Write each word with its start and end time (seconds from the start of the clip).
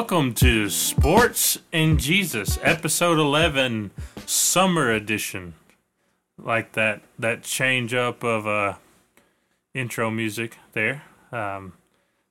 Welcome 0.00 0.32
to 0.36 0.70
Sports 0.70 1.58
and 1.74 2.00
Jesus, 2.00 2.58
episode 2.62 3.18
11, 3.18 3.90
summer 4.24 4.90
edition. 4.90 5.52
Like 6.38 6.72
that 6.72 7.02
that 7.18 7.42
change 7.42 7.92
up 7.92 8.24
of 8.24 8.46
uh 8.46 8.76
intro 9.74 10.10
music 10.10 10.56
there. 10.72 11.02
Um 11.30 11.74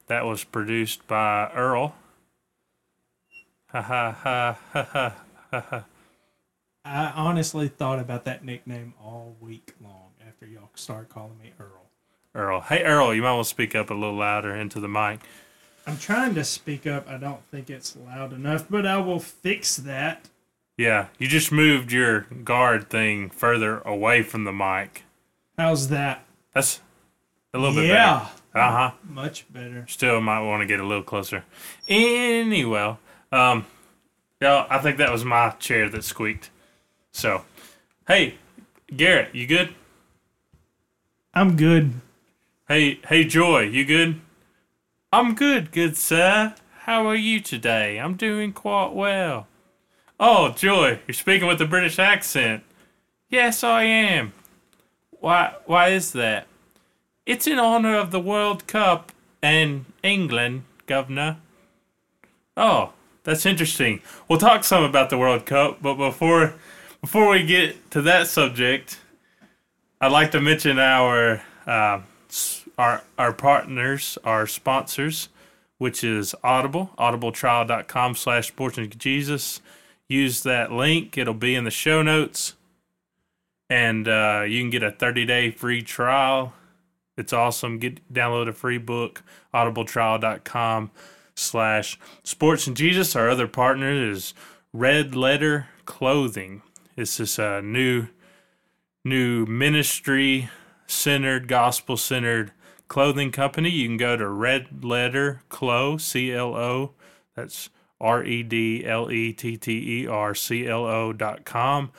that 0.08 0.26
was 0.26 0.44
produced 0.44 1.06
by 1.06 1.52
Earl. 1.54 1.94
Ha 3.68 3.84
ha 3.84 4.12
ha 4.14 4.60
ha 4.74 4.84
ha 4.92 5.16
ha 5.52 5.60
ha. 5.70 5.86
I 6.84 7.12
honestly 7.12 7.68
thought 7.68 8.00
about 8.00 8.26
that 8.26 8.44
nickname 8.44 8.96
all 9.00 9.38
week 9.40 9.76
long 9.80 10.14
after 10.28 10.48
y'all 10.48 10.72
start 10.74 11.10
calling 11.10 11.38
me 11.38 11.54
Earl. 11.60 11.86
Earl. 12.34 12.62
Hey 12.62 12.84
Earl, 12.84 13.14
you 13.14 13.22
might 13.22 13.34
want 13.34 13.46
to 13.46 13.50
speak 13.50 13.76
up 13.76 13.92
a 13.92 13.94
little 13.94 14.18
louder 14.18 14.56
into 14.56 14.80
the 14.80 14.90
mic. 14.90 15.20
I'm 15.90 15.98
trying 15.98 16.36
to 16.36 16.44
speak 16.44 16.86
up. 16.86 17.10
I 17.10 17.18
don't 17.18 17.44
think 17.50 17.68
it's 17.68 17.98
loud 17.98 18.32
enough, 18.32 18.70
but 18.70 18.86
I 18.86 19.00
will 19.00 19.20
fix 19.20 19.76
that. 19.78 20.30
Yeah, 20.78 21.08
you 21.18 21.28
just 21.28 21.52
moved 21.52 21.92
your 21.92 22.28
guard 22.44 22.92
thing 22.92 23.32
further 23.32 23.80
away 23.80 24.22
from 24.22 24.44
the 24.44 24.54
mic. 24.54 25.02
How's 25.58 25.88
that? 25.88 26.24
That's 26.54 26.80
a 27.56 27.58
little 27.58 27.74
bit 27.74 27.88
yeah, 27.88 28.28
better. 28.54 28.66
Uh 28.66 28.72
huh. 28.72 28.92
much 29.04 29.52
better. 29.52 29.88
Still 29.90 30.22
might 30.22 30.42
want 30.42 30.62
to 30.62 30.68
get 30.68 30.80
a 30.80 30.86
little 30.86 31.02
closer. 31.02 31.44
Anyway, 31.88 32.96
um, 33.32 33.66
yeah, 34.40 34.68
I 34.70 34.78
think 34.78 35.00
that 35.00 35.12
was 35.12 35.26
my 35.26 35.50
chair 35.58 35.90
that 35.90 36.04
squeaked. 36.04 36.52
So, 37.12 37.46
hey, 38.08 38.36
Garrett, 38.96 39.34
you 39.34 39.48
good? 39.48 39.74
I'm 41.34 41.56
good. 41.56 41.94
Hey, 42.68 43.00
hey, 43.08 43.24
Joy, 43.24 43.62
you 43.62 43.86
good? 43.86 44.22
I'm 45.12 45.34
good, 45.34 45.72
good 45.72 45.98
sir. 45.98 46.54
How 46.82 47.08
are 47.08 47.16
you 47.16 47.40
today? 47.40 48.00
I'm 48.00 48.14
doing 48.14 48.54
quite 48.54 48.94
well. 48.94 49.48
Oh, 50.20 50.50
Joy, 50.50 51.00
you're 51.08 51.16
speaking 51.16 51.48
with 51.48 51.60
a 51.62 51.66
British 51.66 51.98
accent. 51.98 52.64
Yes, 53.28 53.64
I 53.64 53.86
am. 53.86 54.34
Why? 55.10 55.56
Why 55.66 55.88
is 55.90 56.12
that? 56.12 56.46
It's 57.26 57.48
in 57.48 57.58
honor 57.58 57.96
of 57.96 58.12
the 58.12 58.20
World 58.20 58.68
Cup 58.68 59.12
and 59.42 59.86
England, 60.04 60.66
Governor. 60.86 61.38
Oh, 62.56 62.94
that's 63.24 63.48
interesting. 63.48 64.02
We'll 64.28 64.38
talk 64.38 64.64
some 64.64 64.84
about 64.84 65.10
the 65.10 65.18
World 65.18 65.48
Cup, 65.48 65.82
but 65.82 65.96
before 65.96 66.54
before 67.02 67.32
we 67.32 67.44
get 67.44 67.90
to 67.92 68.04
that 68.04 68.28
subject, 68.28 69.00
I'd 70.00 70.12
like 70.12 70.30
to 70.32 70.40
mention 70.40 70.78
our 70.78 71.42
uh, 71.66 72.02
our 72.80 73.04
our 73.18 73.34
partners, 73.34 74.18
our 74.24 74.48
sponsors, 74.48 75.28
which 75.78 76.04
is 76.04 76.34
Audible, 76.44 76.92
audibletrial.com 76.98 78.16
slash 78.16 78.48
sports 78.48 78.78
and 78.78 78.98
Jesus. 78.98 79.62
Use 80.08 80.42
that 80.44 80.72
link. 80.72 81.18
It'll 81.18 81.34
be 81.34 81.54
in 81.54 81.66
the 81.66 81.72
show 81.72 82.02
notes. 82.02 82.56
And 83.70 84.08
uh, 84.08 84.46
you 84.48 84.62
can 84.62 84.72
get 84.72 84.82
a 84.82 84.92
30 84.92 85.26
day 85.26 85.52
free 85.52 85.84
trial. 85.84 86.54
It's 87.18 87.34
awesome. 87.34 87.80
Get 87.80 88.12
download 88.12 88.48
a 88.48 88.54
free 88.54 88.78
book, 88.78 89.24
audibletrial.com 89.54 90.90
slash 91.36 92.00
sports 92.24 92.66
and 92.66 92.78
Jesus. 92.78 93.16
Our 93.16 93.30
other 93.30 93.48
partner 93.48 93.92
is 93.92 94.34
Red 94.72 95.16
Letter 95.16 95.68
Clothing. 95.86 96.62
It's 96.96 97.18
this 97.18 97.38
uh, 97.38 97.60
new 97.62 98.08
new 99.04 99.46
ministry 99.46 100.50
centered, 100.88 101.50
gospel 101.50 101.98
centered 101.98 102.52
clothing 102.90 103.32
company. 103.32 103.70
You 103.70 103.88
can 103.88 103.98
go 103.98 104.18
to 104.18 104.28
Red 104.28 104.84
Letter 104.84 105.42
Clo, 105.48 105.98
C 105.98 106.34
L 106.34 106.56
O. 106.56 106.92
That's 107.36 107.70
R 108.02 108.24
E 108.26 108.44
D 108.44 108.86
L 108.86 109.10
E 109.10 109.32
T 109.32 109.56
T 109.56 110.02
E 110.02 110.08
R 110.08 110.36
C 110.36 110.68
L 110.68 110.86
O 110.86 111.14
dot 111.14 111.46
com. 111.46 111.92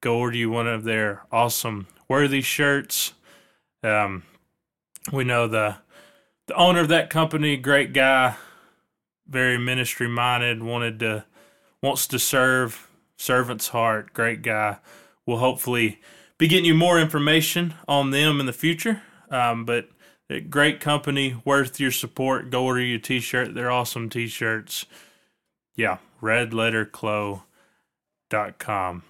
Go 0.00 0.18
order 0.18 0.36
you 0.36 0.48
one 0.48 0.66
of 0.66 0.84
their 0.84 1.24
awesome 1.30 1.88
worthy 2.08 2.40
shirts. 2.40 3.12
Um, 3.82 4.22
we 5.12 5.24
know 5.24 5.46
the 5.46 5.76
the 6.46 6.54
owner 6.54 6.80
of 6.80 6.88
that 6.88 7.10
company, 7.10 7.56
great 7.56 7.92
guy, 7.92 8.36
very 9.26 9.58
ministry 9.58 10.08
minded, 10.08 10.62
wanted 10.62 11.00
to 11.00 11.24
wants 11.82 12.06
to 12.08 12.18
serve, 12.18 12.88
servant's 13.16 13.68
heart, 13.68 14.12
great 14.12 14.42
guy. 14.42 14.78
We'll 15.26 15.38
hopefully 15.38 16.00
be 16.38 16.48
getting 16.48 16.64
you 16.66 16.74
more 16.74 17.00
information 17.00 17.74
on 17.88 18.10
them 18.10 18.38
in 18.40 18.46
the 18.46 18.52
future. 18.52 19.02
Um, 19.30 19.64
but 19.64 19.88
great 20.50 20.80
company, 20.80 21.40
worth 21.44 21.78
your 21.78 21.90
support. 21.90 22.50
Go 22.50 22.64
order 22.64 22.80
your 22.80 22.98
t-shirt. 22.98 23.54
They're 23.54 23.70
awesome 23.70 24.10
t-shirts. 24.10 24.86
Yeah, 25.74 25.98
redletterclo.com. 26.20 29.02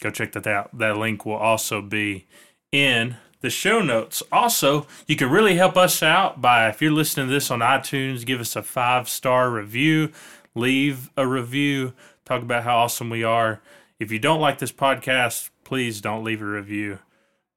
Go 0.00 0.10
check 0.10 0.32
that 0.32 0.46
out. 0.46 0.78
That 0.78 0.96
link 0.96 1.26
will 1.26 1.34
also 1.34 1.82
be 1.82 2.26
in 2.72 3.16
the 3.40 3.50
show 3.50 3.80
notes. 3.80 4.22
Also, 4.30 4.86
you 5.06 5.16
can 5.16 5.30
really 5.30 5.56
help 5.56 5.76
us 5.76 6.02
out 6.02 6.40
by 6.40 6.68
if 6.68 6.80
you're 6.80 6.92
listening 6.92 7.26
to 7.26 7.32
this 7.32 7.50
on 7.50 7.58
iTunes, 7.60 8.24
give 8.24 8.40
us 8.40 8.56
a 8.56 8.62
five-star 8.62 9.50
review, 9.50 10.12
leave 10.54 11.10
a 11.16 11.26
review, 11.26 11.92
talk 12.24 12.42
about 12.42 12.64
how 12.64 12.78
awesome 12.78 13.10
we 13.10 13.24
are. 13.24 13.60
If 13.98 14.12
you 14.12 14.18
don't 14.18 14.40
like 14.40 14.58
this 14.58 14.72
podcast, 14.72 15.50
please 15.64 16.00
don't 16.00 16.24
leave 16.24 16.42
a 16.42 16.46
review. 16.46 17.00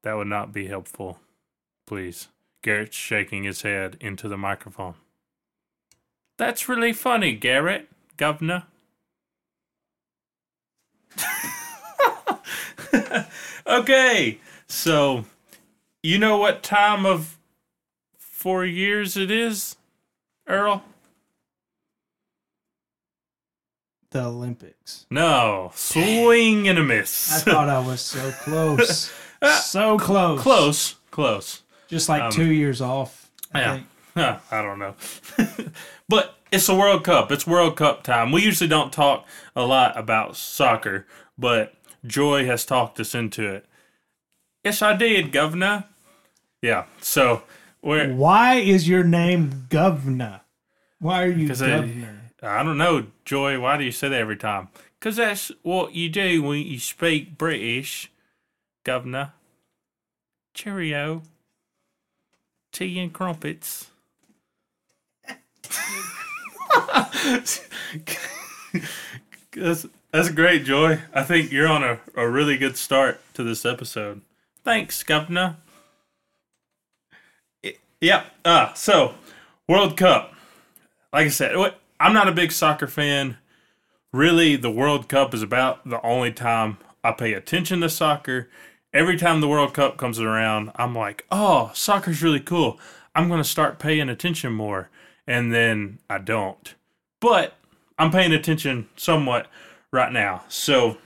That 0.02 0.16
would 0.16 0.26
not 0.26 0.52
be 0.52 0.66
helpful. 0.66 1.20
Please. 1.86 2.28
Garrett's 2.64 2.96
shaking 2.96 3.44
his 3.44 3.60
head 3.60 3.98
into 4.00 4.26
the 4.26 4.38
microphone. 4.38 4.94
That's 6.38 6.66
really 6.66 6.94
funny, 6.94 7.34
Garrett, 7.34 7.90
Governor. 8.16 8.64
okay, 13.66 14.38
so 14.66 15.26
you 16.02 16.18
know 16.18 16.38
what 16.38 16.62
time 16.62 17.04
of 17.04 17.36
four 18.16 18.64
years 18.64 19.18
it 19.18 19.30
is, 19.30 19.76
Earl? 20.48 20.84
The 24.10 24.24
Olympics. 24.24 25.04
No, 25.10 25.70
swing 25.74 26.66
and 26.66 26.78
a 26.78 26.82
miss. 26.82 27.46
I 27.46 27.52
thought 27.52 27.68
I 27.68 27.86
was 27.86 28.00
so 28.00 28.32
close. 28.40 29.12
so 29.62 29.98
close. 29.98 30.40
close, 30.40 30.94
close. 31.10 31.63
Just 31.88 32.08
like 32.08 32.22
Um, 32.22 32.32
two 32.32 32.50
years 32.50 32.80
off. 32.80 33.30
I 33.52 33.60
yeah. 33.60 33.74
think. 33.74 33.86
I 34.52 34.62
don't 34.62 34.78
know. 34.78 34.94
but 36.08 36.36
it's 36.52 36.68
a 36.68 36.74
World 36.74 37.04
Cup. 37.04 37.30
It's 37.32 37.46
World 37.46 37.76
Cup 37.76 38.02
time. 38.02 38.30
We 38.32 38.42
usually 38.42 38.68
don't 38.68 38.92
talk 38.92 39.26
a 39.56 39.62
lot 39.64 39.96
about 39.98 40.36
soccer, 40.36 41.06
but 41.36 41.74
Joy 42.06 42.46
has 42.46 42.64
talked 42.64 42.98
us 43.00 43.14
into 43.14 43.46
it. 43.48 43.66
Yes, 44.64 44.80
I 44.82 44.94
did, 44.96 45.32
Governor. 45.32 45.84
Yeah. 46.62 46.84
So 47.00 47.42
we're 47.82 48.12
Why 48.14 48.54
is 48.54 48.88
your 48.88 49.04
name 49.04 49.66
Governor? 49.68 50.40
Why 51.00 51.24
are 51.24 51.28
you 51.30 51.48
'Cause 51.48 51.60
I- 51.62 51.68
Governor? 51.70 52.20
I 52.42 52.62
don't 52.62 52.78
know, 52.78 53.06
Joy. 53.24 53.58
Why 53.58 53.76
do 53.76 53.84
you 53.84 53.92
say 53.92 54.08
that 54.08 54.20
every 54.20 54.36
time? 54.36 54.68
Because 55.00 55.16
that's 55.16 55.50
what 55.62 55.94
you 55.94 56.08
do 56.08 56.42
when 56.42 56.60
you 56.60 56.78
speak 56.78 57.36
British, 57.36 58.10
Governor. 58.84 59.32
Cheerio. 60.54 61.22
Tea 62.74 62.98
and 62.98 63.12
crumpets. 63.12 63.86
that's, 69.54 69.86
that's 70.10 70.28
great, 70.30 70.64
Joy. 70.64 70.98
I 71.14 71.22
think 71.22 71.52
you're 71.52 71.68
on 71.68 71.84
a, 71.84 72.00
a 72.16 72.28
really 72.28 72.58
good 72.58 72.76
start 72.76 73.20
to 73.34 73.44
this 73.44 73.64
episode. 73.64 74.22
Thanks, 74.64 75.04
Governor. 75.04 75.56
Yep. 78.00 78.26
Uh, 78.44 78.74
so, 78.74 79.14
World 79.68 79.96
Cup. 79.96 80.34
Like 81.12 81.26
I 81.26 81.30
said, 81.30 81.54
I'm 82.00 82.12
not 82.12 82.28
a 82.28 82.32
big 82.32 82.50
soccer 82.50 82.88
fan. 82.88 83.38
Really, 84.12 84.56
the 84.56 84.70
World 84.72 85.08
Cup 85.08 85.32
is 85.32 85.42
about 85.42 85.88
the 85.88 86.04
only 86.04 86.32
time 86.32 86.78
I 87.04 87.12
pay 87.12 87.34
attention 87.34 87.80
to 87.82 87.88
soccer. 87.88 88.50
Every 88.94 89.16
time 89.16 89.40
the 89.40 89.48
World 89.48 89.74
Cup 89.74 89.96
comes 89.96 90.20
around, 90.20 90.70
I'm 90.76 90.94
like, 90.94 91.26
oh, 91.30 91.72
soccer's 91.74 92.22
really 92.22 92.38
cool. 92.38 92.78
I'm 93.12 93.26
going 93.26 93.42
to 93.42 93.48
start 93.48 93.80
paying 93.80 94.08
attention 94.08 94.52
more. 94.52 94.88
And 95.26 95.52
then 95.52 95.98
I 96.08 96.18
don't. 96.18 96.72
But 97.20 97.54
I'm 97.98 98.12
paying 98.12 98.32
attention 98.32 98.88
somewhat 98.94 99.48
right 99.90 100.12
now. 100.12 100.44
So 100.48 100.98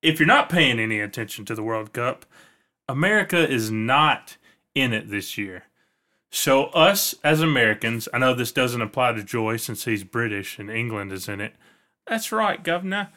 if 0.00 0.18
you're 0.18 0.26
not 0.26 0.48
paying 0.48 0.80
any 0.80 1.00
attention 1.00 1.44
to 1.46 1.54
the 1.54 1.62
World 1.62 1.92
Cup, 1.92 2.24
America 2.88 3.46
is 3.46 3.70
not 3.70 4.38
in 4.74 4.94
it 4.94 5.10
this 5.10 5.36
year. 5.36 5.64
So, 6.32 6.66
us 6.66 7.14
as 7.24 7.40
Americans, 7.40 8.08
I 8.14 8.18
know 8.18 8.34
this 8.34 8.52
doesn't 8.52 8.80
apply 8.80 9.12
to 9.12 9.24
Joy 9.24 9.56
since 9.56 9.84
he's 9.84 10.04
British 10.04 10.60
and 10.60 10.70
England 10.70 11.10
is 11.10 11.28
in 11.28 11.40
it. 11.40 11.54
That's 12.06 12.30
right, 12.30 12.62
Governor. 12.62 13.10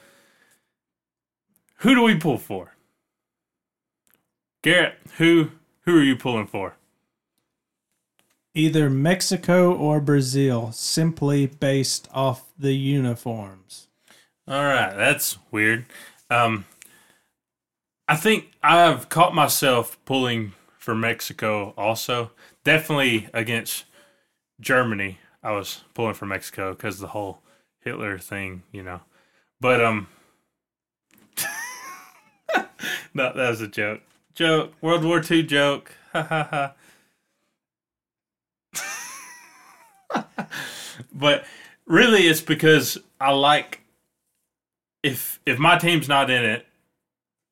Who 1.78 1.94
do 1.94 2.02
we 2.02 2.16
pull 2.16 2.40
for? 2.40 2.74
Garrett, 4.64 4.96
who 5.18 5.52
who 5.82 6.00
are 6.00 6.04
you 6.04 6.16
pulling 6.16 6.48
for? 6.48 6.76
Either 8.56 8.90
Mexico 8.90 9.76
or 9.76 10.00
Brazil, 10.00 10.72
simply 10.72 11.46
based 11.48 12.08
off 12.14 12.52
the 12.58 12.74
uniforms. 12.74 13.88
All 14.48 14.64
right, 14.64 14.96
that's 14.96 15.38
weird. 15.52 15.86
Um, 16.30 16.66
I 18.08 18.16
think 18.16 18.52
I've 18.62 19.10
caught 19.10 19.36
myself 19.36 19.98
pulling 20.06 20.54
for 20.78 20.96
Mexico 20.96 21.74
also. 21.78 22.32
Definitely 22.64 23.28
against 23.34 23.84
Germany, 24.62 25.20
I 25.44 25.52
was 25.52 25.84
pulling 25.94 26.14
for 26.14 26.26
Mexico 26.26 26.72
because 26.72 27.00
the 27.00 27.08
whole 27.08 27.42
Hitler 27.82 28.18
thing, 28.18 28.64
you 28.72 28.84
know. 28.84 29.02
But 29.60 29.84
um, 29.84 30.08
no, 33.14 33.34
that 33.34 33.50
was 33.50 33.60
a 33.60 33.68
joke. 33.68 34.02
Joke. 34.36 34.74
World 34.82 35.04
War 35.04 35.22
II 35.30 35.44
joke. 35.44 35.96
Ha 36.14 36.22
ha 36.22 36.48
ha. 36.52 36.74
but 41.14 41.46
really, 41.88 42.28
it's 42.28 42.42
because 42.42 43.00
I 43.20 43.32
like 43.32 43.82
if 45.02 45.40
if 45.46 45.58
my 45.58 45.78
team's 45.78 46.08
not 46.08 46.30
in 46.30 46.44
it, 46.44 46.68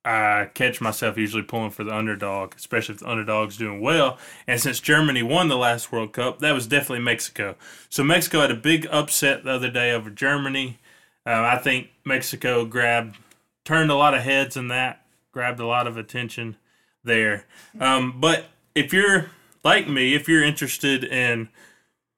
I 0.05 0.49
catch 0.53 0.79
myself 0.81 1.17
usually 1.17 1.43
pulling 1.43 1.71
for 1.71 1.83
the 1.83 1.95
underdog, 1.95 2.55
especially 2.55 2.95
if 2.95 3.01
the 3.01 3.09
underdog's 3.09 3.57
doing 3.57 3.81
well. 3.81 4.17
And 4.47 4.59
since 4.59 4.79
Germany 4.79 5.21
won 5.23 5.47
the 5.47 5.57
last 5.57 5.91
World 5.91 6.13
Cup, 6.13 6.39
that 6.39 6.53
was 6.53 6.67
definitely 6.67 7.03
Mexico. 7.03 7.55
So 7.89 8.03
Mexico 8.03 8.41
had 8.41 8.51
a 8.51 8.55
big 8.55 8.87
upset 8.91 9.43
the 9.43 9.51
other 9.51 9.69
day 9.69 9.91
over 9.91 10.09
Germany. 10.09 10.79
Uh, 11.25 11.41
I 11.43 11.57
think 11.57 11.89
Mexico 12.03 12.65
grabbed, 12.65 13.17
turned 13.65 13.91
a 13.91 13.95
lot 13.95 14.15
of 14.15 14.21
heads 14.21 14.57
in 14.57 14.69
that, 14.69 15.05
grabbed 15.31 15.59
a 15.59 15.67
lot 15.67 15.85
of 15.85 15.97
attention 15.97 16.57
there. 17.03 17.45
Um, 17.79 18.19
but 18.19 18.45
if 18.75 18.93
you're 18.93 19.31
like 19.63 19.87
me, 19.87 20.13
if 20.13 20.27
you're 20.27 20.43
interested 20.43 21.03
in 21.03 21.49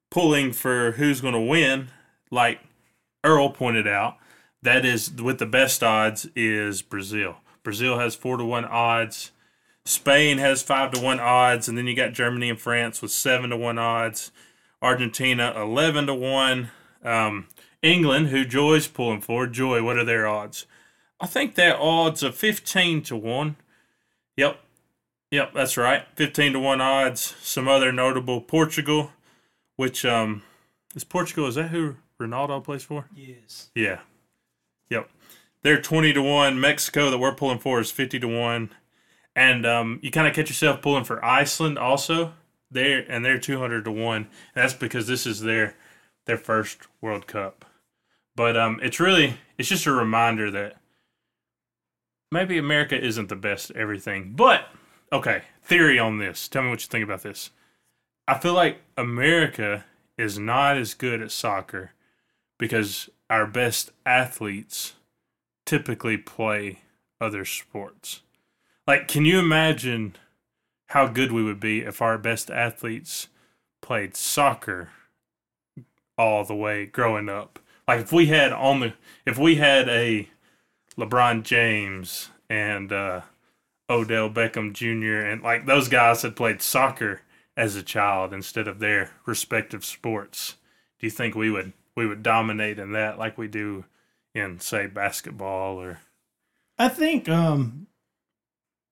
pulling 0.10 0.52
for 0.54 0.92
who's 0.92 1.22
going 1.22 1.34
to 1.34 1.40
win, 1.40 1.90
like 2.32 2.60
Earl 3.24 3.50
pointed 3.50 3.88
out, 3.88 4.18
that 4.62 4.86
is 4.86 5.12
with 5.12 5.40
the 5.40 5.46
best 5.46 5.84
odds 5.84 6.28
is 6.36 6.82
Brazil. 6.82 7.38
Brazil 7.64 8.00
has 8.00 8.16
four 8.16 8.38
to 8.38 8.46
one 8.46 8.66
odds. 8.66 9.32
Spain 9.86 10.38
has 10.38 10.64
five 10.64 10.92
to 10.92 11.02
one 11.02 11.20
odds, 11.20 11.68
and 11.68 11.78
then 11.78 11.88
you 11.88 11.96
got 11.96 12.14
Germany 12.14 12.50
and 12.50 12.60
France 12.60 13.02
with 13.02 13.12
seven 13.12 13.50
to 13.50 13.58
one 13.58 13.78
odds. 13.78 14.32
Argentina 14.82 15.54
eleven 15.56 16.08
to 16.08 16.14
one. 16.14 16.72
Um, 17.04 17.48
England, 17.82 18.30
who 18.30 18.46
Joy's 18.46 18.88
pulling 18.88 19.20
for, 19.20 19.46
Joy, 19.46 19.84
what 19.84 19.98
are 19.98 20.06
their 20.06 20.26
odds? 20.26 20.66
I 21.20 21.28
think 21.28 21.56
their 21.56 21.78
odds 21.78 22.24
are 22.24 22.32
fifteen 22.32 23.02
to 23.04 23.18
one. 23.18 23.58
Yep, 24.38 24.60
yep, 25.34 25.54
that's 25.54 25.78
right, 25.78 26.06
fifteen 26.16 26.54
to 26.54 26.60
one 26.60 26.82
odds. 26.82 27.36
Some 27.42 27.68
other 27.68 27.92
notable 27.92 28.40
Portugal, 28.40 29.12
which 29.76 30.06
um, 30.06 30.44
is 30.96 31.04
Portugal. 31.04 31.48
Is 31.48 31.56
that 31.56 31.70
who 31.70 31.96
Ronaldo 32.20 32.64
plays 32.64 32.84
for? 32.84 33.10
Yes. 33.16 33.70
Yeah. 33.76 34.00
Yep. 34.90 35.10
They're 35.64 35.82
20 35.82 36.14
to 36.14 36.22
1. 36.22 36.60
Mexico, 36.60 37.10
that 37.10 37.18
we're 37.18 37.34
pulling 37.34 37.60
for, 37.60 37.80
is 37.80 37.92
50 37.92 38.20
to 38.20 38.28
1. 38.28 38.70
And 39.36 39.66
um, 39.66 40.00
you 40.04 40.12
kind 40.12 40.28
of 40.28 40.36
catch 40.36 40.50
yourself 40.50 40.82
pulling 40.82 41.06
for 41.06 41.24
Iceland 41.24 41.80
also. 41.80 42.34
They're, 42.70 43.06
and 43.10 43.24
they're 43.24 43.40
200 43.40 43.86
to 43.86 43.92
1. 43.92 44.16
And 44.16 44.28
that's 44.54 44.74
because 44.74 45.08
this 45.08 45.26
is 45.26 45.42
their 45.42 45.76
their 46.26 46.38
first 46.38 46.88
World 47.02 47.28
Cup. 47.28 47.66
But 48.36 48.56
um, 48.56 48.80
it's 48.82 49.00
really, 49.00 49.36
it's 49.58 49.68
just 49.68 49.86
a 49.86 49.92
reminder 49.92 50.50
that 50.52 50.78
maybe 52.32 52.58
America 52.58 53.00
isn't 53.00 53.28
the 53.28 53.36
best 53.36 53.72
at 53.72 53.76
everything. 53.76 54.34
But, 54.36 54.68
okay, 55.14 55.44
theory 55.62 56.00
on 56.00 56.18
this. 56.18 56.48
Tell 56.48 56.64
me 56.64 56.70
what 56.70 56.82
you 56.82 56.88
think 56.88 57.04
about 57.04 57.24
this. 57.24 57.52
I 58.28 58.38
feel 58.40 58.54
like 58.54 58.80
America 58.98 59.86
is 60.18 60.40
not 60.40 60.78
as 60.78 60.94
good 60.94 61.22
at 61.22 61.32
soccer 61.32 61.92
because 62.58 63.10
our 63.30 63.46
best 63.46 63.92
athletes 64.06 64.94
typically 65.66 66.18
play 66.18 66.80
other 67.22 67.46
sports. 67.46 68.22
Like, 68.88 69.08
can 69.08 69.26
you 69.26 69.40
imagine 69.40 70.16
how 70.88 71.08
good 71.08 71.32
we 71.32 71.44
would 71.44 71.60
be 71.60 71.80
if 71.80 72.02
our 72.02 72.18
best 72.18 72.50
athletes 72.50 73.28
played 73.82 74.16
soccer 74.16 74.90
all 76.18 76.44
the 76.44 76.56
way 76.56 76.86
growing 76.86 77.30
up? 77.30 77.60
Like, 77.88 78.02
if 78.02 78.12
we 78.12 78.28
had 78.28 78.52
on 78.52 78.80
the, 78.80 78.94
if 79.26 79.38
we 79.38 79.56
had 79.56 79.88
a 79.90 80.30
LeBron 80.98 81.44
James 81.44 82.30
and 82.50 82.92
uh, 82.92 83.22
Odell 83.90 84.30
Beckham 84.30 84.74
Jr. 84.74 85.26
and 85.26 85.42
like 85.42 85.66
those 85.66 85.88
guys 85.88 86.22
had 86.22 86.36
played 86.36 86.62
soccer 86.62 87.22
as 87.56 87.76
a 87.76 87.84
child 87.84 88.34
instead 88.34 88.68
of 88.68 88.80
their 88.80 89.12
respective 89.26 89.86
sports, 89.86 90.56
do 91.00 91.08
you 91.08 91.12
think 91.12 91.36
we 91.36 91.50
would 91.50 91.74
we 91.96 92.08
would 92.08 92.24
dominate 92.24 92.80
in 92.80 92.94
that 92.94 93.20
like 93.20 93.38
we 93.38 93.48
do 93.48 93.86
in 94.34 94.60
say 94.60 94.88
basketball 94.88 95.80
or 95.80 96.00
I 96.78 96.90
think 96.90 97.30
um, 97.30 97.88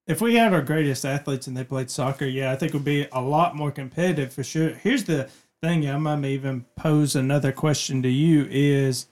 if 0.07 0.21
we 0.21 0.35
had 0.35 0.53
our 0.53 0.61
greatest 0.61 1.05
athletes 1.05 1.47
and 1.47 1.57
they 1.57 1.63
played 1.63 1.89
soccer, 1.89 2.25
yeah, 2.25 2.51
I 2.51 2.55
think 2.55 2.71
it 2.71 2.75
would 2.75 2.85
be 2.85 3.07
a 3.11 3.21
lot 3.21 3.55
more 3.55 3.71
competitive 3.71 4.33
for 4.33 4.43
sure. 4.43 4.69
Here's 4.69 5.05
the 5.05 5.29
thing, 5.61 5.89
I 5.89 5.97
might 5.97 6.25
even 6.25 6.65
pose 6.75 7.15
another 7.15 7.51
question 7.51 8.01
to 8.03 8.09
you 8.09 8.47
is 8.49 9.07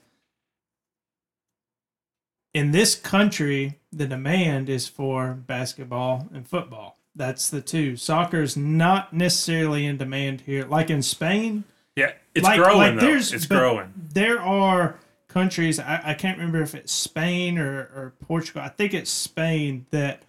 in 2.52 2.72
this 2.72 2.94
country, 2.94 3.78
the 3.92 4.06
demand 4.06 4.68
is 4.68 4.88
for 4.88 5.34
basketball 5.34 6.28
and 6.32 6.46
football. 6.46 6.98
That's 7.14 7.50
the 7.50 7.60
two. 7.60 7.96
Soccer 7.96 8.42
is 8.42 8.56
not 8.56 9.12
necessarily 9.12 9.86
in 9.86 9.96
demand 9.96 10.42
here. 10.42 10.64
Like 10.64 10.90
in 10.90 11.02
Spain, 11.02 11.64
yeah 11.96 12.12
it's 12.34 12.44
like, 12.44 12.58
growing 12.58 12.96
like 12.96 13.00
though. 13.00 13.08
it's 13.08 13.46
growing 13.46 13.92
There 13.96 14.40
are 14.40 14.98
countries 15.28 15.78
I, 15.78 16.00
I 16.04 16.14
can't 16.14 16.38
remember 16.38 16.62
if 16.62 16.74
it's 16.74 16.92
Spain 16.92 17.58
or, 17.58 17.80
or 17.80 18.14
Portugal. 18.20 18.62
I 18.62 18.68
think 18.68 18.94
it's 18.94 19.10
Spain 19.10 19.86
that 19.90 20.22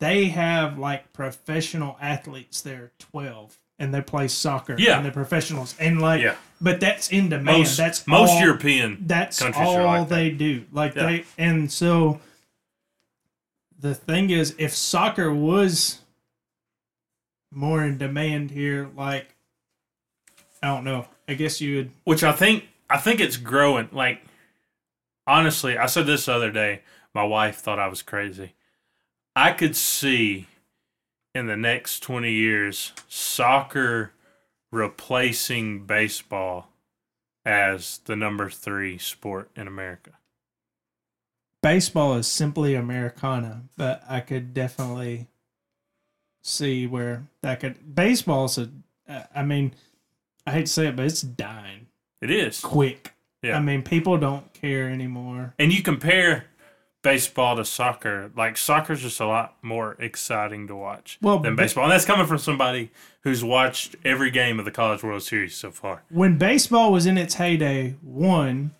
they 0.00 0.26
have 0.26 0.78
like 0.78 1.12
professional 1.12 1.96
athletes. 2.00 2.60
They're 2.60 2.92
twelve 2.98 3.58
and 3.78 3.92
they 3.92 4.00
play 4.00 4.28
soccer. 4.28 4.76
Yeah. 4.78 4.96
and 4.96 5.04
they're 5.04 5.12
professionals 5.12 5.74
and 5.78 6.00
like. 6.00 6.22
Yeah. 6.22 6.36
But 6.60 6.80
that's 6.80 7.10
in 7.10 7.28
demand. 7.28 7.58
most 7.58 7.76
that's 7.76 8.06
most 8.06 8.30
all, 8.30 8.40
european 8.40 8.98
That's 9.06 9.38
countries 9.40 9.66
all 9.66 9.76
are 9.76 9.84
like 9.84 10.08
that. 10.08 10.14
they 10.14 10.30
do. 10.30 10.64
Like 10.72 10.94
Yeah. 10.94 11.06
they 11.06 11.24
and 11.38 11.70
so. 11.70 12.20
The 13.78 13.94
thing 13.94 14.30
is, 14.30 14.54
if 14.58 14.74
soccer 14.74 15.30
was 15.34 16.00
more 17.52 17.82
in 17.84 17.98
demand 17.98 18.50
here, 18.52 18.88
like 18.96 19.34
I 20.62 20.68
don't 20.68 20.84
know. 20.84 21.06
I 21.28 21.34
guess 21.34 21.60
you 21.60 21.76
would 21.76 21.90
which 22.04 22.22
i 22.22 22.32
think 22.32 22.64
i 22.90 22.98
think 22.98 23.18
it's 23.18 23.38
growing 23.38 23.88
like 23.92 24.20
honestly 25.26 25.78
i 25.78 25.86
said 25.86 26.04
this 26.06 26.26
the 26.26 26.34
other 26.34 26.50
day 26.50 26.82
my 27.14 27.24
wife 27.24 27.56
thought 27.60 27.78
i 27.78 27.88
was 27.88 28.02
crazy 28.02 28.52
i 29.34 29.52
could 29.52 29.74
see 29.74 30.46
in 31.34 31.46
the 31.46 31.56
next 31.56 32.00
20 32.00 32.30
years 32.30 32.92
soccer 33.08 34.12
replacing 34.70 35.84
baseball 35.86 36.68
as 37.44 37.98
the 38.06 38.16
number 38.16 38.48
three 38.48 38.98
sport 38.98 39.50
in 39.56 39.66
america 39.66 40.12
baseball 41.64 42.14
is 42.16 42.26
simply 42.26 42.74
Americana, 42.74 43.62
but 43.78 44.04
I 44.06 44.20
could 44.20 44.52
definitely 44.52 45.28
see 46.42 46.86
where 46.86 47.26
that 47.40 47.60
could. 47.60 47.94
Baseball's 47.94 48.58
a, 48.58 48.68
I 49.34 49.42
mean, 49.42 49.72
I 50.46 50.50
hate 50.50 50.66
to 50.66 50.72
say 50.72 50.88
it, 50.88 50.96
but 50.96 51.06
it's 51.06 51.22
dying 51.22 51.86
it 52.20 52.30
is 52.30 52.60
quick. 52.60 53.14
Yeah. 53.42 53.56
I 53.56 53.60
mean, 53.60 53.82
people 53.82 54.18
don't 54.18 54.52
care 54.52 54.90
anymore. 54.90 55.54
and 55.58 55.72
you 55.72 55.82
compare 55.82 56.46
baseball 57.04 57.54
to 57.54 57.64
soccer 57.64 58.32
like 58.36 58.56
soccer's 58.56 59.02
just 59.02 59.20
a 59.20 59.26
lot 59.26 59.54
more 59.62 59.94
exciting 60.00 60.66
to 60.66 60.74
watch 60.74 61.18
Well, 61.22 61.38
than 61.38 61.54
baseball 61.54 61.84
and 61.84 61.92
that's 61.92 62.04
coming 62.04 62.26
from 62.26 62.38
somebody 62.38 62.90
who's 63.22 63.44
watched 63.44 63.94
every 64.04 64.30
game 64.32 64.58
of 64.58 64.64
the 64.64 64.70
college 64.72 65.04
world 65.04 65.22
series 65.22 65.54
so 65.54 65.70
far 65.70 66.02
When 66.10 66.38
baseball 66.38 66.90
was 66.90 67.06
in 67.06 67.16
its 67.16 67.34
heyday, 67.34 67.94
one, 68.02 68.72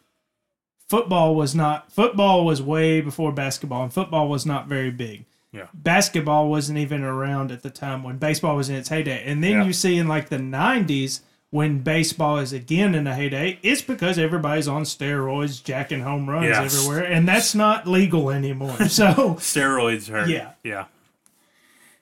football 0.88 1.34
was 1.34 1.54
not. 1.54 1.90
Football 1.92 2.44
was 2.44 2.60
way 2.62 3.00
before 3.00 3.32
basketball, 3.32 3.82
and 3.84 3.92
football 3.92 4.28
was 4.28 4.44
not 4.46 4.66
very 4.66 4.90
big. 4.90 5.24
Yeah. 5.52 5.68
basketball 5.72 6.48
wasn't 6.50 6.78
even 6.78 7.04
around 7.04 7.52
at 7.52 7.62
the 7.62 7.70
time 7.70 8.02
when 8.02 8.16
baseball 8.18 8.56
was 8.56 8.68
in 8.68 8.74
its 8.74 8.88
heyday. 8.88 9.22
And 9.24 9.42
then 9.44 9.52
Yeah. 9.52 9.64
you 9.64 9.72
see 9.72 9.96
in 9.98 10.08
like 10.08 10.28
the 10.28 10.38
90s 10.38 11.20
when 11.54 11.78
baseball 11.78 12.38
is 12.38 12.52
again 12.52 12.96
in 12.96 13.06
a 13.06 13.14
heyday, 13.14 13.60
it's 13.62 13.80
because 13.80 14.18
everybody's 14.18 14.66
on 14.66 14.82
steroids, 14.82 15.62
jacking 15.62 16.00
home 16.00 16.28
runs 16.28 16.46
Yes. 16.48 16.74
everywhere, 16.74 17.04
and 17.04 17.28
that's 17.28 17.54
not 17.54 17.86
legal 17.86 18.28
anymore. 18.32 18.76
So, 18.88 19.36
steroids 19.38 20.08
hurt. 20.10 20.28
Yeah. 20.28 20.54
Yeah. 20.64 20.86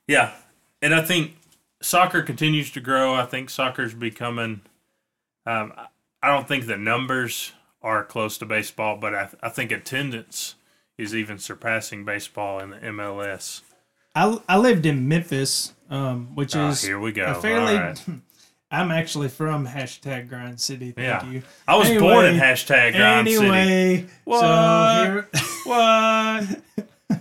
Yeah. 0.09 0.33
And 0.81 0.95
I 0.95 1.03
think 1.03 1.37
soccer 1.83 2.23
continues 2.23 2.71
to 2.71 2.81
grow. 2.81 3.15
I 3.15 3.27
think 3.27 3.51
soccer's 3.51 3.93
becoming, 3.93 4.63
um, 5.45 5.75
I 6.23 6.29
don't 6.29 6.49
think 6.49 6.65
the 6.67 6.79
numbers 6.79 7.53
are 7.83 8.03
close 8.05 8.39
to 8.39 8.47
baseball, 8.47 8.97
but 8.97 9.15
I, 9.15 9.29
I 9.43 9.51
think 9.51 9.71
attendance 9.71 10.55
is 10.97 11.15
even 11.15 11.39
surpassing 11.39 12.07
baseball 12.07 12.59
in 12.59 12.71
the 12.71 12.77
MLS. 12.79 13.61
I, 14.15 14.41
I 14.49 14.57
lived 14.57 14.87
in 14.87 15.07
Memphis, 15.09 15.75
um, 15.91 16.29
which 16.35 16.57
Ah, 16.57 16.71
is 16.71 16.83
here 16.83 16.99
we 16.99 17.13
go. 17.13 17.27
a 17.27 17.35
fairly 17.35 17.75
All 17.77 17.83
right. 17.83 18.01
I'm 18.73 18.91
actually 18.91 19.29
from 19.29 19.67
hashtag 19.67 20.29
Grind 20.31 20.59
City. 20.61 20.93
Thank 20.93 21.07
Yeah. 21.25 21.31
you. 21.31 21.43
I 21.69 21.77
was 21.77 21.89
Anyway, 21.89 22.01
born 22.03 22.25
in 22.25 22.37
hashtag 22.37 22.97
Grind 22.97 23.29
City. 23.29 23.47
Anyway, 23.47 24.07
What? 24.25 24.41
so 24.41 25.05
here, 25.05 25.29
What? 25.67 27.21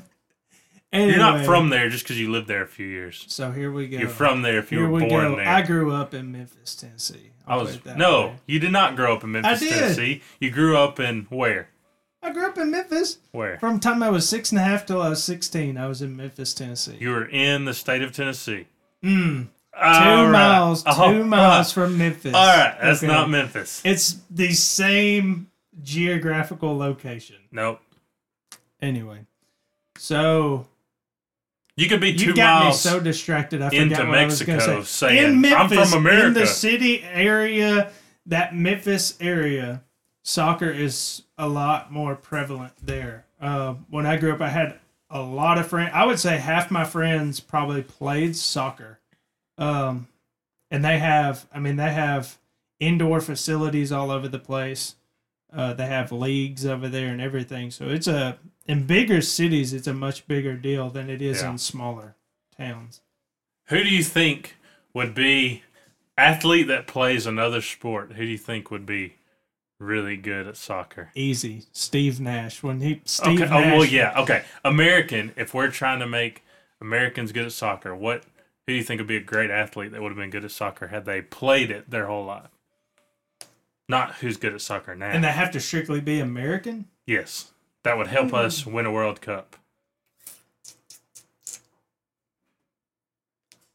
anyway, 0.93 1.09
You're 1.11 1.17
not 1.17 1.45
from 1.45 1.69
there 1.69 1.89
just 1.89 2.03
because 2.05 2.19
you 2.19 2.31
lived 2.31 2.47
there 2.47 2.63
a 2.63 2.67
few 2.67 2.87
years. 2.87 3.25
So 3.27 3.51
here 3.51 3.71
we 3.71 3.87
go. 3.87 3.97
You're 3.97 4.07
from 4.09 4.41
there 4.41 4.59
if 4.59 4.71
you 4.71 4.79
Here 4.79 4.87
were 4.87 4.93
we 4.93 5.07
born 5.09 5.31
go. 5.31 5.35
there. 5.35 5.47
I 5.47 5.61
grew 5.61 5.91
up 5.93 6.13
in 6.13 6.31
Memphis, 6.31 6.73
Tennessee. 6.75 7.31
I 7.45 7.53
I'll 7.55 7.61
was 7.65 7.75
it 7.75 7.83
that 7.83 7.97
no, 7.97 8.27
way. 8.27 8.35
you 8.45 8.59
did 8.59 8.71
not 8.71 8.95
grow 8.95 9.13
up 9.15 9.23
in 9.23 9.31
Memphis, 9.33 9.61
I. 9.61 9.67
Tennessee. 9.67 10.21
You 10.39 10.51
grew 10.51 10.77
up 10.77 10.99
in 10.99 11.27
where? 11.29 11.67
I 12.23 12.31
grew 12.31 12.45
up 12.45 12.57
in 12.57 12.71
Memphis. 12.71 13.17
Where? 13.31 13.57
From 13.59 13.73
the 13.75 13.79
time 13.81 14.01
I 14.03 14.09
was 14.09 14.29
six 14.29 14.51
and 14.51 14.59
a 14.59 14.63
half 14.63 14.85
till 14.85 15.01
I 15.01 15.09
was 15.09 15.23
sixteen, 15.23 15.75
I 15.75 15.87
was 15.87 16.01
in 16.03 16.15
Memphis, 16.15 16.53
Tennessee. 16.53 16.97
You 16.99 17.09
were 17.09 17.25
in 17.25 17.65
the 17.65 17.73
state 17.73 18.03
of 18.03 18.13
Tennessee. 18.13 18.67
Mm, 19.03 19.47
two 19.73 19.79
right. 19.79 20.31
miles, 20.31 20.83
two 20.83 21.23
miles 21.23 21.75
right. 21.77 21.85
from 21.85 21.97
Memphis. 21.97 22.33
All 22.33 22.45
right, 22.45 22.75
that's 22.81 23.03
Okay. 23.03 23.11
not 23.11 23.29
Memphis. 23.29 23.81
It's 23.85 24.17
the 24.29 24.51
same 24.53 25.47
geographical 25.81 26.77
location. 26.77 27.37
Nope. 27.51 27.79
Anyway, 28.81 29.25
so 29.97 30.65
You 31.75 31.87
could 31.87 32.01
be 32.01 32.11
you 32.11 32.17
two 32.17 32.33
got 32.33 32.63
miles. 32.63 32.85
me 32.85 32.89
so 32.91 32.99
distracted. 32.99 33.61
I 33.61 33.67
into 33.69 33.95
forgot 33.95 34.07
what 34.09 34.17
I 34.17 34.21
Mexico 34.25 34.59
say. 34.59 34.83
saying, 34.83 35.17
in 35.45 35.53
"I'm 35.53 35.69
from 35.69 36.03
Memphis, 36.03 36.25
in 36.25 36.33
the 36.33 36.47
city 36.47 37.03
area, 37.03 37.91
that 38.25 38.55
Memphis 38.55 39.17
area, 39.21 39.83
soccer 40.23 40.69
is 40.69 41.23
a 41.37 41.47
lot 41.47 41.91
more 41.91 42.15
prevalent 42.15 42.73
there. 42.81 43.25
Uh, 43.39 43.73
when 43.89 44.05
I 44.05 44.17
grew 44.17 44.33
up, 44.33 44.41
I 44.41 44.49
had 44.49 44.79
a 45.09 45.21
lot 45.21 45.57
of 45.57 45.67
friends. 45.67 45.91
I 45.93 46.05
would 46.05 46.19
say 46.19 46.37
half 46.37 46.71
my 46.71 46.83
friends 46.85 47.39
probably 47.39 47.81
played 47.83 48.35
soccer, 48.35 48.99
um, 49.61 50.07
and 50.69 50.83
they 50.83 50.99
have. 50.99 51.45
I 51.53 51.59
mean, 51.59 51.75
they 51.75 51.91
have 51.91 52.37
indoor 52.79 53.21
facilities 53.21 53.91
all 53.91 54.11
over 54.11 54.27
the 54.27 54.39
place. 54.39 54.95
Uh, 55.53 55.73
they 55.73 55.85
have 55.87 56.11
leagues 56.11 56.65
over 56.65 56.87
there 56.87 57.09
and 57.09 57.21
everything. 57.21 57.71
So 57.71 57.89
it's 57.89 58.07
a 58.07 58.37
in 58.65 58.85
bigger 58.87 59.21
cities, 59.21 59.73
it's 59.73 59.87
a 59.87 59.93
much 59.93 60.27
bigger 60.27 60.55
deal 60.55 60.89
than 60.89 61.09
it 61.09 61.21
is 61.21 61.41
Yeah. 61.41 61.51
in 61.51 61.57
smaller 61.57 62.15
towns. 62.57 63.01
Who 63.65 63.83
do 63.83 63.89
you 63.89 64.03
think 64.03 64.55
would 64.93 65.13
be 65.13 65.63
athlete 66.17 66.67
that 66.67 66.87
plays 66.87 67.25
another 67.25 67.61
sport? 67.61 68.13
Who 68.13 68.25
do 68.25 68.31
you 68.31 68.37
think 68.37 68.71
would 68.71 68.85
be 68.85 69.15
really 69.79 70.15
good 70.15 70.47
at 70.47 70.55
soccer? 70.57 71.09
Easy, 71.15 71.63
Steve 71.73 72.19
Nash. 72.21 72.63
When 72.63 72.79
he 72.81 73.01
Steve 73.05 73.41
okay. 73.41 73.49
Nash, 73.51 73.73
Oh 73.73 73.77
well, 73.79 73.85
yeah. 73.85 74.19
Okay. 74.21 74.43
American. 74.63 75.33
If 75.35 75.53
we're 75.53 75.71
trying 75.71 75.99
to 75.99 76.07
make 76.07 76.43
Americans 76.79 77.31
good 77.31 77.45
at 77.45 77.51
soccer, 77.51 77.93
what 77.95 78.23
who 78.71 78.75
do 78.75 78.77
you 78.77 78.83
think 78.85 78.99
would 79.01 79.07
be 79.07 79.17
a 79.17 79.21
great 79.21 79.49
athlete 79.49 79.91
that 79.91 80.01
would 80.01 80.11
have 80.11 80.17
been 80.17 80.29
good 80.29 80.45
at 80.45 80.51
soccer 80.51 80.87
had 80.87 81.03
they 81.03 81.21
played 81.21 81.69
it 81.71 81.89
their 81.89 82.05
whole 82.05 82.23
life? 82.23 82.47
Not 83.89 84.15
who's 84.15 84.37
good 84.37 84.53
at 84.53 84.61
soccer 84.61 84.95
now. 84.95 85.09
and 85.09 85.21
they 85.21 85.31
have 85.33 85.51
to 85.51 85.59
strictly 85.59 85.99
be 85.99 86.21
American. 86.21 86.85
yes, 87.05 87.51
that 87.83 87.97
would 87.97 88.07
help 88.07 88.33
us 88.33 88.61
mm-hmm. 88.61 88.71
win 88.71 88.85
a 88.85 88.91
World 88.91 89.19
Cup. 89.19 89.57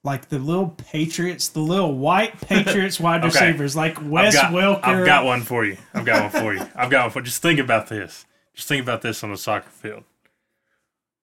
Like 0.02 0.30
the 0.30 0.38
little 0.38 0.68
Patriots, 0.68 1.48
the 1.48 1.60
little 1.60 1.92
white 1.92 2.40
Patriots 2.48 2.98
wide 2.98 3.22
Okay. 3.22 3.26
receivers, 3.26 3.76
like 3.76 3.98
Wes 4.02 4.34
I've 4.34 4.50
got, 4.50 4.52
Welker. 4.52 4.84
I've 4.84 5.04
got 5.04 5.24
one 5.26 5.42
for 5.42 5.66
you. 5.66 5.76
I've 5.92 6.06
got 6.06 6.32
one 6.32 6.42
for 6.42 6.54
you. 6.54 6.60
I've 6.74 6.90
got 6.90 7.02
one 7.02 7.10
for. 7.10 7.18
you. 7.18 7.26
Just 7.26 7.42
think 7.42 7.60
about 7.60 7.88
this. 7.88 8.24
Just 8.54 8.66
think 8.66 8.82
about 8.82 9.02
this 9.02 9.22
on 9.22 9.30
the 9.30 9.36
soccer 9.36 9.68
field. 9.68 10.04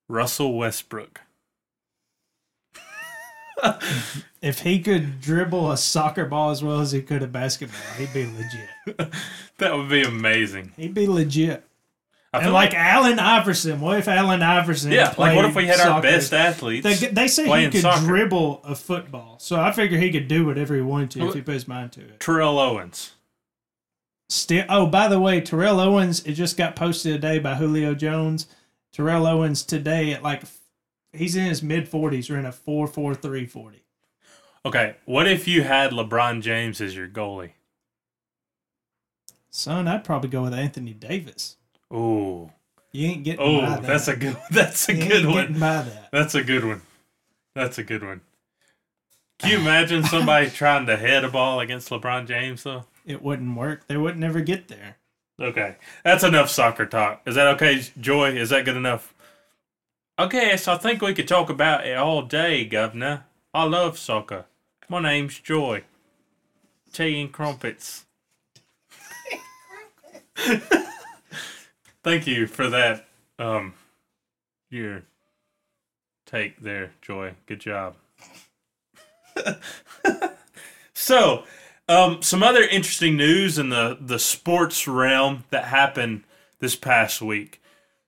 Russell 0.07 0.55
Westbrook. 0.55 1.21
If 4.41 4.59
he 4.59 4.79
could 4.79 5.21
dribble 5.21 5.71
a 5.71 5.77
soccer 5.77 6.25
ball 6.25 6.49
as 6.49 6.63
well 6.63 6.79
as 6.81 6.91
he 6.91 7.01
could 7.01 7.23
a 7.23 7.27
basketball, 7.27 7.79
he'd 7.97 8.13
be 8.13 8.25
legit. 8.25 9.13
That 9.59 9.75
would 9.77 9.87
be 9.89 10.01
amazing. 10.01 10.73
He'd 10.75 10.93
be 10.95 11.07
legit. 11.07 11.63
I 12.33 12.37
And 12.37 12.45
feel 12.47 12.53
like 12.53 12.73
Allen 12.73 13.19
Iverson, 13.19 13.79
what 13.79 13.99
if 13.99 14.07
Allen 14.07 14.41
Iverson? 14.41 14.91
yeah, 14.91 15.13
like 15.17 15.35
what 15.35 15.45
if 15.45 15.55
we 15.55 15.67
had 15.67 15.79
our 15.79 16.01
best 16.01 16.33
athletes? 16.33 16.83
They, 16.83 17.07
they 17.07 17.27
say 17.27 17.43
he 17.63 17.69
could 17.69 17.81
soccer? 17.81 18.05
dribble 18.05 18.61
a 18.65 18.75
football, 18.75 19.37
so 19.39 19.61
I 19.61 19.71
figure 19.71 19.97
he 19.99 20.11
could 20.11 20.27
do 20.27 20.45
whatever 20.45 20.75
he 20.75 20.81
wanted 20.81 21.11
to 21.11 21.27
if 21.27 21.35
he 21.35 21.41
put 21.41 21.53
his 21.53 21.67
mind 21.67 21.91
to 21.93 22.01
it. 22.01 22.19
Terrell 22.19 22.57
Owens. 22.59 23.13
Still, 24.27 24.65
oh, 24.67 24.87
by 24.87 25.07
the 25.07 25.19
way, 25.19 25.39
Terrell 25.39 25.79
Owens, 25.79 26.23
it 26.25 26.33
just 26.33 26.57
got 26.57 26.75
posted 26.75 27.13
today 27.13 27.37
by 27.37 27.53
Julio 27.55 27.93
Jones. 27.93 28.47
Terrell 28.91 29.27
Owens 29.27 29.61
today 29.63 30.13
at 30.13 30.23
like, 30.23 30.43
he's 31.13 31.35
in 31.35 31.45
his 31.45 31.63
mid 31.63 31.89
40s, 31.89 32.29
running 32.29 32.45
a 32.45 32.51
4 32.51 32.87
4 32.87 33.15
3 33.15 33.45
40. 33.45 33.83
Okay, 34.65 34.95
what 35.05 35.27
if 35.27 35.47
you 35.47 35.63
had 35.63 35.91
LeBron 35.91 36.41
James 36.41 36.79
as 36.81 36.95
your 36.95 37.07
goalie? 37.07 37.51
Son, 39.49 39.87
I'd 39.87 40.03
probably 40.03 40.29
go 40.29 40.43
with 40.43 40.53
Anthony 40.53 40.93
Davis. 40.93 41.57
Ooh, 41.93 42.49
You 42.91 43.07
ain't 43.09 43.23
getting 43.23 43.39
oh, 43.41 43.61
by 43.61 43.69
that. 43.69 43.83
that's 43.83 44.07
a 44.07 44.15
good. 44.15 44.37
That's 44.51 44.89
a 44.89 44.95
You 44.95 45.07
good 45.07 45.25
ain't 45.25 45.33
one. 45.51 45.53
by 45.59 45.81
that. 45.83 46.09
That's 46.11 46.33
a 46.35 46.43
good 46.43 46.63
one. 46.65 46.81
That's 47.55 47.77
a 47.77 47.83
good 47.83 48.03
one. 48.03 48.21
Can 49.39 49.51
you 49.51 49.57
imagine 49.59 50.03
somebody 50.03 50.49
trying 50.49 50.85
to 50.87 50.97
head 50.97 51.23
a 51.23 51.29
ball 51.29 51.59
against 51.59 51.89
LeBron 51.89 52.25
James 52.27 52.63
though? 52.63 52.85
It 53.05 53.21
wouldn't 53.21 53.55
work. 53.57 53.85
They 53.87 53.97
would 53.97 54.17
never 54.17 54.41
get 54.41 54.69
there. 54.69 54.95
Okay, 55.39 55.75
that's 56.03 56.23
enough 56.23 56.49
soccer 56.49 56.85
talk. 56.85 57.21
Is 57.25 57.35
that 57.35 57.47
okay, 57.55 57.83
Joy? 57.99 58.31
Is 58.31 58.49
that 58.51 58.65
good 58.65 58.77
enough? 58.77 59.13
Okay, 60.23 60.55
so 60.55 60.71
I 60.71 60.77
think 60.77 61.01
we 61.01 61.13
could 61.13 61.27
talk 61.27 61.49
about 61.49 61.85
it 61.85 61.97
all 61.97 62.21
day, 62.21 62.63
Governor. 62.63 63.25
I 63.53 63.65
love 63.65 63.99
soccer. 63.99 64.45
My 64.87 65.01
name's 65.01 65.37
Joy. 65.37 65.83
Tea 66.93 67.19
and 67.19 67.29
crumpets. 67.29 68.05
Thank 72.05 72.25
you 72.25 72.47
for 72.47 72.69
that. 72.69 73.05
Um, 73.37 73.73
your 74.69 75.03
take 76.25 76.61
there, 76.61 76.91
Joy. 77.01 77.33
Good 77.45 77.59
job. 77.59 77.97
so, 80.93 81.43
um, 81.89 82.21
some 82.21 82.43
other 82.43 82.63
interesting 82.63 83.17
news 83.17 83.59
in 83.59 83.67
the 83.67 83.97
the 83.99 84.19
sports 84.19 84.87
realm 84.87 85.43
that 85.49 85.65
happened 85.65 86.23
this 86.59 86.77
past 86.77 87.21
week. 87.21 87.61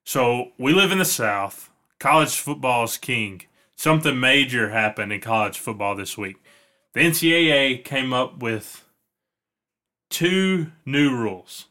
So 0.06 0.54
we 0.58 0.72
live 0.72 0.94
in 0.94 1.00
the 1.00 1.04
South. 1.04 1.70
College 2.00 2.36
football 2.38 2.84
is 2.84 2.98
king. 2.98 3.44
Something 3.76 4.20
major 4.20 4.70
happened 4.70 5.12
in 5.12 5.22
college 5.22 5.58
football 5.58 5.96
this 5.96 6.18
week. 6.18 6.38
The 6.94 7.02
NCAA 7.02 7.84
came 7.84 8.14
up 8.14 8.40
with 8.40 8.86
two 10.10 10.72
new 10.86 11.16
rules. 11.16 11.66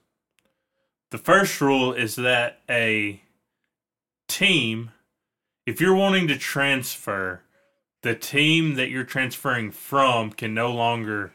The 1.11 1.19
first 1.19 1.61
rule 1.61 1.93
is 1.93 2.16
that 2.16 2.61
a 2.69 3.23
team, 4.28 4.90
if 5.66 5.81
you're 5.81 5.95
wanting 5.95 6.28
to 6.28 6.37
transfer, 6.37 7.43
the 8.02 8.14
team 8.14 8.75
that 8.75 8.90
you're 8.90 9.04
transferring 9.04 9.71
from 9.71 10.31
can 10.31 10.52
no 10.52 10.73
longer 10.73 11.33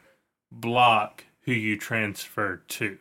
block 0.52 1.24
who 1.44 1.52
you 1.54 1.78
transfer 1.78 2.62
to. 2.68 2.98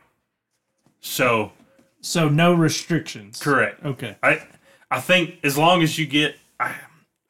So, 1.01 1.53
So 2.01 2.29
no 2.29 2.55
restrictions. 2.55 3.41
correct. 3.43 3.85
Okay. 3.85 4.17
I 4.23 4.47
I 4.91 5.01
think 5.01 5.39
as 5.45 5.59
long 5.59 5.83
as 5.83 5.99
you 5.99 6.07
get 6.07 6.37
I 6.59 6.75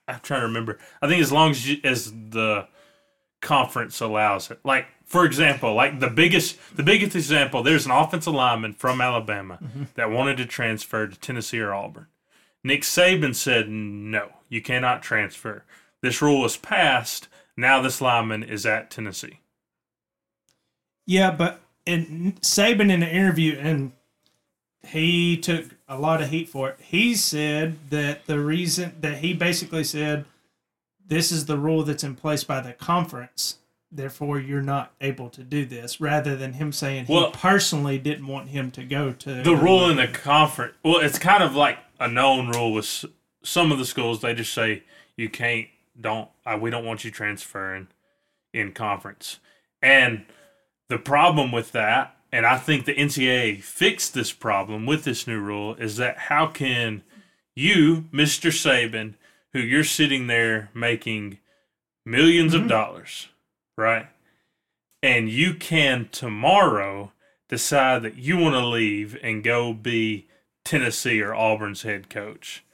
I'm 0.09 0.21
trying 0.21 0.41
to 0.41 0.47
remember. 0.47 0.79
I 1.03 1.07
think 1.07 1.21
as 1.21 1.31
long 1.31 1.51
as 1.51 1.69
you, 1.69 1.81
as 1.85 2.11
the 2.11 2.67
conference 3.41 4.01
allows 4.01 4.51
it. 4.51 4.59
Like 4.65 4.87
for 5.05 5.25
example, 5.25 5.75
like 5.75 6.01
the 6.01 6.11
biggest 6.11 6.59
the 6.77 6.83
biggest 6.83 7.15
example, 7.15 7.63
there's 7.63 7.87
an 7.87 7.93
offensive 7.93 8.35
lineman 8.35 8.73
from 8.73 9.01
Alabama 9.01 9.59
mm-hmm. 9.63 9.85
that 9.95 10.11
wanted 10.11 10.37
to 10.39 10.47
transfer 10.47 11.07
to 11.07 11.19
Tennessee 11.19 11.61
or 11.61 11.75
Auburn. 11.75 12.07
Nick 12.65 12.83
Saban 12.83 13.35
said 13.35 13.69
no, 13.69 14.31
you 14.49 14.61
cannot 14.61 15.03
transfer. 15.03 15.65
This 16.03 16.23
rule 16.23 16.41
was 16.41 16.57
passed. 16.57 17.29
Now 17.57 17.83
this 17.83 18.01
lineman 18.01 18.43
is 18.43 18.65
at 18.65 18.91
Tennessee. 18.91 19.41
Yeah, 21.07 21.31
but 21.31 21.61
in 21.87 22.35
Saban 22.43 22.91
in 22.91 23.01
the 23.01 23.09
interview, 23.09 23.57
and 23.59 23.93
he 24.87 25.37
took 25.37 25.67
a 25.89 25.99
lot 25.99 26.23
of 26.23 26.31
heat 26.31 26.49
for 26.49 26.71
it. 26.71 26.79
He 26.81 27.15
said 27.15 27.91
that 27.91 28.27
the 28.27 28.41
reason 28.41 28.97
that 29.01 29.19
he 29.19 29.35
basically 29.35 29.85
said 29.85 30.25
this 31.07 31.33
is 31.33 31.47
the 31.47 31.59
rule 31.59 31.83
that's 31.83 32.05
in 32.05 32.15
place 32.15 32.45
by 32.45 32.61
the 32.61 32.73
conference, 32.75 33.59
therefore 33.91 34.39
you're 34.39 34.63
not 34.63 34.93
able 35.01 35.31
to 35.31 35.43
do 35.43 35.65
this, 35.65 36.01
rather 36.01 36.37
than 36.37 36.55
him 36.55 36.73
saying 36.73 37.07
Well- 37.09 37.27
he 37.27 37.33
personally 37.33 37.99
didn't 37.99 38.27
want 38.27 38.51
him 38.51 38.71
to 38.73 38.85
go 38.85 39.13
to 39.13 39.43
the 39.43 39.57
rule 39.57 39.89
in 39.91 39.97
the 39.97 40.07
conference 40.09 40.75
well 40.85 40.99
it's 40.99 41.19
kind 41.19 41.43
of 41.43 41.55
like 41.55 41.79
a 41.99 42.07
known 42.09 42.51
rule 42.51 42.73
with 42.73 43.05
some 43.43 43.73
of 43.73 43.79
the 43.79 43.87
schools 43.87 44.21
they 44.21 44.35
just 44.35 44.53
say 44.53 44.83
you 45.17 45.29
can't 45.31 45.67
don't 45.99 46.29
uh, 46.47 46.57
we 46.61 46.71
don't 46.71 46.85
want 46.85 47.05
you 47.05 47.11
transferring 47.11 47.89
in 48.53 48.73
conference 48.73 49.41
and 49.83 50.25
the 50.89 50.99
problem 50.99 51.51
with 51.51 51.73
that 51.73 52.15
and 52.33 52.47
i 52.47 52.57
think 52.57 52.85
the 52.85 52.95
ncaa 52.95 53.63
fixed 53.63 54.15
this 54.15 54.33
problem 54.33 54.87
with 54.87 55.05
this 55.05 55.27
new 55.27 55.41
rule 55.41 55.75
is 55.75 55.97
that 55.97 56.19
how 56.19 56.47
can 56.47 57.03
you 57.55 58.05
mr 58.13 58.51
saban 58.51 59.15
who 59.53 59.59
you're 59.59 59.85
sitting 59.85 60.27
there 60.27 60.71
making 60.75 61.39
1000000s 62.07 62.47
of 62.47 62.53
mm-hmm. 62.53 62.69
dollars 62.69 63.29
right? 63.79 64.09
And 65.03 65.31
you 65.31 65.55
can 65.55 66.09
tomorrow 66.11 67.13
decide 67.49 68.03
that 68.03 68.17
you 68.17 68.37
want 68.37 68.57
to 68.57 68.67
leave 68.67 69.17
and 69.23 69.45
go 69.45 69.73
be 69.73 70.27
Tennessee 70.65 71.23
or 71.23 71.35
Auburn's 71.35 71.83
head 71.83 72.11
coach 72.11 72.65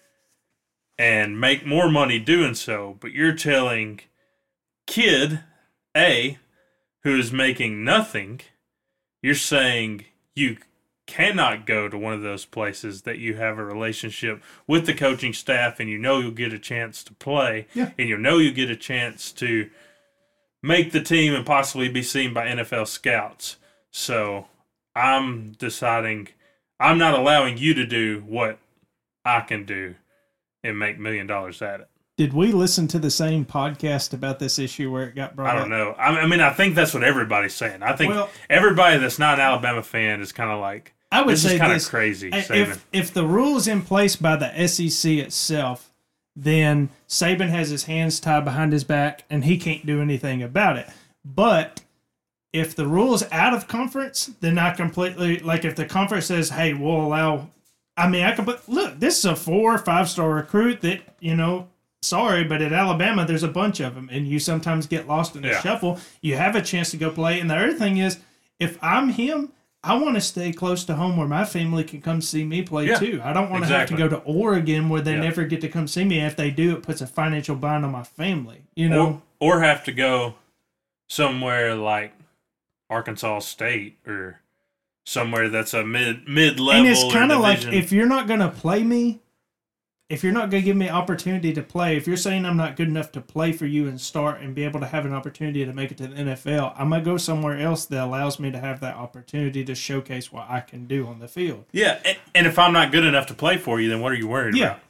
and 0.99 1.38
make 1.38 1.66
more 1.66 1.90
money 1.90 2.18
doing 2.18 2.54
so, 2.54 2.96
but 2.99 3.12
you're 3.12 3.34
telling 3.34 4.00
kid 4.87 5.40
A 5.96 6.38
who 7.02 7.18
is 7.18 7.30
making 7.30 7.84
nothing, 7.84 8.40
you're 9.25 9.35
saying 9.35 10.04
you 10.35 10.59
cannot 11.07 11.64
go 11.66 11.88
to 11.88 11.97
one 11.97 12.12
of 12.12 12.23
those 12.23 12.45
places 12.45 13.02
that 13.02 13.19
you 13.19 13.37
have 13.37 13.59
a 13.59 13.64
relationship 13.64 14.43
with 14.66 14.85
the 14.87 14.93
coaching 14.95 15.33
staff 15.33 15.81
and 15.81 15.88
you 15.88 15.97
know 15.99 16.19
you'll 16.19 16.31
get 16.31 16.52
a 16.52 16.59
chance 16.59 17.02
to 17.04 17.12
play 17.14 17.66
Yeah. 17.75 17.90
and 17.99 18.09
you 18.09 18.16
know 18.19 18.38
you 18.38 18.52
get 18.52 18.71
a 18.71 18.76
chance 18.76 19.33
to 19.33 19.71
make 20.62 20.93
the 20.93 21.00
team 21.02 21.35
and 21.35 21.45
possibly 21.47 21.88
be 21.88 22.02
seen 22.02 22.33
by 22.35 22.47
NFL 22.47 22.87
scouts. 22.88 23.57
So 23.90 24.47
I'm 24.95 25.52
deciding 25.52 26.28
I'm 26.81 26.99
not 26.99 27.19
allowing 27.19 27.57
you 27.59 27.75
to 27.75 27.87
do 27.87 28.23
what 28.26 28.59
I 29.25 29.40
can 29.40 29.64
do 29.64 29.95
and 30.62 30.78
make 30.78 30.99
million 30.99 31.26
dollars 31.26 31.62
at 31.62 31.81
it. 31.81 31.88
Did 32.16 32.33
we 32.33 32.52
listen 32.52 32.87
to 32.88 32.99
the 33.00 33.11
same 33.11 33.44
podcast 33.44 34.12
about 34.12 34.38
this 34.38 34.59
issue 34.59 34.90
where 34.92 35.09
it 35.09 35.16
got 35.16 35.35
brought 35.35 35.56
I 35.56 35.59
don't 35.59 35.68
know. 35.71 35.92
I 35.99 36.21
I 36.21 36.26
mean, 36.26 36.40
I 36.40 36.50
think 36.50 36.75
that's 36.76 36.94
what 36.94 37.02
everybody's 37.02 37.54
saying. 37.54 37.83
I 37.83 37.94
think 37.97 38.12
Well- 38.14 38.30
everybody 38.49 38.99
that's 38.99 39.18
not 39.18 39.35
an 39.35 39.40
Alabama 39.40 39.83
fan 39.83 40.21
is 40.21 40.30
kind 40.30 40.50
of 40.50 40.61
like, 40.61 40.94
I 41.11 41.23
would 41.23 41.33
this 41.33 41.42
say 41.42 41.54
is 41.54 41.61
kind 41.61 41.73
of 41.73 41.85
crazy. 41.88 42.33
I- 42.33 42.47
If 42.50 42.87
if 42.92 43.12
the 43.12 43.26
rules 43.26 43.66
in 43.66 43.83
place 43.83 44.14
by 44.14 44.37
the 44.37 44.68
SEC 44.68 45.18
itself, 45.18 45.90
then 46.37 46.90
Saban 47.09 47.49
has 47.49 47.71
his 47.71 47.85
hands 47.85 48.21
tied 48.21 48.44
behind 48.44 48.73
his 48.73 48.85
back 48.85 49.25
and 49.28 49.44
he 49.44 49.59
can't 49.59 49.85
do 49.85 50.00
anything 50.00 50.40
about 50.42 50.76
it. 50.76 50.88
But 51.25 51.80
if 52.52 52.76
the 52.76 52.87
rules 52.87 53.25
out 53.33 53.54
of 53.54 53.66
conference, 53.66 54.30
then 54.40 54.56
I 54.56 54.71
completely 54.73 55.40
like 55.40 55.64
if 55.64 55.75
the 55.75 55.85
conference 55.85 56.26
says, 56.26 56.50
"Hey, 56.50 56.75
we'll 56.75 57.00
allow." 57.00 57.50
I 57.97 58.09
mean, 58.09 58.25
I 58.25 58.33
can 58.33 58.44
put 58.44 58.68
look. 58.68 59.00
This 59.00 59.18
is 59.18 59.25
a 59.25 59.35
four 59.35 59.75
or 59.75 59.78
five 59.78 60.09
star 60.09 60.30
recruit 60.30 60.80
that 60.83 61.00
you 61.18 61.35
know. 61.35 61.68
Sorry, 62.04 62.44
but 62.44 62.61
at 62.62 62.73
Alabama, 62.73 63.25
there's 63.26 63.42
a 63.42 63.49
bunch 63.49 63.80
of 63.80 63.94
them, 63.94 64.08
and 64.12 64.28
you 64.28 64.38
sometimes 64.38 64.87
get 64.87 65.08
lost 65.08 65.34
in 65.37 65.42
the 65.42 65.49
Yeah. 65.49 65.61
shuffle. 65.62 65.99
You 66.20 66.37
have 66.37 66.54
a 66.54 66.62
chance 66.62 66.90
to 66.90 66.96
go 66.96 67.11
play, 67.11 67.40
and 67.40 67.50
the 67.50 67.56
other 67.56 67.73
thing 67.73 67.96
is, 67.99 68.18
if 68.61 68.78
I'm 68.82 69.08
him, 69.11 69.50
I 69.82 69.96
want 69.96 70.14
to 70.14 70.20
stay 70.20 70.52
close 70.52 70.84
to 70.84 70.94
home 70.94 71.16
where 71.16 71.26
my 71.28 71.44
family 71.44 71.84
can 71.84 72.00
come 72.00 72.20
see 72.23 72.44
me 72.44 72.62
play 72.62 72.87
Yeah, 72.88 72.96
too. 72.99 73.20
I 73.23 73.32
don't 73.34 73.50
want 73.50 73.64
to 73.66 73.70
have 73.76 73.88
to 73.88 73.96
go 73.96 74.08
to 74.08 74.16
Oregon 74.18 74.88
where 74.88 75.02
they 75.02 75.14
Yeah. 75.14 75.20
never 75.20 75.44
get 75.44 75.61
to 75.62 75.68
come 75.68 75.87
see 75.87 76.04
me. 76.04 76.20
If 76.20 76.37
they 76.37 76.50
do, 76.50 76.75
it 76.76 76.82
puts 76.82 77.00
a 77.02 77.06
financial 77.06 77.54
bind 77.56 77.84
on 77.84 77.92
my 77.92 78.02
family. 78.02 78.62
You 78.76 78.88
know, 78.88 79.23
or, 79.40 79.56
or 79.56 79.61
have 79.61 79.84
to 79.84 79.92
go 79.92 80.37
somewhere 81.08 81.75
like 81.75 82.14
Arkansas 82.88 83.40
State 83.40 83.99
or 84.06 84.40
somewhere 85.06 85.49
that's 85.50 85.75
a 85.75 85.84
mid 85.84 86.26
mid 86.28 86.58
level. 86.61 86.80
and 86.80 86.88
it's 86.88 87.12
kind 87.12 87.30
of 87.30 87.40
like 87.40 87.62
if 87.64 87.92
you're 87.92 88.06
not 88.06 88.26
going 88.26 88.40
to 88.40 88.49
play 88.49 88.82
me, 88.82 89.20
if 90.11 90.23
you're 90.23 90.32
not 90.34 90.50
going 90.50 90.62
to 90.62 90.64
give 90.66 90.76
me 90.76 90.88
opportunity 90.88 91.52
to 91.54 91.62
play, 91.62 91.96
if 91.96 92.06
you're 92.06 92.16
saying 92.18 92.44
I'm 92.44 92.58
not 92.58 92.76
good 92.76 92.88
enough 92.88 93.11
to 93.12 93.20
play 93.23 93.52
for 93.52 93.64
you 93.64 93.88
and 93.88 93.99
start 93.99 94.40
and 94.40 94.54
be 94.54 94.64
able 94.64 94.80
to 94.80 94.87
have 94.87 95.06
an 95.06 95.14
opportunity 95.14 95.64
to 95.64 95.73
make 95.73 95.90
it 95.90 95.96
to 95.99 96.06
the 96.08 96.14
NFL, 96.16 96.75
I'm 96.76 96.90
going 96.90 97.02
to 97.02 97.11
go 97.11 97.16
somewhere 97.16 97.58
else 97.58 97.87
that 97.87 98.04
allows 98.04 98.38
me 98.38 98.50
to 98.50 98.58
have 98.61 98.80
that 98.80 98.96
opportunity 98.96 99.64
to 99.64 99.75
showcase 99.75 100.30
what 100.30 100.46
I 100.49 100.61
can 100.61 100.87
do 100.87 101.06
on 101.06 101.20
the 101.20 101.28
field. 101.28 101.64
yeah, 101.73 102.00
and, 102.34 102.46
if 102.46 102.58
I'm 102.58 102.73
not 102.75 102.92
good 102.92 103.04
enough 103.04 103.26
to 103.29 103.35
play 103.35 103.57
for 103.57 103.81
you, 103.81 103.88
then 103.88 104.00
what 104.00 104.12
are 104.12 104.16
you 104.16 104.29
worried 104.29 104.57
Yeah. 104.57 104.64
about? 104.72 104.81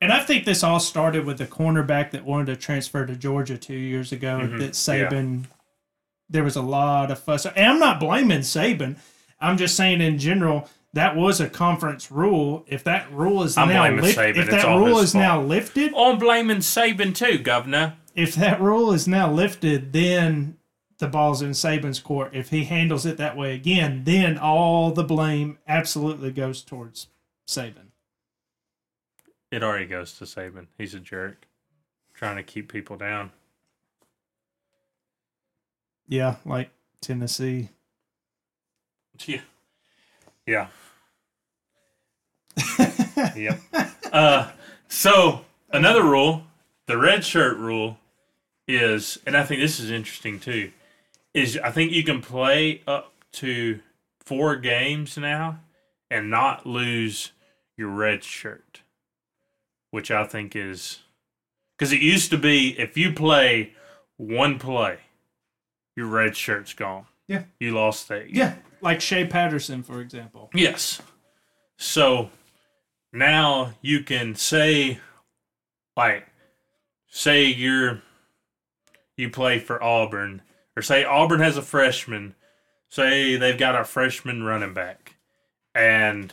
And 0.00 0.12
I 0.12 0.20
think 0.20 0.44
this 0.44 0.62
all 0.62 0.80
started 0.80 1.24
with 1.24 1.38
the 1.38 1.46
cornerback 1.46 2.10
that 2.12 2.24
wanted 2.24 2.46
to 2.46 2.56
transfer 2.56 3.04
to 3.06 3.16
Georgia 3.16 3.56
two 3.58 3.74
years 3.74 4.12
ago. 4.12 4.40
Mhm. 4.42 4.58
That 4.60 4.72
Saban, 4.72 5.44
there 6.30 6.44
was 6.44 6.54
a 6.56 6.62
lot 6.62 7.10
of 7.10 7.18
fuss. 7.18 7.46
And 7.46 7.66
I'm 7.66 7.78
not 7.80 7.98
blaming 7.98 8.40
Saban. 8.40 8.96
I'm 9.40 9.56
just 9.56 9.74
saying 9.76 10.00
in 10.00 10.18
general 10.18 10.68
that 10.94 11.16
was 11.16 11.40
a 11.40 11.48
conference 11.48 12.10
rule. 12.10 12.64
If 12.66 12.84
that 12.84 13.10
rule 13.12 13.42
is 13.42 13.56
I'm 13.56 13.68
now 13.68 13.90
lifted, 13.90 14.36
if 14.36 14.48
It's 14.48 14.62
that 14.62 14.66
rule 14.66 14.98
his 14.98 15.10
is 15.10 15.14
now 15.14 15.40
lifted, 15.42 15.92
oh, 15.94 16.12
I'm 16.12 16.18
blaming 16.18 16.58
Saban 16.58 17.14
too, 17.14 17.38
Governor. 17.38 17.96
if 18.14 18.34
that 18.34 18.60
rule 18.60 18.92
is 18.92 19.06
now 19.06 19.30
lifted, 19.30 19.92
then 19.92 20.56
the 20.98 21.06
ball's 21.08 21.42
in 21.42 21.50
Saban's 21.50 22.00
court. 22.00 22.34
If 22.34 22.50
he 22.50 22.64
handles 22.64 23.06
it 23.06 23.18
that 23.18 23.36
way 23.36 23.54
again, 23.54 24.02
then 24.04 24.38
all 24.38 24.90
the 24.90 25.04
blame 25.04 25.58
absolutely 25.68 26.32
goes 26.32 26.62
towards 26.62 27.08
Saban. 27.46 27.92
It 29.50 29.62
already 29.62 29.86
goes 29.86 30.12
to 30.18 30.24
Saban. 30.24 30.66
He's 30.76 30.94
a 30.94 31.00
jerk, 31.00 31.46
trying 32.14 32.36
to 32.36 32.42
keep 32.42 32.70
people 32.72 32.96
down. 32.96 33.30
Yeah, 36.08 36.36
like 36.44 36.70
Tennessee. 37.00 37.68
Yeah. 39.26 39.40
Yeah. 40.46 40.68
Yep. 43.36 43.60
Uh, 44.12 44.50
so 44.88 45.44
another 45.70 46.02
rule, 46.02 46.44
the 46.86 46.96
red 46.96 47.24
shirt 47.24 47.56
rule, 47.58 47.98
is, 48.66 49.18
and 49.26 49.36
I 49.36 49.44
think 49.44 49.60
this 49.60 49.80
is 49.80 49.90
interesting 49.90 50.38
too, 50.38 50.72
is 51.34 51.58
I 51.62 51.70
think 51.70 51.92
you 51.92 52.04
can 52.04 52.20
play 52.20 52.82
up 52.86 53.12
to 53.32 53.80
four 54.20 54.56
games 54.56 55.16
now 55.16 55.60
and 56.10 56.30
not 56.30 56.66
lose 56.66 57.32
your 57.76 57.88
red 57.88 58.24
shirt, 58.24 58.82
which 59.90 60.10
I 60.10 60.24
think 60.24 60.54
is 60.54 61.00
because 61.76 61.92
it 61.92 62.02
used 62.02 62.30
to 62.30 62.38
be 62.38 62.78
if 62.78 62.96
you 62.96 63.12
play 63.12 63.72
one 64.16 64.58
play, 64.58 64.98
your 65.96 66.06
red 66.06 66.36
shirt's 66.36 66.74
gone. 66.74 67.06
Yeah. 67.26 67.44
You 67.60 67.72
lost 67.74 68.08
that. 68.08 68.30
Yeah, 68.30 68.54
like 68.80 69.00
Shea 69.00 69.26
Patterson, 69.26 69.82
for 69.82 70.00
example. 70.00 70.50
Yes. 70.54 71.00
So 71.76 72.30
now 73.12 73.74
you 73.80 74.02
can 74.02 74.34
say, 74.34 74.98
like, 75.96 76.26
say 77.08 77.46
you're 77.46 78.02
you 79.16 79.30
play 79.30 79.58
for 79.58 79.82
Auburn, 79.82 80.42
or 80.76 80.82
say 80.82 81.04
Auburn 81.04 81.40
has 81.40 81.56
a 81.56 81.62
freshman. 81.62 82.34
Say 82.88 83.36
they've 83.36 83.58
got 83.58 83.78
a 83.78 83.84
freshman 83.84 84.44
running 84.44 84.74
back, 84.74 85.16
and 85.74 86.32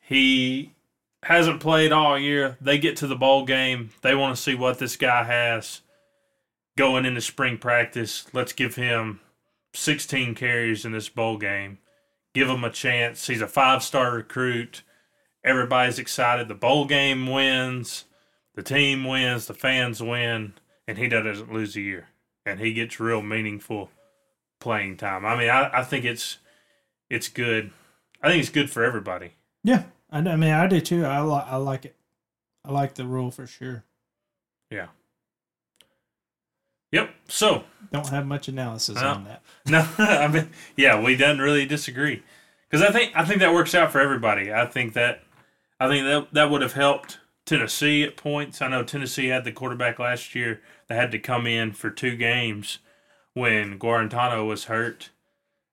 he 0.00 0.72
hasn't 1.22 1.60
played 1.60 1.92
all 1.92 2.18
year. 2.18 2.56
They 2.60 2.78
get 2.78 2.96
to 2.96 3.06
the 3.06 3.14
bowl 3.14 3.44
game. 3.44 3.90
They 4.02 4.14
want 4.14 4.34
to 4.34 4.42
see 4.42 4.54
what 4.54 4.78
this 4.78 4.96
guy 4.96 5.24
has 5.24 5.82
going 6.76 7.04
into 7.04 7.20
spring 7.20 7.58
practice. 7.58 8.26
Let's 8.32 8.52
give 8.52 8.74
him 8.74 9.20
16 9.74 10.34
carries 10.34 10.84
in 10.84 10.92
this 10.92 11.08
bowl 11.08 11.36
game 11.36 11.78
give 12.34 12.48
him 12.48 12.64
a 12.64 12.70
chance. 12.70 13.26
He's 13.26 13.40
a 13.40 13.48
five 13.48 13.82
star 13.82 14.12
recruit. 14.12 14.82
Everybody's 15.44 15.98
excited. 15.98 16.48
The 16.48 16.54
bowl 16.54 16.84
game 16.86 17.26
wins, 17.26 18.04
the 18.54 18.62
team 18.62 19.04
wins, 19.04 19.46
the 19.46 19.54
fans 19.54 20.02
win, 20.02 20.54
and 20.86 20.98
he 20.98 21.08
doesn't 21.08 21.52
lose 21.52 21.74
a 21.76 21.80
year. 21.80 22.08
And 22.46 22.60
he 22.60 22.72
gets 22.72 22.98
real 23.00 23.22
meaningful 23.22 23.90
playing 24.60 24.96
time. 24.96 25.24
I 25.24 25.36
mean, 25.36 25.50
I, 25.50 25.70
I 25.80 25.82
think 25.84 26.04
it's 26.04 26.38
it's 27.10 27.28
good. 27.28 27.70
I 28.22 28.28
think 28.28 28.40
it's 28.40 28.50
good 28.50 28.70
for 28.70 28.84
everybody. 28.84 29.32
Yeah, 29.64 29.84
I, 30.10 30.18
I 30.18 30.36
mean, 30.36 30.50
I 30.52 30.66
do 30.66 30.80
too. 30.80 31.04
I 31.04 31.18
like, 31.20 31.46
I 31.46 31.56
like 31.56 31.84
it. 31.84 31.96
I 32.64 32.70
like 32.72 32.94
the 32.94 33.04
rule 33.06 33.30
for 33.30 33.46
sure. 33.46 33.84
Yeah. 34.70 34.86
Yep. 36.92 37.14
So 37.28 37.64
Don't 37.92 38.08
have 38.08 38.26
much 38.26 38.48
analysis 38.48 38.96
No. 38.96 39.08
on 39.08 39.24
that. 39.24 39.42
No, 39.66 39.86
I 39.98 40.28
mean, 40.28 40.50
yeah, 40.76 41.00
we 41.00 41.16
don't 41.16 41.38
really 41.38 41.64
disagree 41.66 42.22
because 42.68 42.86
I 42.86 42.90
think 42.92 43.12
I 43.16 43.24
think 43.24 43.40
that 43.40 43.54
works 43.54 43.74
out 43.74 43.92
for 43.92 44.00
everybody. 44.00 44.52
I 44.52 44.66
think 44.66 44.92
that 44.94 45.22
I 45.82 45.88
think 45.88 46.06
that 46.06 46.32
that 46.34 46.48
would 46.48 46.62
have 46.62 46.74
helped 46.74 47.18
Tennessee 47.44 48.04
at 48.04 48.16
points. 48.16 48.62
I 48.62 48.68
know 48.68 48.84
Tennessee 48.84 49.26
had 49.26 49.42
the 49.42 49.50
quarterback 49.50 49.98
last 49.98 50.32
year 50.32 50.60
that 50.86 50.94
had 50.94 51.10
to 51.10 51.18
come 51.18 51.44
in 51.44 51.72
for 51.72 51.90
two 51.90 52.14
games 52.14 52.78
when 53.34 53.80
Guarantano 53.80 54.46
was 54.46 54.66
hurt, 54.66 55.10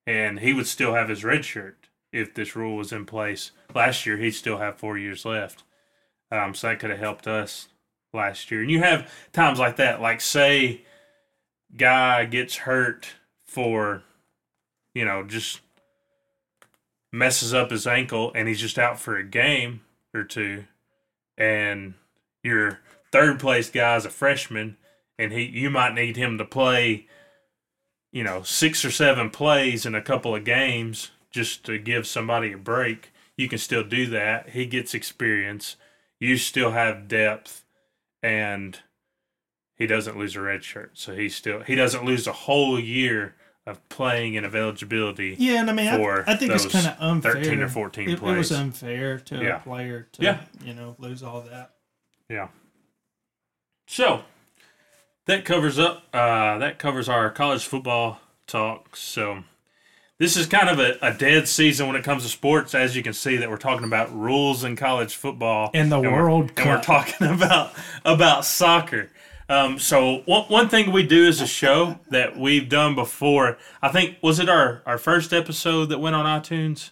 and 0.08 0.40
he 0.40 0.52
would 0.52 0.66
still 0.66 0.96
have 0.96 1.10
his 1.10 1.24
red 1.24 1.46
shirt 1.46 1.90
if 2.12 2.34
this 2.34 2.56
rule 2.56 2.76
was 2.76 2.92
in 2.92 3.06
place. 3.06 3.52
Last 3.76 4.08
year, 4.08 4.18
he'd 4.18 4.32
still 4.32 4.58
have 4.58 4.80
four 4.80 4.98
years 4.98 5.26
left. 5.26 5.62
Um, 6.32 6.56
so 6.56 6.70
that 6.70 6.80
could 6.80 6.90
have 6.90 6.98
helped 6.98 7.28
us 7.28 7.68
last 8.12 8.50
year. 8.50 8.62
And 8.62 8.72
you 8.72 8.80
have 8.80 9.14
times 9.32 9.60
like 9.60 9.76
that, 9.76 10.02
like 10.02 10.22
say 10.22 10.86
guy 11.78 12.26
gets 12.26 12.56
hurt 12.56 13.14
for, 13.46 14.02
you 14.96 15.06
know, 15.06 15.22
just 15.24 15.60
messes 17.12 17.54
up 17.54 17.70
his 17.70 17.86
ankle 17.86 18.32
and 18.34 18.48
he's 18.48 18.60
just 18.60 18.80
out 18.80 19.00
for 19.00 19.16
a 19.16 19.24
game 19.24 19.82
or 20.14 20.24
two, 20.24 20.66
and 21.38 21.94
your 22.44 22.80
third 23.12 23.40
place 23.40 23.70
guy 23.70 23.96
is 23.96 24.06
a 24.06 24.10
freshman, 24.10 24.78
and 25.18 25.32
he 25.32 25.44
you 25.44 25.70
might 25.70 25.94
need 25.94 26.18
him 26.18 26.38
to 26.38 26.46
play, 26.46 27.08
you 28.12 28.24
know, 28.24 28.42
six 28.44 28.84
or 28.84 28.92
seven 28.92 29.30
plays 29.30 29.86
in 29.86 29.96
a 29.96 30.02
couple 30.02 30.36
of 30.36 30.46
games 30.46 31.12
just 31.32 31.64
to 31.66 31.78
give 31.78 32.08
somebody 32.08 32.52
a 32.52 32.58
break. 32.58 33.12
You 33.38 33.48
can 33.48 33.60
still 33.60 33.84
do 33.84 34.08
that. 34.08 34.50
He 34.50 34.66
gets 34.66 34.94
experience. 34.94 35.76
You 36.20 36.38
still 36.38 36.72
have 36.72 37.08
depth, 37.08 37.64
and 38.22 38.80
he 39.76 39.88
doesn't 39.88 40.18
lose 40.18 40.36
a 40.36 40.42
red 40.42 40.64
shirt. 40.64 40.92
So 40.96 41.16
he 41.16 41.30
still 41.30 41.62
he 41.62 41.76
doesn't 41.76 42.06
lose 42.06 42.28
a 42.28 42.34
whole 42.34 42.80
year 42.80 43.36
of 43.68 43.88
playing 43.90 44.36
and 44.38 44.46
of 44.46 44.56
eligibility. 44.56 45.36
Yeah, 45.38 45.60
and 45.60 45.70
I 45.70 45.74
mean, 45.74 45.96
For 45.96 46.28
I, 46.28 46.34
I 46.34 46.36
think 46.36 46.52
it's 46.54 46.66
kind 46.66 46.88
of 46.88 46.96
unfair. 47.00 47.34
13 47.36 47.60
or 47.62 47.70
14 47.70 48.10
it, 48.10 48.14
it 48.14 48.22
was 48.22 48.52
unfair 48.52 49.20
to 49.20 49.36
Yeah. 49.38 49.58
a 49.58 49.60
player 49.60 50.08
to, 50.14 50.24
Yeah. 50.24 50.42
you 50.64 50.74
know, 50.74 50.96
lose 50.98 51.22
all 51.22 51.42
that. 51.42 51.72
Yeah. 52.30 52.48
So 53.88 54.22
that 55.26 55.46
covers 55.46 55.78
up 55.80 56.04
uh, 56.14 56.58
that 56.60 56.80
covers 56.80 57.10
our 57.10 57.30
college 57.30 57.66
football 57.66 58.20
talk. 58.48 58.96
So 58.96 59.44
this 60.18 60.36
is 60.38 60.48
kind 60.48 60.70
of 60.70 60.80
a, 60.80 60.98
a 61.02 61.14
dead 61.14 61.48
season 61.48 61.88
when 61.88 61.96
it 61.96 62.04
comes 62.04 62.24
to 62.24 62.30
sports. 62.30 62.74
As 62.76 62.96
you 62.96 63.04
can 63.04 63.14
see, 63.14 63.38
that 63.38 63.50
we're 63.50 63.58
talking 63.58 63.86
about 63.86 64.16
rules 64.16 64.64
in 64.64 64.76
college 64.76 65.16
football 65.16 65.72
And 65.74 65.92
the 65.92 66.00
we're- 66.00 66.14
World 66.14 66.52
and 66.58 66.70
we're 66.70 66.82
talking 66.82 67.28
about 67.32 67.74
about 68.06 68.46
soccer. 68.46 69.10
Um, 69.50 69.80
so 69.80 70.22
one, 70.26 70.44
one 70.44 70.70
thing 70.70 70.92
we 70.92 71.02
do 71.04 71.28
as 71.28 71.42
a 71.42 71.48
show 71.48 72.00
that 72.12 72.38
we've 72.38 72.70
done 72.70 72.94
before, 72.94 73.58
I 73.82 73.90
think 73.90 74.18
was 74.22 74.40
it 74.40 74.48
our 74.48 74.82
our 74.86 74.98
first 75.00 75.34
episode 75.34 75.88
that 75.88 76.00
went 76.00 76.16
on 76.16 76.26
iTunes. 76.26 76.92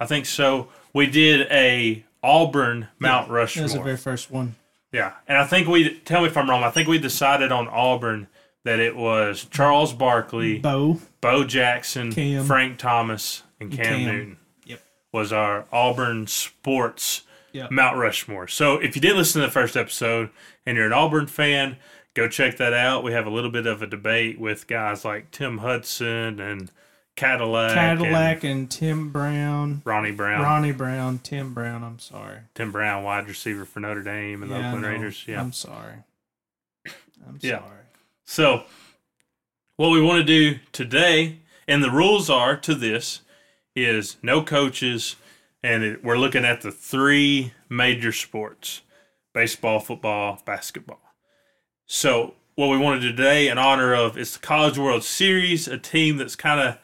I 0.00 0.06
think 0.06 0.24
so. 0.26 0.68
We 0.94 1.06
did 1.06 1.46
a 1.50 2.04
Auburn 2.22 2.88
Mount 2.98 3.28
That 3.28 3.34
Rushmore. 3.34 3.62
was 3.64 3.74
the 3.74 3.82
very 3.82 3.96
first 3.98 4.30
one. 4.30 4.54
Yeah, 4.92 5.12
and 5.28 5.36
I 5.36 5.44
think 5.44 5.68
we 5.68 5.98
tell 6.00 6.22
me 6.22 6.28
if 6.28 6.36
I'm 6.36 6.48
wrong. 6.48 6.62
I 6.64 6.70
think 6.70 6.88
we 6.88 6.98
decided 6.98 7.52
on 7.52 7.68
Auburn 7.68 8.28
that 8.64 8.78
it 8.78 8.96
was 8.96 9.44
Charles 9.44 9.92
Barkley, 9.92 10.58
Bo. 10.58 10.98
Bo 11.20 11.44
Jackson, 11.44 12.10
Cam. 12.12 12.44
Frank 12.46 12.78
Thomas, 12.78 13.42
and 13.60 13.70
Cam, 13.70 13.84
Cam. 13.84 14.04
Newton. 14.06 14.36
Yep. 14.64 14.80
was 15.12 15.32
our 15.32 15.66
Auburn 15.70 16.26
sports 16.26 17.22
Yep. 17.56 17.70
Mount 17.70 17.96
Rushmore. 17.96 18.48
So 18.48 18.76
if 18.76 18.94
you 18.96 19.02
did 19.02 19.16
listen 19.16 19.40
to 19.40 19.46
the 19.46 19.52
first 19.52 19.76
episode 19.76 20.30
and 20.64 20.76
you're 20.76 20.86
an 20.86 20.92
Auburn 20.92 21.26
fan, 21.26 21.76
go 22.14 22.28
check 22.28 22.56
that 22.58 22.72
out. 22.72 23.02
We 23.04 23.12
have 23.12 23.26
a 23.26 23.30
little 23.30 23.50
bit 23.50 23.66
of 23.66 23.82
a 23.82 23.86
debate 23.86 24.38
with 24.38 24.66
guys 24.66 25.04
like 25.04 25.30
Tim 25.30 25.58
Hudson 25.58 26.38
and 26.40 26.70
Cadillac, 27.16 27.72
Cadillac 27.74 28.44
and 28.44 28.52
and 28.52 28.70
Tim 28.70 29.10
Brown. 29.10 29.80
Ronnie 29.86 30.10
Brown, 30.10 30.42
Ronnie 30.42 30.72
Brown, 30.72 31.18
Tim 31.20 31.54
Brown. 31.54 31.82
I'm 31.82 31.98
sorry. 31.98 32.40
Tim 32.54 32.70
Brown, 32.72 33.04
wide 33.04 33.26
receiver 33.26 33.64
for 33.64 33.80
Notre 33.80 34.02
Dame 34.02 34.42
and 34.42 34.52
the 34.52 34.56
Yeah, 34.58 34.64
I 34.66 34.68
Oakland. 34.74 34.84
Raiders. 34.84 35.24
Yeah. 35.26 35.40
I'm 35.40 35.52
sorry. 35.52 35.94
I'm 37.26 37.38
Yeah. 37.40 37.60
sorry. 37.60 37.72
So, 38.26 38.64
what 39.76 39.88
we 39.90 40.00
want 40.02 40.18
to 40.18 40.24
do 40.24 40.58
today, 40.72 41.38
and 41.66 41.82
the 41.82 41.90
rules 41.90 42.28
are 42.28 42.54
to 42.56 42.74
this, 42.74 43.20
is 43.74 44.16
no 44.22 44.42
coaches, 44.42 45.16
and 45.66 45.82
it, 45.82 46.04
we're 46.04 46.16
looking 46.16 46.44
at 46.44 46.60
the 46.60 46.70
three 46.70 47.52
major 47.68 48.12
sports 48.12 48.82
baseball, 49.34 49.80
football, 49.80 50.40
basketball. 50.46 51.00
So, 51.86 52.34
what 52.54 52.68
we 52.68 52.78
want 52.78 53.02
to 53.02 53.10
today, 53.10 53.48
in 53.48 53.58
honor 53.58 53.92
of, 53.92 54.16
is 54.16 54.32
the 54.32 54.38
College 54.38 54.78
World 54.78 55.02
Series, 55.02 55.66
a 55.66 55.76
team 55.76 56.16
that's 56.16 56.36
kind 56.36 56.60
of 56.60 56.78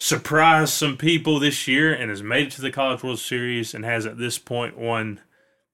surprised 0.00 0.72
some 0.72 0.96
people 0.96 1.38
this 1.38 1.68
year 1.68 1.92
and 1.92 2.08
has 2.08 2.22
made 2.22 2.46
it 2.46 2.52
to 2.52 2.62
the 2.62 2.72
College 2.72 3.02
World 3.02 3.18
Series 3.18 3.74
and 3.74 3.84
has 3.84 4.06
at 4.06 4.18
this 4.18 4.38
point 4.38 4.78
won 4.78 5.20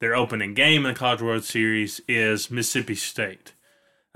their 0.00 0.16
opening 0.16 0.52
game 0.52 0.84
in 0.84 0.92
the 0.92 0.98
College 0.98 1.22
World 1.22 1.44
Series 1.44 2.00
is 2.08 2.50
Mississippi 2.50 2.96
State. 2.96 3.54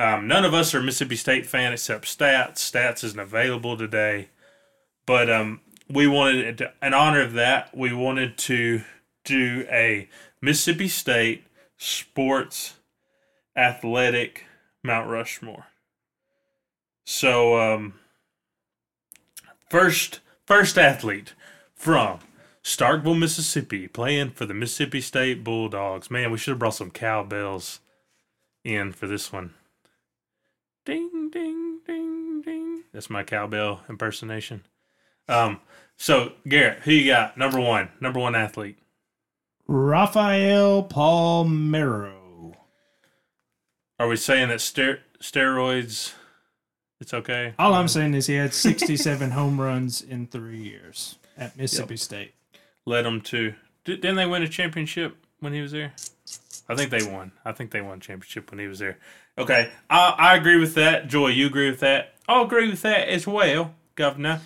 Um, 0.00 0.26
none 0.26 0.44
of 0.44 0.52
us 0.52 0.74
are 0.74 0.82
Mississippi 0.82 1.16
State 1.16 1.46
fan 1.46 1.72
except 1.72 2.06
Stats. 2.06 2.56
Stats 2.56 3.04
isn't 3.04 3.20
available 3.20 3.76
today, 3.76 4.30
but 5.06 5.30
um, 5.30 5.60
we 5.90 6.07
wanted 6.07 6.59
to, 6.59 6.72
in 6.83 6.94
honor 6.94 7.20
of 7.22 7.33
that, 7.35 7.77
we 7.77 7.92
wanted 7.92 8.37
to 8.38 8.83
do 9.24 9.66
a 9.70 10.09
Mississippi 10.40 10.88
State 10.88 11.44
sports 11.77 12.74
athletic 13.57 14.44
Mount 14.83 15.09
Rushmore. 15.09 15.66
So, 17.05 17.59
um, 17.59 17.94
first 19.70 20.20
first 20.46 20.79
athlete 20.79 21.35
from 21.74 22.20
Starkville, 22.62 23.18
Mississippi, 23.18 23.88
playing 23.88 24.31
for 24.31 24.44
the 24.44 24.55
Mississippi 24.55 25.01
State 25.01 25.42
Bulldogs. 25.42 26.11
Man, 26.11 26.31
we 26.31 26.38
should 26.38 26.53
have 26.53 26.59
brought 26.59 26.74
some 26.74 26.90
cowbells 26.90 27.81
in 28.62 28.92
for 28.92 29.07
this 29.07 29.33
one. 29.33 29.55
Ding, 30.85 31.31
ding, 31.31 31.81
ding, 31.87 32.42
ding. 32.42 32.83
That's 32.92 33.11
my 33.11 33.22
cowbell 33.22 33.83
impersonation. 33.88 34.64
Um, 35.28 35.60
so 35.96 36.32
Garrett, 36.48 36.80
who 36.80 36.92
you 36.92 37.12
got? 37.12 37.36
Number 37.36 37.60
one, 37.60 37.90
number 38.00 38.20
one 38.20 38.34
athlete. 38.34 38.78
Rafael 39.66 40.82
Palmeiro. 40.84 42.54
Are 43.98 44.08
we 44.08 44.16
saying 44.16 44.48
that 44.48 44.60
ster- 44.60 45.00
steroids? 45.20 46.14
It's 47.00 47.12
okay. 47.12 47.54
All 47.58 47.74
I'm 47.74 47.88
saying 47.88 48.14
is 48.14 48.26
he 48.26 48.34
had 48.34 48.54
67 48.54 49.30
home 49.32 49.60
runs 49.60 50.00
in 50.00 50.26
three 50.26 50.62
years 50.62 51.16
at 51.36 51.56
Mississippi 51.56 51.96
State. 51.96 52.34
Led 52.86 53.04
them 53.04 53.20
to. 53.22 53.54
Did, 53.84 54.00
didn't 54.00 54.16
they 54.16 54.26
win 54.26 54.42
a 54.42 54.48
championship 54.48 55.16
when 55.40 55.52
he 55.52 55.60
was 55.60 55.72
there? 55.72 55.92
I 56.68 56.74
think 56.74 56.90
they 56.90 57.02
won. 57.02 57.32
I 57.44 57.52
think 57.52 57.70
they 57.70 57.80
won 57.80 57.98
a 57.98 58.00
championship 58.00 58.50
when 58.50 58.58
he 58.58 58.66
was 58.66 58.78
there. 58.78 58.98
Okay, 59.36 59.70
I, 59.88 60.14
I 60.18 60.36
agree 60.36 60.58
with 60.58 60.74
that. 60.74 61.06
Joy, 61.08 61.28
you 61.28 61.46
agree 61.46 61.70
with 61.70 61.80
that? 61.80 62.14
I'll 62.28 62.44
agree 62.44 62.68
with 62.68 62.82
that 62.82 63.08
as 63.08 63.26
well, 63.26 63.74
Governor. 63.94 64.40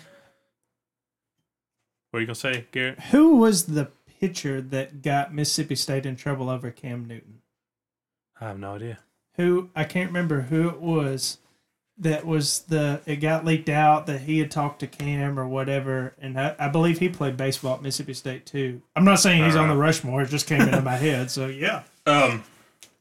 What 2.13 2.19
are 2.19 2.21
you 2.21 2.27
gonna 2.27 2.35
say, 2.35 2.67
Garrett? 2.71 2.99
Who 3.05 3.37
was 3.37 3.65
the 3.65 3.89
pitcher 4.19 4.61
that 4.61 5.01
got 5.01 5.33
Mississippi 5.33 5.73
State 5.73 6.05
in 6.05 6.15
trouble 6.15 6.47
over 6.47 6.69
Cam 6.69 7.07
Newton? 7.07 7.41
I 8.39 8.49
have 8.49 8.59
no 8.59 8.75
idea. 8.75 8.99
Who 9.37 9.71
I 9.75 9.83
can't 9.83 10.09
remember 10.11 10.41
who 10.41 10.69
it 10.69 10.79
was. 10.79 11.39
That 11.97 12.23
was 12.23 12.59
the 12.65 13.01
it 13.07 13.15
got 13.15 13.45
leaked 13.45 13.67
out 13.67 14.05
that 14.05 14.21
he 14.21 14.37
had 14.37 14.51
talked 14.51 14.81
to 14.81 14.87
Cam 14.87 15.39
or 15.39 15.47
whatever, 15.47 16.13
and 16.21 16.39
I, 16.39 16.55
I 16.59 16.67
believe 16.67 16.99
he 16.99 17.09
played 17.09 17.35
baseball 17.35 17.77
at 17.77 17.81
Mississippi 17.81 18.13
State 18.13 18.45
too. 18.45 18.83
I'm 18.95 19.05
not 19.05 19.15
saying 19.19 19.43
he's 19.43 19.55
on 19.55 19.67
the 19.67 19.75
Rushmore; 19.75 20.21
it 20.21 20.29
just 20.29 20.45
came 20.45 20.61
into 20.61 20.81
my 20.81 20.95
head. 20.97 21.31
So 21.31 21.47
yeah, 21.47 21.81
Um, 22.05 22.43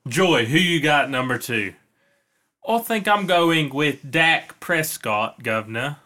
Joy, 0.08 0.46
who 0.46 0.56
you 0.56 0.80
got 0.80 1.10
number 1.10 1.36
two? 1.36 1.74
I 2.66 2.78
think 2.78 3.06
I'm 3.06 3.26
going 3.26 3.68
with 3.74 4.10
Dak 4.10 4.58
Prescott, 4.58 5.42
Governor. 5.42 5.98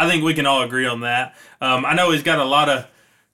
I 0.00 0.08
think 0.08 0.24
we 0.24 0.32
can 0.32 0.46
all 0.46 0.62
agree 0.62 0.86
on 0.86 1.00
that. 1.00 1.36
Um, 1.60 1.84
I 1.84 1.92
know 1.92 2.10
he's 2.10 2.22
got 2.22 2.38
a 2.38 2.44
lot 2.44 2.70
of 2.70 2.86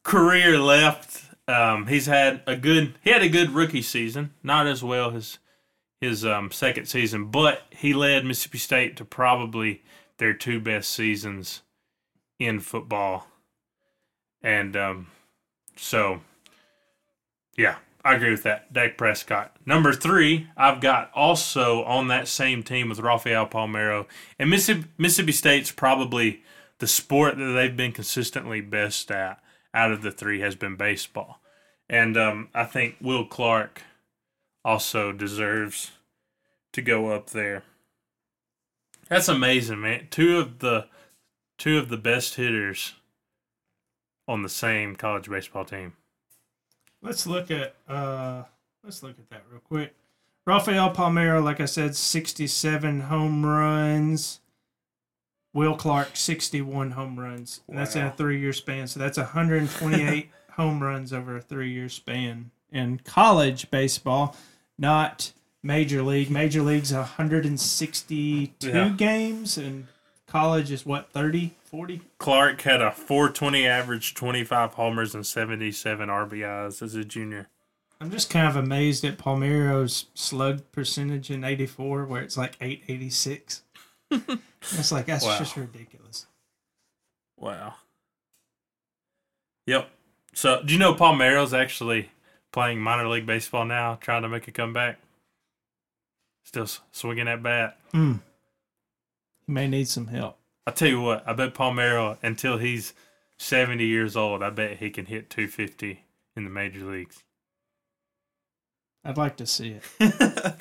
career 0.03 0.59
left. 0.59 1.23
Um, 1.47 1.87
he's 1.87 2.07
had 2.07 2.43
a 2.45 2.57
good 2.57 2.95
he 3.03 3.11
had 3.11 3.23
a 3.23 3.29
good 3.29 3.51
rookie 3.51 3.83
season, 3.83 4.35
not 4.43 4.67
as 4.67 4.83
well 4.83 5.15
as 5.15 5.39
his 6.01 6.25
um, 6.25 6.51
second 6.51 6.87
season, 6.87 7.27
but 7.27 7.63
he 7.71 7.95
led 7.95 8.25
Mississippi 8.25 8.59
State 8.59 8.97
to 8.97 9.05
probably 9.05 9.85
their 10.19 10.35
two 10.35 10.59
best 10.59 10.91
seasons 10.91 11.63
in 12.41 12.59
football. 12.59 13.29
And 14.43 14.77
um, 14.77 15.07
so, 15.77 16.23
yeah, 17.57 17.77
I 18.05 18.17
agree 18.17 18.33
with 18.33 18.43
that. 18.43 18.73
Dak 18.73 18.99
Prescott. 18.99 19.57
Number 19.65 19.93
three, 19.93 20.49
I've 20.57 20.81
got 20.81 21.13
also 21.15 21.85
on 21.85 22.09
that 22.09 22.27
same 22.27 22.65
team 22.65 22.89
with 22.89 22.99
Rafael 22.99 23.47
Palmeiro. 23.47 24.07
And 24.37 24.51
Mississippi, 24.51 24.89
Mississippi 24.99 25.33
State's 25.33 25.71
probably 25.71 26.43
the 26.79 26.87
sport 26.87 27.37
that 27.39 27.53
they've 27.53 27.77
been 27.77 27.93
consistently 27.93 28.61
best 28.61 29.11
at 29.11 29.41
out 29.73 29.93
of 29.93 30.03
the 30.03 30.11
three 30.11 30.41
has 30.41 30.55
been 30.55 30.77
baseball. 30.77 31.41
And 31.89 32.17
um, 32.17 32.49
I 32.55 32.65
think 32.65 32.97
Will 33.01 33.25
Clark 33.25 33.83
also 34.65 35.13
deserves 35.13 35.93
to 36.73 36.83
go 36.83 37.11
up 37.11 37.31
there. 37.31 37.63
That's 39.09 39.29
amazing, 39.29 39.81
man. 39.81 40.09
Two 40.11 40.39
of 40.39 40.59
the 40.59 40.89
two 41.59 41.79
of 41.79 41.89
the 41.89 41.97
best 41.97 42.35
hitters 42.35 42.95
on 44.29 44.43
the 44.43 44.49
same 44.49 44.97
college 44.97 45.31
baseball 45.31 45.65
team. 45.65 45.95
let's 47.01 47.27
look 47.27 47.51
at 47.51 47.77
uh 47.89 48.43
let's 48.83 49.03
look 49.03 49.19
at 49.19 49.31
that 49.31 49.45
real 49.51 49.61
quick. 49.61 49.95
Rafael 50.45 50.93
Palmeiro, 50.93 51.43
like 51.43 51.61
I 51.61 51.65
said, 51.65 51.97
67 51.97 53.01
home 53.03 53.45
runs. 53.45 54.41
Will 55.57 55.75
Clark, 55.75 56.11
61 56.17 56.91
home 56.93 57.19
runs. 57.19 57.63
And 57.67 57.79
that's 57.79 57.97
in 57.97 58.05
a 58.05 58.11
three 58.13 58.39
year 58.39 58.53
span. 58.53 58.87
So 58.87 59.01
that's 59.01 59.17
128 59.17 60.31
home 60.53 60.83
runs 60.83 61.13
over 61.13 61.37
a 61.37 61.41
three 61.41 61.73
year 61.73 61.89
span 61.89 62.51
in 62.71 62.99
college 63.05 63.71
baseball, 63.71 64.37
not 64.79 65.33
major 65.63 66.03
league. 66.03 66.31
Major 66.31 66.61
league's 66.63 66.93
162 66.93 68.69
Yeah. 68.69 68.89
games, 68.91 69.57
and 69.57 69.87
college 70.27 70.71
is 70.71 70.85
what, 70.85 71.11
30, 71.13 71.55
40? 71.65 72.03
Clark 72.19 72.61
had 72.63 72.83
a 72.83 72.91
420 72.91 73.67
average, 73.67 74.15
25 74.15 74.75
homers, 74.75 75.15
and 75.15 75.27
77 75.27 76.09
RBIs 76.09 76.83
as 76.83 76.95
a 76.95 77.05
junior. 77.05 77.49
I'm 77.99 78.11
just 78.11 78.29
kind 78.29 78.47
of 78.47 78.57
amazed 78.57 79.05
at 79.07 79.17
Palmeiro's 79.17 80.07
slug 80.13 80.61
percentage 80.71 81.31
in 81.31 81.45
84, 81.45 82.05
where 82.05 82.21
it's 82.21 82.37
like 82.37 82.57
886. 82.61 83.63
it's 84.63 84.93
like, 84.93 85.07
that's 85.07 85.25
Wow. 85.25 85.39
just 85.39 85.57
ridiculous. 85.57 86.27
Wow. 87.37 87.75
Yep. 89.67 89.91
So, 90.35 90.63
do 90.63 90.73
you 90.73 90.79
know 90.79 90.95
Palmeiro's 90.95 91.55
actually 91.55 92.11
playing 92.53 92.81
minor 92.81 93.09
league 93.09 93.27
baseball 93.27 93.65
now, 93.65 93.97
trying 94.01 94.23
to 94.23 94.29
make 94.29 94.47
a 94.49 94.53
comeback? 94.53 94.99
Still 96.45 96.69
swinging 96.93 97.25
that 97.27 97.43
bat. 97.43 97.79
Hmm. 97.93 98.15
He 99.47 99.53
may 99.53 99.67
need 99.67 99.89
some 99.89 100.07
help. 100.07 100.39
I 100.67 100.71
tell 100.73 100.89
you 100.89 101.01
what, 101.01 101.27
I 101.27 101.33
bet 101.33 101.55
Palmeiro 101.55 102.19
until 102.23 102.59
he's 102.59 102.93
70 103.39 103.85
years 103.85 104.17
old, 104.17 104.43
I 104.43 104.51
bet 104.51 104.79
he 104.79 104.91
can 104.91 105.07
hit 105.07 105.31
250 105.31 106.05
in 106.37 106.45
the 106.45 106.51
major 106.51 106.85
leagues. 106.85 107.23
I'd 109.05 109.17
like 109.17 109.37
to 109.37 109.47
see 109.47 109.79
it. 110.01 110.57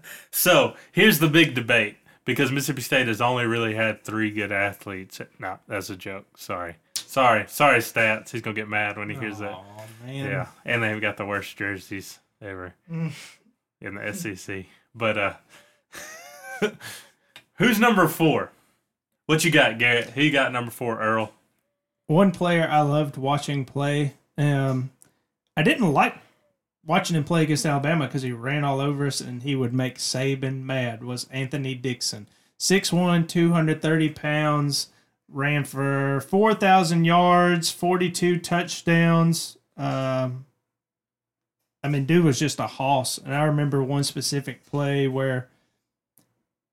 so 0.30 0.74
here's 0.92 1.18
the 1.18 1.28
big 1.28 1.54
debate 1.54 1.96
because 2.28 2.52
Mississippi 2.52 2.82
State 2.82 3.08
has 3.08 3.22
only 3.22 3.46
really 3.46 3.74
had 3.74 4.04
three 4.04 4.30
good 4.30 4.52
athletes. 4.52 5.18
No, 5.38 5.58
that's 5.66 5.88
a 5.88 5.96
joke. 5.96 6.26
Sorry. 6.36 6.76
Sorry. 6.94 7.46
Sorry, 7.48 7.78
stats. 7.78 8.28
He's 8.28 8.42
going 8.42 8.54
to 8.54 8.60
get 8.60 8.68
mad 8.68 8.98
when 8.98 9.08
he 9.08 9.16
hears 9.16 9.38
that. 9.38 9.52
Oh 9.54 9.82
man. 10.04 10.26
Yeah. 10.30 10.46
And 10.66 10.82
they've 10.82 11.00
got 11.00 11.16
the 11.16 11.24
worst 11.24 11.56
jerseys 11.56 12.18
ever 12.42 12.74
Mm. 12.92 13.12
in 13.80 13.94
the 13.94 14.12
SEC. 14.12 14.66
But, 14.94 15.16
uh, 15.16 15.32
who's 17.54 17.78
number 17.80 18.06
four? 18.08 18.50
What 19.26 19.42
you 19.44 19.50
got, 19.50 19.78
Garrett? 19.78 20.10
Who 20.10 20.20
you 20.22 20.30
got 20.30 20.52
number 20.52 20.70
four, 20.70 21.00
Earl? 21.00 21.32
One 22.08 22.30
player 22.30 22.66
I 22.70 22.80
loved 22.82 23.16
watching 23.16 23.64
play. 23.64 24.14
Um, 24.36 24.90
I 25.56 25.62
didn't 25.62 25.92
like 25.92 26.14
watching 26.84 27.16
him 27.16 27.24
play 27.24 27.42
against 27.42 27.66
Alabama 27.66 28.06
because 28.06 28.22
he 28.22 28.32
ran 28.32 28.64
all 28.64 28.80
over 28.80 29.06
us 29.06 29.20
and 29.20 29.42
he 29.42 29.54
would 29.54 29.72
make 29.72 29.98
Saban 29.98 30.62
mad. 30.62 31.04
Was 31.04 31.28
Anthony 31.30 31.74
Dixon, 31.74 32.28
6'1", 32.58 33.28
230 33.28 34.08
pounds, 34.10 34.88
ran 35.28 35.64
for 35.64 36.20
four 36.22 36.54
thousand 36.54 37.04
yards, 37.04 37.70
forty 37.70 38.10
two 38.10 38.38
touchdowns. 38.38 39.58
Um, 39.76 40.46
I 41.82 41.88
mean, 41.88 42.06
dude 42.06 42.24
was 42.24 42.38
just 42.38 42.58
a 42.58 42.66
hoss. 42.66 43.18
And 43.18 43.34
I 43.34 43.44
remember 43.44 43.82
one 43.82 44.04
specific 44.04 44.66
play 44.66 45.06
where 45.06 45.48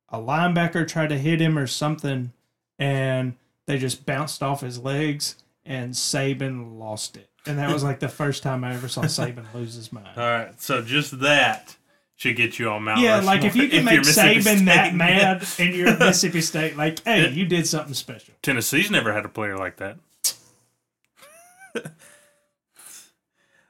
a 0.10 0.18
linebacker 0.18 0.88
tried 0.88 1.10
to 1.10 1.18
hit 1.18 1.41
him 1.41 1.58
or 1.58 1.68
something, 1.68 2.32
and 2.80 3.36
they 3.65 3.78
just 3.78 4.06
bounced 4.06 4.41
off 4.41 4.62
his 4.62 4.80
legs, 4.80 5.36
and 5.65 5.94
Saban 5.94 6.78
lost 6.80 7.18
it. 7.18 7.30
And 7.47 7.60
that 7.60 7.71
was 7.71 7.84
like 7.84 7.99
the 7.99 8.10
first 8.10 8.41
time 8.43 8.63
I 8.63 8.73
ever 8.73 8.88
saw 8.88 9.01
Saban 9.03 9.45
lose 9.53 9.75
his 9.75 9.91
mind. 9.93 10.08
All 10.17 10.23
right. 10.23 10.60
So 10.62 10.81
just 10.81 11.19
that 11.19 11.75
should 12.15 12.36
get 12.38 12.58
you 12.60 12.69
on 12.69 12.84
Mount 12.84 13.01
Yeah, 13.01 13.19
like 13.19 13.43
if 13.43 13.55
you 13.55 13.63
can 13.69 13.84
you're 13.84 13.84
make 13.84 13.99
Saban 14.01 14.65
that 14.65 14.88
State. 14.88 14.95
mad 14.95 15.45
and 15.60 15.75
you're 15.75 15.97
Mississippi 15.97 16.41
State, 16.41 16.77
like, 16.77 17.03
hey, 17.03 17.29
you 17.29 17.45
did 17.45 17.67
something 17.67 17.93
special. 17.93 18.34
Tennessee's 18.41 18.89
never 18.89 19.12
had 19.13 19.25
a 19.25 19.29
player 19.29 19.58
like 19.58 19.77
that. 19.77 19.97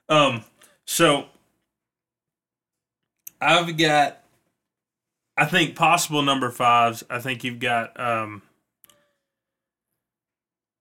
um, 0.09 0.43
so 0.85 1.25
I've 3.41 3.75
got, 3.77 4.19
I 5.37 5.45
think 5.45 5.75
possible 5.75 6.21
number 6.21 6.49
fives. 6.51 7.03
I 7.09 7.19
think 7.19 7.43
you've 7.43 7.59
got 7.59 7.99
um, 7.99 8.41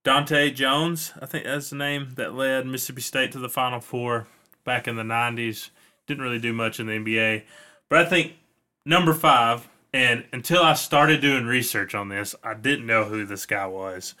Dante 0.05 0.51
Jones. 0.51 1.11
I 1.21 1.25
think 1.25 1.43
that's 1.43 1.71
the 1.71 1.75
name 1.75 2.13
that 2.15 2.35
led 2.35 2.65
Mississippi 2.65 3.01
State 3.01 3.33
to 3.33 3.39
the 3.39 3.49
Final 3.49 3.81
Four 3.81 4.27
back 4.63 4.87
in 4.87 4.95
the 4.95 5.03
'90s. 5.03 5.71
Didn't 6.07 6.23
really 6.23 6.39
do 6.39 6.53
much 6.53 6.79
in 6.79 6.85
the 6.85 6.93
NBA, 6.93 7.43
but 7.89 7.99
I 7.99 8.05
think 8.05 8.35
number 8.85 9.13
five. 9.13 9.67
And 9.91 10.25
until 10.33 10.61
I 10.61 10.73
started 10.73 11.21
doing 11.21 11.45
research 11.45 11.95
on 11.95 12.09
this, 12.09 12.35
I 12.43 12.53
didn't 12.53 12.85
know 12.85 13.05
who 13.05 13.25
this 13.25 13.45
guy 13.45 13.65
was. 13.65 14.13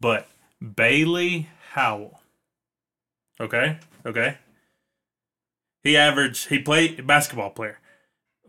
But 0.00 0.26
Bailey 0.74 1.50
Howell. 1.72 2.22
Okay? 3.38 3.78
Okay. 4.06 4.38
He 5.82 5.94
averaged, 5.94 6.48
he 6.48 6.58
played 6.58 7.06
basketball 7.06 7.50
player. 7.50 7.79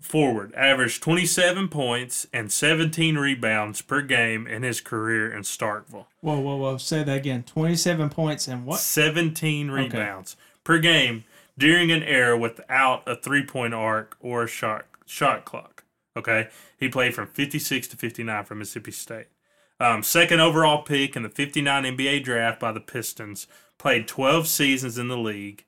Forward, 0.01 0.53
averaged 0.55 1.03
27 1.03 1.67
points 1.67 2.27
and 2.33 2.51
17 2.51 3.17
rebounds 3.17 3.81
per 3.81 4.01
game 4.01 4.47
in 4.47 4.63
his 4.63 4.81
career 4.81 5.31
in 5.31 5.43
Starkville. 5.43 6.07
Whoa, 6.21 6.39
whoa, 6.39 6.55
whoa. 6.55 6.77
Say 6.77 7.03
that 7.03 7.17
again. 7.17 7.43
27 7.43 8.09
points 8.09 8.47
and 8.47 8.65
what? 8.65 8.79
17 8.79 9.69
rebounds 9.69 10.35
per 10.63 10.79
game 10.79 11.23
during 11.57 11.91
an 11.91 12.01
era 12.01 12.37
without 12.37 13.03
a 13.07 13.15
three 13.15 13.45
point 13.45 13.75
arc 13.75 14.17
or 14.19 14.43
a 14.43 14.47
shot 14.47 14.85
shot 15.05 15.45
clock. 15.45 15.83
Okay, 16.17 16.49
he 16.77 16.89
played 16.89 17.13
from 17.13 17.27
56 17.27 17.87
to 17.89 17.95
59 17.95 18.43
for 18.43 18.55
Mississippi 18.55 18.91
State. 18.91 19.27
Um, 19.79 20.03
second 20.03 20.41
overall 20.41 20.83
pick 20.83 21.15
in 21.15 21.23
the 21.23 21.29
59 21.29 21.83
NBA 21.83 22.23
draft 22.23 22.59
by 22.59 22.71
the 22.71 22.79
Pistons. 22.79 23.47
Played 23.77 24.07
12 24.07 24.47
seasons 24.47 24.97
in 24.97 25.07
the 25.07 25.17
league. 25.17 25.65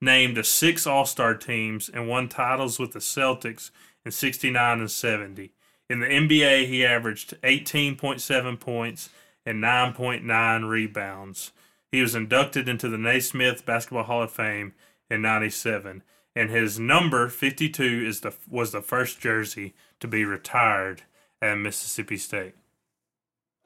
Named 0.00 0.36
to 0.36 0.44
six 0.44 0.86
All 0.86 1.04
Star 1.04 1.34
teams 1.34 1.88
and 1.88 2.08
won 2.08 2.28
titles 2.28 2.78
with 2.78 2.92
the 2.92 3.00
Celtics 3.00 3.70
in 4.04 4.10
69 4.12 4.80
and 4.80 4.90
70. 4.90 5.52
In 5.90 6.00
the 6.00 6.06
NBA, 6.06 6.66
he 6.68 6.84
averaged 6.86 7.34
18.7 7.42 8.58
points 8.60 9.10
and 9.44 9.62
9.9 9.62 10.68
rebounds. 10.68 11.52
He 11.92 12.00
was 12.00 12.14
inducted 12.14 12.68
into 12.68 12.88
the 12.88 12.96
Naismith 12.98 13.66
Basketball 13.66 14.04
Hall 14.04 14.22
of 14.22 14.30
Fame 14.30 14.72
in 15.10 15.22
97 15.22 16.02
and 16.36 16.48
his 16.50 16.78
number 16.78 17.28
52 17.28 17.82
is 18.06 18.20
the 18.20 18.32
was 18.48 18.70
the 18.70 18.80
first 18.80 19.18
jersey 19.20 19.74
to 19.98 20.06
be 20.06 20.24
retired 20.24 21.02
at 21.42 21.58
Mississippi 21.58 22.16
State. 22.16 22.54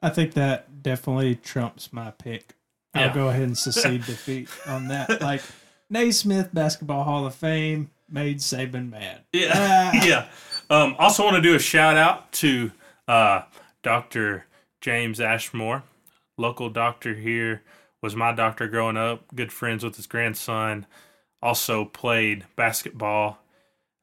I 0.01 0.09
think 0.09 0.33
that 0.33 0.81
definitely 0.81 1.35
trumps 1.35 1.93
my 1.93 2.11
pick. 2.11 2.55
I'll 2.93 3.07
Yeah. 3.07 3.13
go 3.13 3.29
ahead 3.29 3.43
and 3.43 3.57
secede 3.57 4.05
defeat 4.07 4.49
on 4.65 4.87
that. 4.87 5.21
Like, 5.21 5.41
Naismith 5.89 6.53
Basketball 6.53 7.03
Hall 7.03 7.25
of 7.25 7.35
Fame 7.35 7.91
made 8.09 8.39
Saban 8.39 8.89
mad. 8.89 9.21
Yeah. 9.33 9.51
Ah. 9.53 9.91
yeah. 10.05 10.27
Um, 10.69 10.95
also 10.97 11.23
want 11.23 11.35
to 11.35 11.41
do 11.41 11.55
a 11.55 11.59
shout 11.59 11.97
out 11.97 12.31
to 12.33 12.71
uh, 13.07 13.43
Dr. 13.83 14.45
James 14.81 15.19
Ashmore, 15.19 15.83
local 16.37 16.69
doctor 16.69 17.13
here, 17.13 17.61
was 18.01 18.15
my 18.15 18.31
doctor 18.33 18.67
growing 18.67 18.97
up, 18.97 19.23
good 19.35 19.51
friends 19.51 19.83
with 19.83 19.95
his 19.95 20.07
grandson, 20.07 20.85
also 21.41 21.85
played 21.85 22.45
basketball 22.55 23.39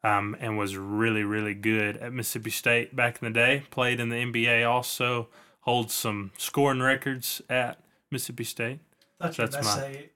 um, 0.04 0.36
and 0.40 0.58
was 0.58 0.76
really, 0.76 1.24
really 1.24 1.54
good 1.54 1.96
at 1.96 2.12
Mississippi 2.12 2.50
State 2.50 2.94
back 2.94 3.20
in 3.20 3.26
the 3.26 3.34
day. 3.34 3.64
Played 3.70 4.00
in 4.00 4.08
the 4.08 4.16
NBA 4.16 4.68
also, 4.68 5.28
holds 5.60 5.94
some 5.94 6.32
scoring 6.36 6.80
records 6.80 7.42
at 7.48 7.78
Mississippi 8.10 8.44
State. 8.44 8.80
That's 9.20 9.36
That's 9.36 9.56
my- 9.56 9.62
say 9.62 10.10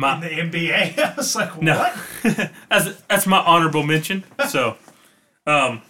My, 0.00 0.14
in 0.26 0.50
the 0.50 0.58
NBA. 0.58 0.98
I 1.12 1.14
was 1.14 1.36
like, 1.36 1.60
no, 1.60 1.78
what? 1.78 2.50
that's 2.68 3.00
that's 3.02 3.26
my 3.26 3.38
honorable 3.38 3.82
mention. 3.82 4.24
So, 4.48 4.76
um, 5.46 5.82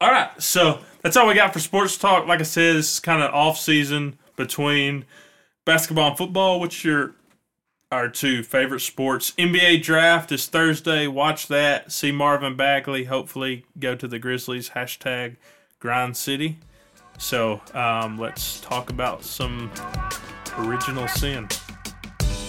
all 0.00 0.10
right. 0.10 0.30
So 0.42 0.80
that's 1.02 1.16
all 1.16 1.26
we 1.26 1.34
got 1.34 1.52
for 1.52 1.60
sports 1.60 1.96
talk. 1.96 2.26
Like 2.26 2.40
I 2.40 2.44
said, 2.44 2.76
this 2.76 2.94
is 2.94 3.00
kind 3.00 3.22
of 3.22 3.32
off 3.32 3.58
season 3.58 4.18
between 4.36 5.04
basketball 5.64 6.08
and 6.08 6.18
football. 6.18 6.60
What's 6.60 6.84
your 6.84 7.14
our 7.92 8.08
two 8.08 8.42
favorite 8.42 8.80
sports? 8.80 9.32
NBA 9.38 9.82
draft 9.82 10.32
is 10.32 10.46
Thursday. 10.46 11.06
Watch 11.06 11.46
that. 11.46 11.92
See 11.92 12.10
Marvin 12.10 12.56
Bagley. 12.56 13.04
Hopefully, 13.04 13.64
go 13.78 13.94
to 13.94 14.08
the 14.08 14.18
Grizzlies. 14.18 14.70
Hashtag 14.70 15.36
Grind 15.78 16.16
City. 16.16 16.58
So 17.18 17.60
um, 17.72 18.18
let's 18.18 18.60
talk 18.60 18.90
about 18.90 19.24
some 19.24 19.70
original 20.58 21.08
sin. 21.08 21.48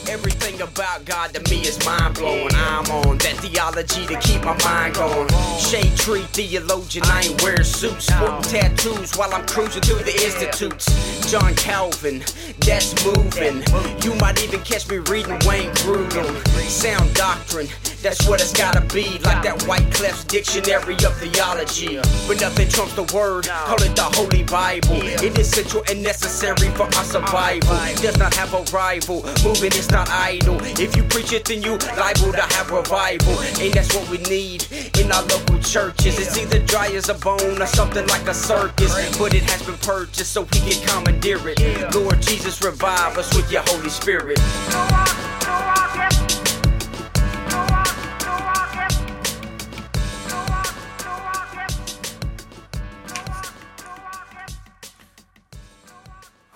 Everything 0.09 0.61
about 0.61 1.03
God 1.03 1.33
to 1.33 1.41
me 1.51 1.61
is 1.61 1.83
mind 1.85 2.15
blowing. 2.15 2.55
I'm 2.55 2.89
on 2.91 3.17
that 3.17 3.35
theology 3.37 4.05
to 4.07 4.17
keep 4.19 4.41
my 4.41 4.57
mind 4.63 4.95
going. 4.95 5.27
Shade 5.59 5.97
tree 5.97 6.23
theologian, 6.31 7.03
I 7.07 7.23
ain't 7.23 7.41
wearing 7.43 7.65
suits. 7.65 8.05
Sporting 8.05 8.41
tattoos 8.43 9.17
while 9.17 9.33
I'm 9.33 9.45
cruising 9.45 9.81
through 9.81 10.03
the 10.03 10.13
institutes. 10.13 10.87
John 11.29 11.53
Calvin, 11.55 12.19
that's 12.59 12.95
moving. 13.03 13.63
You 14.01 14.15
might 14.15 14.41
even 14.43 14.61
catch 14.61 14.87
me 14.89 14.99
reading 15.11 15.39
Wayne 15.45 15.71
Grudem. 15.83 16.47
Sound 16.69 17.13
doctrine, 17.13 17.67
that's 18.01 18.27
what 18.29 18.39
it's 18.39 18.53
gotta 18.53 18.81
be. 18.93 19.19
Like 19.19 19.43
that 19.43 19.61
White 19.67 19.91
Clef's 19.91 20.23
dictionary 20.23 20.95
of 21.03 21.17
theology. 21.17 21.99
But 22.27 22.39
nothing 22.39 22.69
trumps 22.69 22.93
the 22.93 23.03
word, 23.13 23.47
call 23.47 23.81
it 23.81 23.95
the 23.95 24.07
Holy 24.15 24.43
Bible. 24.43 25.03
It 25.21 25.37
is 25.37 25.49
central 25.49 25.83
and 25.89 26.01
necessary 26.01 26.69
for 26.75 26.83
our 26.83 27.03
survival. 27.03 27.75
Does 28.01 28.17
not 28.17 28.33
have 28.35 28.53
a 28.53 28.63
rival, 28.71 29.23
moving 29.43 29.73
is 29.73 29.91
not 29.97 30.09
idle. 30.11 30.59
If 30.79 30.95
you 30.95 31.01
preach 31.03 31.33
it, 31.33 31.45
then 31.45 31.63
you 31.63 31.75
liable 31.97 32.31
to 32.31 32.45
have 32.55 32.69
revival. 32.69 33.33
And 33.59 33.73
that's 33.73 33.91
what 33.95 34.07
we 34.11 34.19
need 34.29 34.67
in 34.99 35.11
our 35.11 35.23
local 35.23 35.57
churches. 35.59 36.19
It's 36.19 36.37
either 36.37 36.59
dry 36.59 36.87
as 36.89 37.09
a 37.09 37.15
bone 37.15 37.59
or 37.59 37.65
something 37.65 38.05
like 38.05 38.27
a 38.27 38.33
circus. 38.33 38.93
But 39.17 39.33
it 39.33 39.41
has 39.49 39.63
been 39.63 39.77
purchased 39.77 40.33
so 40.33 40.41
we 40.41 40.59
can 40.59 40.87
commandeer 40.87 41.39
it. 41.47 41.95
Lord 41.95 42.21
Jesus, 42.21 42.61
revive 42.63 43.17
us 43.17 43.35
with 43.35 43.51
your 43.51 43.63
Holy 43.65 43.89
Spirit. 43.89 44.37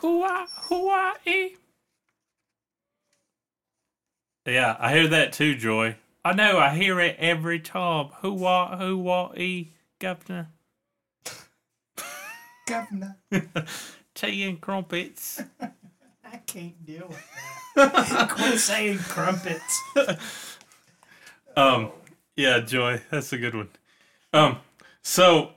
Hooah, 0.02 0.46
hooah, 0.68 1.14
ee. 1.26 1.61
Yeah, 4.46 4.76
I 4.80 4.94
hear 4.94 5.08
that 5.10 5.34
too, 5.34 5.56
Joy. 5.56 5.96
I 6.26 6.34
know, 6.34 6.58
I 6.58 6.76
hear 6.76 7.00
it 7.00 7.16
every 7.20 7.60
time. 7.60 8.10
Who 8.22 8.34
what, 8.34 8.80
who 8.80 8.98
what, 8.98 9.38
e, 9.38 9.74
governor. 10.00 10.50
Governor, 12.68 13.18
Tea 14.16 14.44
and 14.44 14.62
crumpets. 14.62 15.42
I 15.62 16.38
can't 16.46 16.86
deal 16.86 17.08
with 17.08 17.24
that. 17.76 18.30
Quit 18.30 18.60
saying 18.60 19.00
crumpets. 19.00 19.82
Um, 21.58 21.92
yeah, 22.36 22.60
Joy, 22.60 23.02
that's 23.10 23.34
a 23.34 23.38
good 23.38 23.56
one. 23.56 23.70
Um, 24.32 24.60
so 25.02 25.52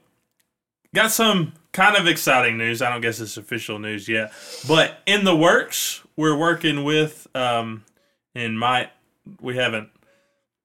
got 0.94 1.12
some 1.12 1.52
kind 1.72 1.96
of 1.96 2.06
exciting 2.08 2.58
news. 2.58 2.82
I 2.82 2.90
don't 2.90 3.00
guess 3.00 3.20
it's 3.20 3.36
official 3.36 3.78
news 3.78 4.08
yet, 4.08 4.32
but 4.66 4.98
in 5.06 5.24
the 5.24 5.36
works, 5.36 6.02
we're 6.16 6.36
working 6.36 6.84
with 6.84 7.28
um, 7.34 7.84
and 8.34 8.58
might 8.58 8.90
we 9.40 9.56
haven't 9.56 9.90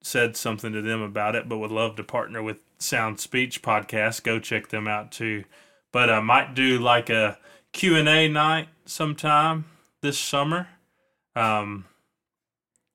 said 0.02 0.36
something 0.36 0.72
to 0.72 0.82
them 0.82 1.02
about 1.02 1.34
it, 1.34 1.48
but 1.48 1.58
would 1.58 1.70
love 1.70 1.96
to 1.96 2.04
partner 2.04 2.42
with 2.42 2.58
Sound 2.78 3.20
Speech 3.20 3.62
Podcast. 3.62 4.22
Go 4.22 4.38
check 4.38 4.68
them 4.68 4.88
out 4.88 5.12
too. 5.12 5.44
But 5.92 6.10
I 6.10 6.20
might 6.20 6.54
do 6.54 6.78
like 6.78 7.10
a 7.10 7.38
Q 7.72 7.96
and 7.96 8.08
A 8.08 8.28
night 8.28 8.68
sometime 8.84 9.66
this 10.00 10.18
summer. 10.18 10.68
Um, 11.36 11.84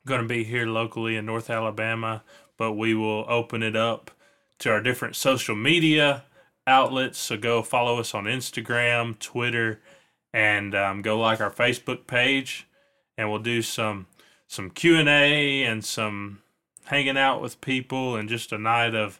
going 0.05 0.21
to 0.21 0.27
be 0.27 0.43
here 0.43 0.65
locally 0.65 1.15
in 1.15 1.25
North 1.25 1.49
Alabama, 1.49 2.23
but 2.57 2.73
we 2.73 2.93
will 2.93 3.25
open 3.27 3.63
it 3.63 3.75
up 3.75 4.11
to 4.59 4.69
our 4.69 4.81
different 4.81 5.15
social 5.15 5.55
media 5.55 6.23
outlets. 6.67 7.17
So 7.17 7.37
go 7.37 7.61
follow 7.61 7.99
us 7.99 8.13
on 8.13 8.25
Instagram, 8.25 9.17
Twitter, 9.19 9.81
and 10.33 10.75
um, 10.75 11.01
go 11.01 11.19
like 11.19 11.41
our 11.41 11.51
Facebook 11.51 12.07
page, 12.07 12.67
and 13.17 13.29
we'll 13.29 13.39
do 13.39 13.61
some 13.61 14.07
some 14.47 14.69
Q 14.69 14.97
and 14.97 15.09
A 15.09 15.63
and 15.63 15.83
some 15.83 16.41
hanging 16.85 17.17
out 17.17 17.41
with 17.41 17.61
people 17.61 18.15
and 18.15 18.29
just 18.29 18.51
a 18.51 18.57
night 18.57 18.93
of 18.95 19.19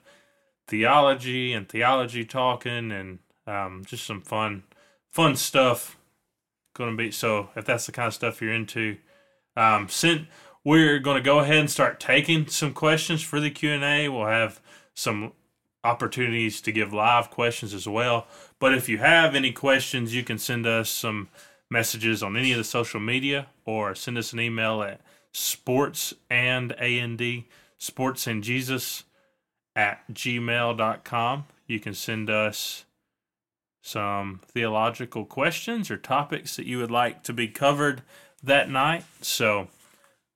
theology 0.67 1.53
and 1.53 1.67
theology 1.67 2.25
talking 2.25 2.91
and 2.91 3.19
um, 3.47 3.83
just 3.85 4.05
some 4.05 4.21
fun 4.21 4.63
fun 5.11 5.35
stuff. 5.35 5.97
Going 6.73 6.91
to 6.91 6.97
be 6.97 7.11
so 7.11 7.49
if 7.55 7.65
that's 7.65 7.85
the 7.85 7.91
kind 7.91 8.07
of 8.07 8.13
stuff 8.13 8.41
you're 8.41 8.53
into, 8.53 8.97
um, 9.55 9.87
we're 10.65 10.97
going 10.99 11.15
to 11.15 11.23
go 11.23 11.39
ahead 11.39 11.59
and 11.59 11.69
start 11.71 11.99
taking 11.99 12.47
some 12.47 12.73
questions 12.73 13.21
for 13.21 13.39
the 13.39 13.51
q&a 13.51 14.09
we'll 14.09 14.25
have 14.25 14.59
some 14.93 15.31
opportunities 15.83 16.59
to 16.59 16.71
give 16.71 16.91
live 16.91 17.29
questions 17.29 17.73
as 17.73 17.87
well 17.87 18.27
but 18.59 18.73
if 18.73 18.89
you 18.89 18.97
have 18.97 19.35
any 19.35 19.51
questions 19.51 20.13
you 20.13 20.23
can 20.23 20.37
send 20.37 20.65
us 20.65 20.89
some 20.89 21.29
messages 21.69 22.21
on 22.21 22.35
any 22.35 22.51
of 22.51 22.57
the 22.57 22.63
social 22.63 22.99
media 22.99 23.47
or 23.63 23.95
send 23.95 24.17
us 24.17 24.33
an 24.33 24.39
email 24.39 24.81
at 24.81 24.99
sports 25.35 26.13
and 26.29 26.73
A 26.79 26.99
and 26.99 27.17
D 27.17 27.47
sports 27.77 28.25
and 28.25 28.41
jesus 28.41 29.03
at 29.75 29.99
gmail.com 30.11 31.43
you 31.67 31.79
can 31.79 31.93
send 31.93 32.29
us 32.29 32.85
some 33.81 34.39
theological 34.47 35.25
questions 35.25 35.91
or 35.91 35.97
topics 35.97 36.55
that 36.55 36.65
you 36.65 36.77
would 36.77 36.89
like 36.89 37.21
to 37.21 37.33
be 37.33 37.49
covered 37.49 38.01
that 38.41 38.69
night 38.69 39.03
so 39.21 39.67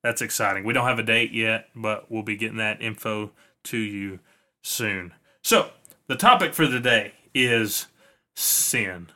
that's 0.02 0.22
exciting. 0.22 0.64
We 0.64 0.72
don't 0.72 0.86
have 0.86 0.98
a 0.98 1.04
date 1.04 1.32
yet, 1.32 1.68
but 1.74 2.10
we'll 2.10 2.22
be 2.22 2.36
getting 2.36 2.56
that 2.56 2.80
info 2.80 3.32
to 3.64 3.76
you 3.76 4.20
soon. 4.62 5.12
So, 5.42 5.70
the 6.06 6.16
topic 6.16 6.54
for 6.54 6.66
today 6.66 7.12
is 7.34 7.86
sin. 8.34 9.08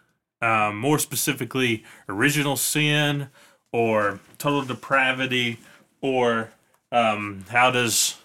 Um, 0.42 0.76
more 0.78 0.98
specifically, 0.98 1.84
original 2.08 2.56
sin 2.56 3.28
or 3.72 4.20
total 4.36 4.62
depravity, 4.62 5.58
or 6.04 6.50
um, 6.92 7.46
how 7.48 7.70
does 7.70 8.18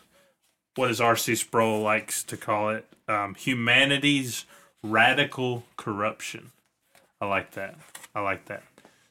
what 0.75 0.89
does 0.89 0.99
R.C. 0.99 1.35
Sproul 1.35 1.81
likes 1.81 2.23
to 2.23 2.35
call 2.35 2.71
it 2.71 2.85
um, 3.07 3.35
humanity's 3.35 4.45
radical 4.83 5.63
corruption. 5.77 6.51
I 7.21 7.25
like 7.25 7.51
that. 7.51 7.75
I 8.13 8.19
like 8.19 8.45
that. 8.45 8.63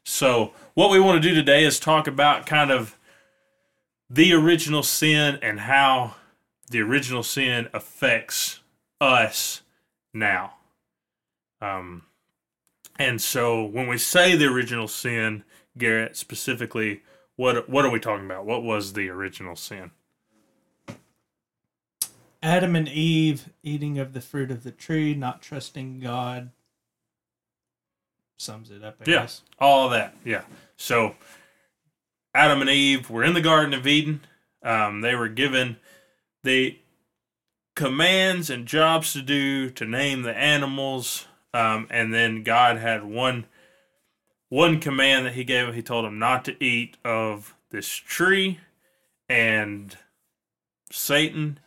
So, 0.04 0.52
what 0.74 0.90
we 0.90 1.00
want 1.00 1.20
to 1.22 1.28
do 1.28 1.34
today 1.34 1.64
is 1.64 1.80
talk 1.80 2.06
about 2.06 2.44
kind 2.44 2.70
of 2.70 2.98
the 4.10 4.34
original 4.34 4.82
sin 4.82 5.38
and 5.40 5.60
how 5.60 6.16
the 6.70 6.80
original 6.80 7.22
sin 7.22 7.68
affects 7.72 8.60
us 9.00 9.62
now. 10.12 10.54
Um, 11.62 12.02
and 12.98 13.20
so 13.20 13.64
when 13.64 13.86
we 13.86 13.96
say 13.96 14.36
the 14.36 14.46
original 14.46 14.88
sin, 14.88 15.44
Garrett, 15.76 16.16
specifically, 16.16 17.02
what 17.38 17.68
what 17.70 17.84
are 17.84 17.90
we 17.90 18.00
talking 18.00 18.26
about? 18.26 18.44
What 18.44 18.64
was 18.64 18.92
the 18.94 19.08
original 19.08 19.54
sin? 19.54 19.92
Adam 22.42 22.74
and 22.74 22.88
Eve 22.88 23.48
eating 23.62 23.96
of 23.98 24.12
the 24.12 24.20
fruit 24.20 24.50
of 24.50 24.64
the 24.64 24.72
tree, 24.72 25.14
not 25.14 25.40
trusting 25.40 26.00
God. 26.00 26.50
Sums 28.36 28.70
it 28.70 28.82
up, 28.82 28.96
I 29.00 29.10
Yeah. 29.10 29.20
guess. 29.20 29.42
All 29.60 29.86
of 29.86 29.92
that, 29.92 30.16
yeah. 30.24 30.42
So 30.76 31.14
Adam 32.34 32.60
and 32.60 32.70
Eve 32.70 33.08
were 33.08 33.22
in 33.22 33.34
the 33.34 33.40
Garden 33.40 33.72
of 33.72 33.86
Eden. 33.86 34.20
Um, 34.62 35.00
they 35.00 35.14
were 35.14 35.28
given 35.28 35.76
the 36.42 36.76
commands 37.76 38.50
and 38.50 38.66
jobs 38.66 39.12
to 39.12 39.22
do 39.22 39.70
to 39.70 39.84
name 39.84 40.22
the 40.22 40.36
animals, 40.36 41.26
um, 41.54 41.86
and 41.88 42.12
then 42.12 42.42
God 42.42 42.78
had 42.78 43.04
one 43.04 43.46
one 44.48 44.80
command 44.80 45.26
that 45.26 45.34
He 45.34 45.44
gave. 45.44 45.74
He 45.74 45.82
told 45.82 46.04
him 46.04 46.18
not 46.18 46.44
to 46.46 46.64
eat 46.64 46.96
of 47.04 47.54
this 47.70 47.88
tree, 47.88 48.60
and 49.28 49.96
Satan, 50.90 51.60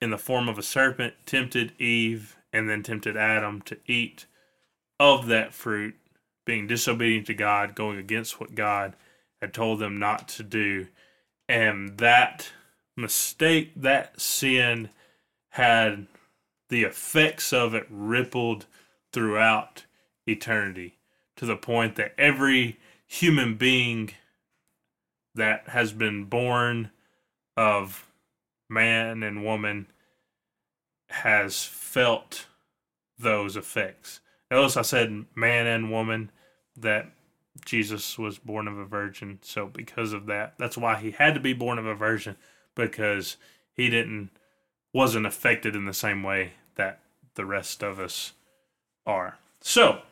in 0.00 0.10
the 0.10 0.18
form 0.18 0.48
of 0.48 0.58
a 0.58 0.62
serpent, 0.62 1.14
tempted 1.26 1.72
Eve 1.80 2.36
and 2.52 2.68
then 2.68 2.82
tempted 2.82 3.16
Adam 3.16 3.60
to 3.62 3.78
eat 3.86 4.26
of 4.98 5.26
that 5.26 5.54
fruit, 5.54 5.96
being 6.44 6.66
disobedient 6.66 7.26
to 7.26 7.34
God, 7.34 7.74
going 7.74 7.98
against 7.98 8.40
what 8.40 8.54
God 8.54 8.94
had 9.40 9.54
told 9.54 9.78
them 9.78 9.98
not 9.98 10.28
to 10.28 10.42
do. 10.42 10.88
And 11.48 11.98
that 11.98 12.52
mistake, 12.96 13.72
that 13.76 14.20
sin, 14.20 14.90
had 15.50 16.06
the 16.68 16.84
effects 16.84 17.52
of 17.52 17.74
it 17.74 17.86
rippled 17.90 18.66
throughout 19.12 19.84
eternity 20.26 20.99
to 21.40 21.46
the 21.46 21.56
point 21.56 21.96
that 21.96 22.12
every 22.18 22.78
human 23.06 23.54
being 23.54 24.10
that 25.34 25.70
has 25.70 25.90
been 25.90 26.24
born 26.24 26.90
of 27.56 28.06
man 28.68 29.22
and 29.22 29.42
woman 29.42 29.86
has 31.08 31.64
felt 31.64 32.44
those 33.18 33.56
effects. 33.56 34.20
Notice 34.50 34.76
I 34.76 34.82
said 34.82 35.24
man 35.34 35.66
and 35.66 35.90
woman, 35.90 36.30
that 36.76 37.10
Jesus 37.64 38.18
was 38.18 38.36
born 38.36 38.68
of 38.68 38.76
a 38.76 38.84
virgin. 38.84 39.38
So 39.40 39.64
because 39.64 40.12
of 40.12 40.26
that, 40.26 40.56
that's 40.58 40.76
why 40.76 40.96
he 40.96 41.12
had 41.12 41.32
to 41.32 41.40
be 41.40 41.54
born 41.54 41.78
of 41.78 41.86
a 41.86 41.94
virgin 41.94 42.36
because 42.74 43.38
he 43.72 43.88
didn't 43.88 44.28
wasn't 44.92 45.24
affected 45.24 45.74
in 45.74 45.86
the 45.86 45.94
same 45.94 46.22
way 46.22 46.52
that 46.74 47.00
the 47.34 47.46
rest 47.46 47.82
of 47.82 47.98
us 47.98 48.34
are. 49.06 49.38
So 49.62 50.02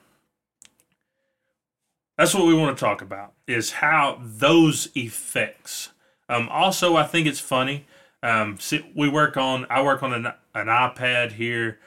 that's 2.19 2.35
what 2.35 2.47
we 2.47 2.53
want 2.53 2.77
to 2.77 2.85
talk 2.85 3.01
about 3.01 3.33
is 3.47 3.75
how 3.75 4.21
those 4.21 4.89
effects. 4.97 5.91
Um, 6.29 6.49
also, 6.49 6.97
I 6.97 7.05
think 7.05 7.29
it's 7.29 7.41
funny. 7.41 7.87
Um, 8.25 8.59
see, 8.59 8.85
we 8.95 9.09
work 9.09 9.37
on 9.37 9.67
I 9.71 9.83
work 9.83 10.03
on 10.03 10.13
an, 10.13 10.27
an 10.53 10.67
iPad 10.67 11.33
here. 11.33 11.79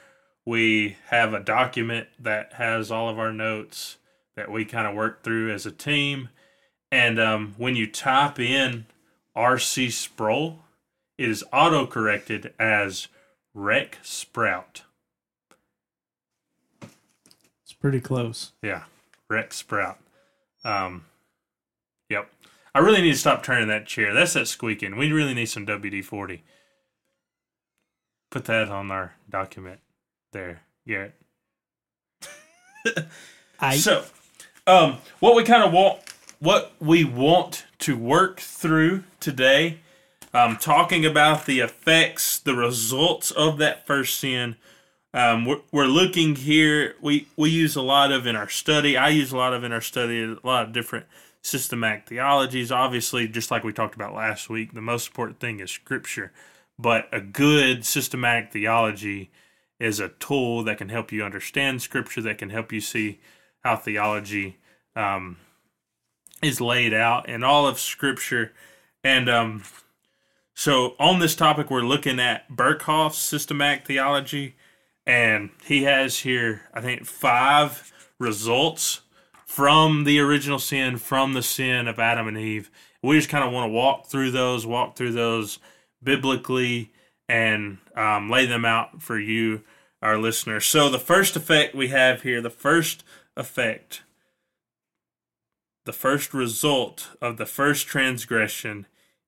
We 0.45 0.95
have 1.07 1.33
a 1.33 1.41
document 1.41 2.07
that 2.17 2.53
has 2.53 2.89
all 2.89 3.09
of 3.09 3.19
our 3.19 3.33
notes 3.33 3.97
that 4.37 4.49
we 4.49 4.63
kind 4.63 4.87
of 4.87 4.95
work 4.95 5.21
through 5.21 5.51
as 5.51 5.65
a 5.65 5.71
team. 5.71 6.29
And 6.89 7.19
um, 7.19 7.53
when 7.57 7.75
you 7.75 7.85
type 7.85 8.39
in 8.39 8.85
RC 9.35 9.91
Sproul, 9.91 10.59
it 11.17 11.29
is 11.29 11.43
auto 11.51 11.85
corrected 11.85 12.53
as 12.57 13.09
Rec 13.53 13.97
Sprout. 14.01 14.83
It's 17.63 17.73
pretty 17.73 17.99
close. 17.99 18.53
Yeah, 18.61 18.83
Rec 19.29 19.53
Sprout. 19.53 19.99
Um, 20.63 21.05
yep. 22.09 22.29
I 22.73 22.79
really 22.79 23.01
need 23.01 23.11
to 23.11 23.17
stop 23.17 23.43
turning 23.43 23.67
that 23.67 23.85
chair. 23.85 24.13
That's 24.13 24.33
that 24.33 24.47
squeaking. 24.47 24.97
We 24.97 25.11
really 25.11 25.33
need 25.33 25.47
some 25.47 25.65
WD 25.65 26.05
40. 26.05 26.43
Put 28.29 28.45
that 28.45 28.69
on 28.69 28.91
our 28.91 29.15
document 29.29 29.79
there, 30.31 30.61
Garrett. 30.87 31.15
I 33.59 33.75
So, 33.75 34.05
um, 34.65 34.97
what 35.19 35.35
we 35.35 35.43
kind 35.43 35.63
of 35.63 35.73
want, 35.73 35.99
what 36.39 36.71
we 36.79 37.03
want 37.03 37.65
to 37.79 37.97
work 37.97 38.39
through 38.39 39.03
today, 39.19 39.79
um, 40.33 40.55
talking 40.55 41.05
about 41.05 41.45
the 41.45 41.59
effects, 41.59 42.39
the 42.39 42.55
results 42.55 43.31
of 43.31 43.57
that 43.57 43.85
first 43.85 44.17
sin. 44.17 44.55
Um, 45.13 45.45
we're, 45.45 45.61
we're 45.71 45.85
looking 45.85 46.35
here. 46.35 46.95
We 47.01 47.27
we 47.35 47.49
use 47.49 47.75
a 47.75 47.81
lot 47.81 48.11
of 48.11 48.25
in 48.25 48.35
our 48.35 48.49
study. 48.49 48.95
I 48.95 49.09
use 49.09 49.31
a 49.31 49.37
lot 49.37 49.53
of 49.53 49.63
in 49.63 49.71
our 49.71 49.81
study. 49.81 50.23
A 50.23 50.47
lot 50.47 50.65
of 50.67 50.73
different 50.73 51.05
systematic 51.41 52.07
theologies. 52.07 52.71
Obviously, 52.71 53.27
just 53.27 53.51
like 53.51 53.63
we 53.63 53.73
talked 53.73 53.95
about 53.95 54.13
last 54.13 54.49
week, 54.49 54.73
the 54.73 54.81
most 54.81 55.07
important 55.07 55.39
thing 55.39 55.59
is 55.59 55.71
Scripture. 55.71 56.31
But 56.79 57.09
a 57.11 57.19
good 57.21 57.85
systematic 57.85 58.51
theology 58.51 59.31
is 59.79 59.99
a 59.99 60.09
tool 60.09 60.63
that 60.63 60.77
can 60.77 60.89
help 60.89 61.11
you 61.11 61.23
understand 61.23 61.81
Scripture, 61.81 62.21
that 62.21 62.37
can 62.37 62.49
help 62.49 62.71
you 62.71 62.79
see 62.79 63.19
how 63.63 63.75
theology 63.75 64.57
um, 64.95 65.37
is 66.41 66.61
laid 66.61 66.93
out 66.93 67.27
in 67.27 67.43
all 67.43 67.67
of 67.67 67.79
Scripture. 67.79 68.53
And 69.03 69.29
um, 69.29 69.63
so 70.53 70.95
on 70.99 71.19
this 71.19 71.35
topic, 71.35 71.69
we're 71.69 71.81
looking 71.81 72.19
at 72.19 72.49
Berkhof's 72.49 73.17
systematic 73.17 73.85
theology, 73.85 74.55
and 75.11 75.49
he 75.65 75.83
has 75.83 76.19
here, 76.19 76.61
I 76.73 76.79
think, 76.79 77.05
five 77.05 77.91
results 78.17 79.01
from 79.45 80.05
the 80.05 80.21
original 80.21 80.57
sin, 80.57 80.95
from 80.95 81.33
the 81.33 81.43
sin 81.43 81.89
of 81.89 81.99
Adam 81.99 82.29
and 82.29 82.37
Eve. 82.37 82.71
We 83.03 83.17
just 83.17 83.27
kind 83.27 83.43
of 83.43 83.51
want 83.51 83.67
to 83.67 83.73
walk 83.73 84.05
through 84.05 84.31
those, 84.31 84.65
walk 84.65 84.95
through 84.95 85.11
those 85.11 85.59
biblically, 86.01 86.93
and 87.27 87.79
um, 87.93 88.29
lay 88.29 88.45
them 88.45 88.63
out 88.63 89.01
for 89.01 89.19
you, 89.19 89.63
our 90.01 90.17
listeners. 90.17 90.65
So, 90.65 90.87
the 90.87 90.97
first 90.97 91.35
effect 91.35 91.75
we 91.75 91.89
have 91.89 92.21
here, 92.21 92.41
the 92.41 92.49
first 92.49 93.03
effect, 93.35 94.03
the 95.83 95.91
first 95.91 96.33
result 96.33 97.09
of 97.21 97.35
the 97.35 97.45
first 97.45 97.85
transgression 97.85 98.87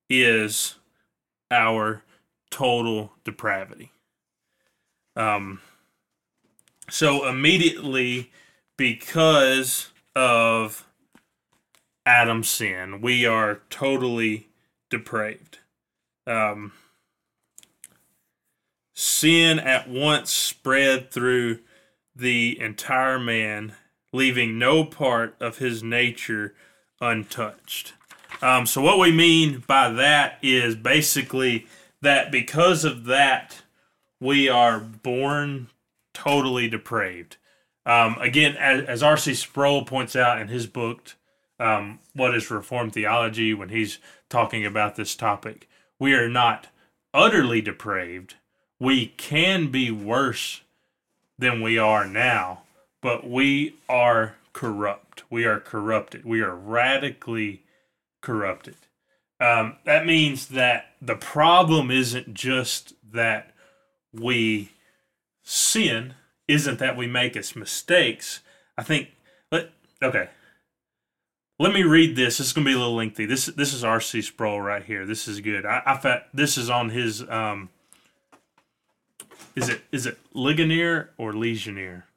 is 0.10 0.76
our 1.52 2.04
total 2.50 3.12
depravity. 3.26 3.92
Um, 5.18 5.60
so, 6.94 7.28
immediately, 7.28 8.32
because 8.78 9.90
of 10.16 10.86
Adam's 12.06 12.50
sin. 12.50 13.02
We 13.02 13.26
are 13.26 13.62
totally 13.72 14.50
depraved. 14.92 15.58
Um, 16.28 16.72
sin 18.94 19.58
at 19.58 19.90
once 19.90 20.32
spread 20.32 21.10
through 21.10 21.62
the 22.16 22.60
entire 22.60 23.20
man, 23.20 23.74
leaving 24.12 24.60
no 24.60 24.86
part 24.86 25.36
of 25.40 25.58
his 25.58 25.82
nature 25.82 26.54
untouched. 27.02 27.94
Um, 28.40 28.68
so, 28.68 28.84
what 28.84 29.00
we 29.00 29.12
mean 29.12 29.64
by 29.66 29.90
that 29.90 30.38
is 30.44 30.76
basically 30.76 31.66
that 32.04 32.32
because 32.32 32.86
of 32.86 33.06
that, 33.06 33.64
we 34.20 34.48
are 34.48 34.80
born 34.80 35.70
totally 36.14 36.68
depraved. 36.70 37.38
Um, 37.86 38.16
again, 38.20 38.56
as, 38.58 38.86
as 38.86 39.04
R.C. 39.04 39.34
Sproul 39.34 39.86
points 39.86 40.16
out 40.16 40.40
in 40.40 40.48
his 40.48 40.68
book, 40.68 41.16
um, 41.60 42.00
What 42.14 42.36
is 42.36 42.50
Reformed 42.50 42.94
Theology, 42.94 43.54
when 43.54 43.70
he's 43.70 44.00
talking 44.30 44.66
about 44.66 44.96
this 44.96 45.16
topic, 45.16 45.68
we 46.00 46.14
are 46.14 46.30
not 46.30 46.68
utterly 47.14 47.62
depraved. 47.62 48.36
We 48.80 49.08
can 49.08 49.70
be 49.70 49.92
worse 49.92 50.62
than 51.38 51.62
we 51.62 51.78
are 51.78 52.06
now, 52.06 52.64
but 53.02 53.30
we 53.30 53.76
are 53.90 54.36
corrupt. 54.54 55.24
We 55.30 55.46
are 55.46 55.60
corrupted. 55.60 56.26
We 56.26 56.42
are 56.42 56.56
radically 56.56 57.64
corrupted. 58.22 58.76
Um, 59.40 59.78
that 59.86 60.06
means 60.06 60.48
that 60.48 60.94
the 61.02 61.16
problem 61.16 61.92
isn't 61.92 62.34
just 62.34 62.94
that 63.12 63.54
we 64.14 64.73
sin 65.44 66.16
isn't 66.48 66.80
that 66.80 66.98
we 66.98 67.08
make 67.08 67.36
its 67.36 67.56
mistakes. 67.56 68.42
I 68.78 68.84
think 68.84 69.10
let 69.52 69.70
okay. 70.02 70.30
Let 71.60 71.74
me 71.74 71.84
read 71.84 72.16
this. 72.16 72.40
This 72.40 72.48
is 72.48 72.54
gonna 72.54 72.66
be 72.66 72.74
a 72.74 72.78
little 72.78 72.96
lengthy. 72.96 73.26
This 73.26 73.46
this 73.46 73.74
is 73.74 73.84
R.C. 73.84 74.22
Sproul 74.22 74.62
right 74.62 74.84
here. 74.84 75.06
This 75.06 75.28
is 75.28 75.40
good. 75.42 75.66
I, 75.66 75.82
I 75.86 75.98
fa- 75.98 76.26
this 76.34 76.58
is 76.58 76.70
on 76.70 76.90
his 76.90 77.28
um. 77.30 77.70
Is 79.56 79.70
it 79.70 79.82
is 79.92 80.06
it 80.08 80.18
Ligonier 80.34 81.12
or 81.18 81.32
Legionnaire? 81.32 82.08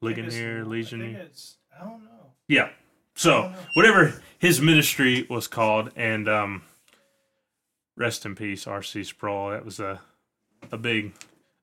Ligonier, 0.00 0.64
Legionnaire. 0.64 1.26
I 1.78 1.84
don't 1.84 2.04
know. 2.04 2.32
Yeah. 2.46 2.70
So 3.14 3.52
whatever 3.74 4.22
his 4.38 4.60
ministry 4.60 5.26
was 5.28 5.48
called, 5.48 5.90
and 5.96 6.28
um, 6.28 6.62
rest 7.96 8.24
in 8.24 8.34
peace, 8.34 8.66
R.C. 8.66 9.04
Sproul. 9.04 9.50
That 9.50 9.64
was 9.64 9.80
a 9.80 10.00
a 10.72 10.78
big 10.78 11.12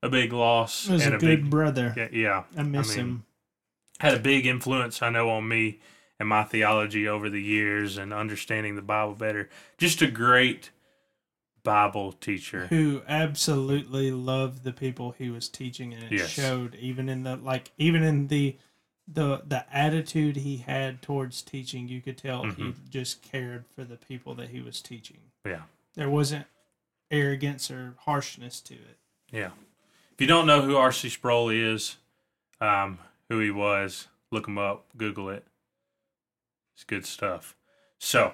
a 0.06 0.10
big 0.10 0.32
loss 0.34 0.86
He 0.88 0.94
was 0.94 1.04
and 1.06 1.14
a, 1.14 1.18
a, 1.18 1.20
good 1.20 1.42
big 1.44 1.50
brother. 1.50 1.94
yeah, 1.98 2.08
yeah 2.12 2.44
I 2.58 2.64
miss 2.64 2.90
mean, 2.96 3.00
him. 3.06 3.26
had 4.00 4.14
a 4.14 4.20
big 4.20 4.46
influence 4.46 5.02
I 5.02 5.10
know 5.10 5.30
on 5.30 5.48
me 5.48 5.80
and 6.20 6.30
my 6.30 6.44
theology 6.44 7.08
over 7.08 7.30
the 7.30 7.42
years 7.42 7.98
and 7.98 8.14
understanding 8.14 8.76
the 8.76 8.82
Bible 8.82 9.16
better. 9.16 9.50
Just 9.78 10.02
a 10.02 10.08
great 10.08 10.70
Bible 11.64 12.12
teacher. 12.14 12.68
Who 12.68 13.02
absolutely 13.08 14.12
loved 14.12 14.64
the 14.64 14.72
people 14.72 15.16
he 15.18 15.30
was 15.30 15.50
teaching, 15.50 15.94
and 15.94 16.04
it 16.04 16.12
Yes. 16.12 16.30
showed 16.30 16.76
even 16.76 17.10
in 17.10 17.24
the 17.24 17.36
like 17.38 17.72
even 17.78 18.04
in 18.04 18.28
the 18.28 18.56
the 19.08 19.42
the 19.48 19.66
attitude 19.76 20.36
he 20.38 20.58
had 20.58 21.02
towards 21.02 21.42
teaching. 21.42 21.88
You 21.88 22.02
could 22.02 22.18
tell 22.18 22.44
he 22.44 22.50
Mm-hmm. 22.52 22.90
just 22.90 23.22
cared 23.24 23.66
for 23.76 23.84
the 23.84 23.98
people 23.98 24.36
that 24.36 24.50
he 24.50 24.62
was 24.62 24.80
teaching. 24.82 25.18
Yeah. 25.46 25.64
There 25.96 26.10
wasn't 26.10 26.46
arrogance 27.12 27.70
or 27.72 27.96
harshness 28.00 28.62
to 28.62 28.76
it. 28.76 28.98
Yeah. 29.32 29.52
If 30.16 30.22
you 30.22 30.28
don't 30.28 30.48
know 30.48 30.62
who 30.62 30.78
R.C. 30.78 31.10
Sproul 31.10 31.50
is, 31.50 31.98
um, 32.62 33.00
who 33.28 33.40
he 33.40 33.52
was, 33.52 34.08
look 34.32 34.48
him 34.48 34.58
up, 34.58 34.86
Google 34.96 35.30
it. 35.30 35.46
It's 36.74 36.86
good 36.86 37.06
stuff. 37.06 37.54
So, 38.00 38.32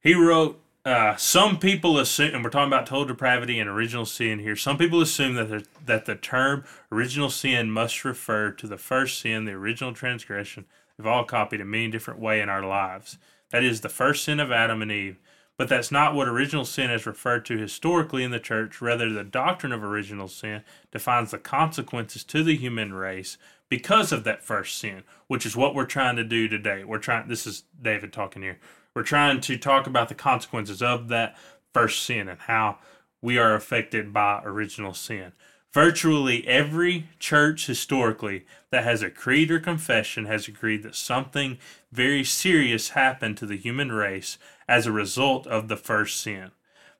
he 0.00 0.14
wrote, 0.14 0.60
uh, 0.84 1.16
some 1.16 1.58
people 1.58 1.98
assume, 1.98 2.36
and 2.36 2.44
we're 2.44 2.50
talking 2.50 2.72
about 2.72 2.86
total 2.86 3.04
depravity 3.04 3.58
and 3.58 3.68
original 3.68 4.06
sin 4.06 4.38
here. 4.38 4.54
Some 4.54 4.78
people 4.78 5.00
assume 5.00 5.34
that 5.34 5.48
the, 5.48 5.66
that 5.84 6.06
the 6.06 6.14
term 6.14 6.62
original 6.92 7.30
sin 7.30 7.72
must 7.72 8.04
refer 8.04 8.52
to 8.52 8.68
the 8.68 8.78
first 8.78 9.18
sin, 9.18 9.44
the 9.44 9.52
original 9.52 9.92
transgression. 9.92 10.66
They've 10.96 11.06
all 11.06 11.24
copied 11.24 11.60
in 11.60 11.68
many 11.68 11.90
different 11.90 12.20
way 12.20 12.40
in 12.40 12.48
our 12.48 12.64
lives. 12.64 13.18
That 13.50 13.64
is 13.64 13.80
the 13.80 13.88
first 13.88 14.22
sin 14.22 14.38
of 14.38 14.52
Adam 14.52 14.82
and 14.82 14.92
Eve. 14.92 15.18
But 15.58 15.68
that's 15.68 15.90
not 15.90 16.14
what 16.14 16.28
original 16.28 16.64
sin 16.64 16.90
is 16.90 17.04
referred 17.04 17.44
to 17.46 17.58
historically 17.58 18.22
in 18.22 18.30
the 18.30 18.38
church. 18.38 18.80
Rather, 18.80 19.10
the 19.10 19.24
doctrine 19.24 19.72
of 19.72 19.82
original 19.82 20.28
sin 20.28 20.62
defines 20.92 21.32
the 21.32 21.38
consequences 21.38 22.22
to 22.24 22.44
the 22.44 22.56
human 22.56 22.94
race 22.94 23.36
because 23.68 24.12
of 24.12 24.22
that 24.24 24.44
first 24.44 24.78
sin, 24.78 25.02
which 25.26 25.44
is 25.44 25.56
what 25.56 25.74
we're 25.74 25.84
trying 25.84 26.14
to 26.14 26.24
do 26.24 26.46
today. 26.48 26.84
We're 26.84 26.98
trying, 26.98 27.28
this 27.28 27.44
is 27.44 27.64
David 27.80 28.12
talking 28.12 28.40
here. 28.40 28.58
We're 28.94 29.02
trying 29.02 29.40
to 29.42 29.58
talk 29.58 29.88
about 29.88 30.08
the 30.08 30.14
consequences 30.14 30.80
of 30.80 31.08
that 31.08 31.36
first 31.74 32.04
sin 32.04 32.28
and 32.28 32.38
how 32.38 32.78
we 33.20 33.36
are 33.36 33.54
affected 33.54 34.12
by 34.12 34.40
original 34.44 34.94
sin. 34.94 35.32
Virtually 35.74 36.46
every 36.46 37.08
church 37.18 37.66
historically 37.66 38.46
that 38.70 38.84
has 38.84 39.02
a 39.02 39.10
creed 39.10 39.50
or 39.50 39.60
confession 39.60 40.24
has 40.24 40.48
agreed 40.48 40.82
that 40.82 40.94
something 40.94 41.58
very 41.92 42.24
serious 42.24 42.90
happened 42.90 43.36
to 43.36 43.46
the 43.46 43.56
human 43.56 43.92
race 43.92 44.38
as 44.68 44.86
a 44.86 44.92
result 44.92 45.46
of 45.46 45.68
the 45.68 45.76
first 45.76 46.20
sin. 46.20 46.50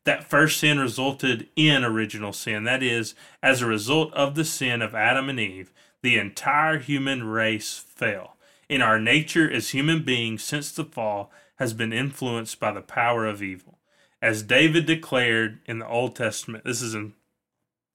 That 0.04 0.24
first 0.24 0.58
sin 0.58 0.78
resulted 0.78 1.48
in 1.54 1.84
original 1.84 2.32
sin. 2.32 2.64
That 2.64 2.82
is, 2.82 3.14
as 3.42 3.60
a 3.60 3.66
result 3.66 4.12
of 4.14 4.34
the 4.34 4.44
sin 4.44 4.80
of 4.80 4.94
Adam 4.94 5.28
and 5.28 5.38
Eve, 5.38 5.72
the 6.02 6.16
entire 6.18 6.78
human 6.78 7.24
race 7.24 7.76
fell. 7.76 8.36
In 8.68 8.80
our 8.80 8.98
nature 8.98 9.50
as 9.50 9.70
human 9.70 10.04
beings 10.04 10.42
since 10.42 10.72
the 10.72 10.84
fall 10.84 11.30
has 11.56 11.74
been 11.74 11.92
influenced 11.92 12.58
by 12.60 12.72
the 12.72 12.80
power 12.80 13.26
of 13.26 13.42
evil. 13.42 13.78
As 14.22 14.42
David 14.42 14.86
declared 14.86 15.60
in 15.66 15.78
the 15.78 15.88
Old 15.88 16.16
Testament, 16.16 16.64
this 16.64 16.80
is 16.80 16.94
in 16.94 17.14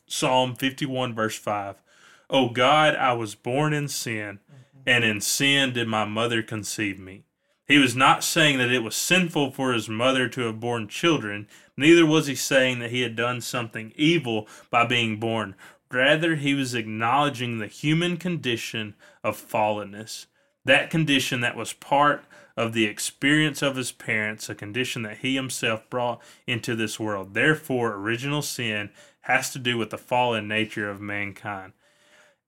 Psalm 0.07 0.55
51, 0.55 1.15
verse 1.15 1.38
5. 1.38 1.82
O 2.30 2.49
God, 2.49 2.95
I 2.95 3.13
was 3.13 3.36
born 3.36 3.74
in 3.74 3.88
sin, 3.88 4.39
and 4.86 5.03
in 5.03 5.21
sin 5.21 5.74
did 5.74 5.88
my 5.88 6.05
mother 6.05 6.41
conceive 6.41 6.99
me. 6.99 7.24
He 7.66 7.78
was 7.78 7.95
not 7.95 8.24
saying 8.24 8.57
that 8.57 8.72
it 8.72 8.84
was 8.84 8.95
sinful 8.95 9.51
for 9.51 9.72
his 9.72 9.88
mother 9.88 10.28
to 10.30 10.41
have 10.41 10.59
borne 10.59 10.88
children, 10.88 11.47
neither 11.78 12.05
was 12.05 12.28
he 12.28 12.36
saying 12.36 12.80
that 12.80 12.91
he 12.91 13.01
had 13.01 13.16
done 13.16 13.39
something 13.39 13.93
evil 13.95 14.47
by 14.70 14.86
being 14.86 15.20
born. 15.20 15.55
Rather, 15.89 16.36
he 16.36 16.53
was 16.53 16.74
acknowledging 16.74 17.59
the 17.59 17.68
human 17.68 18.18
condition 18.18 18.95
of 19.24 19.38
fallenness, 19.38 20.26
that 20.66 20.89
condition 20.89 21.41
that 21.41 21.55
was 21.55 21.72
part 21.72 22.26
of 22.57 22.74
the 22.74 22.86
experience 22.86 23.61
of 23.61 23.76
his 23.76 23.91
parents, 23.91 24.49
a 24.49 24.55
condition 24.55 25.03
that 25.03 25.20
he 25.20 25.36
himself 25.36 25.89
brought 25.89 26.22
into 26.45 26.76
this 26.76 26.99
world. 26.99 27.34
Therefore, 27.34 27.93
original 27.93 28.41
sin 28.41 28.89
has 29.22 29.51
to 29.51 29.59
do 29.59 29.78
with 29.78 29.89
the 29.89 29.97
fallen 29.97 30.47
nature 30.47 30.89
of 30.89 30.99
mankind. 30.99 31.74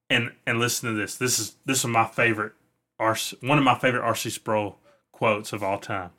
And 0.10 0.34
and 0.46 0.60
listen 0.60 0.90
to 0.90 0.96
this. 0.96 1.16
This 1.16 1.40
is 1.40 1.56
this 1.66 1.80
is 1.80 1.86
my 1.86 2.06
favorite 2.06 2.54
one 2.98 3.58
of 3.58 3.64
my 3.64 3.78
favorite 3.78 4.04
RC 4.04 4.32
Sproul 4.32 4.78
quotes 5.16 5.54
of 5.54 5.64
all 5.64 5.80
time. 5.80 6.12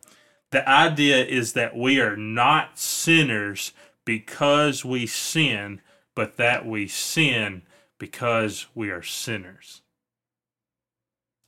The 0.52 0.68
idea 0.68 1.24
is 1.24 1.54
that 1.54 1.76
we 1.76 2.00
are 2.00 2.16
not 2.16 2.78
sinners 2.80 3.74
because 4.06 4.84
we 4.84 5.06
sin, 5.06 5.82
but 6.16 6.38
that 6.38 6.66
we 6.66 6.88
sin 6.88 7.62
because 7.98 8.66
we 8.74 8.90
are 8.90 9.02
sinners. 9.02 9.82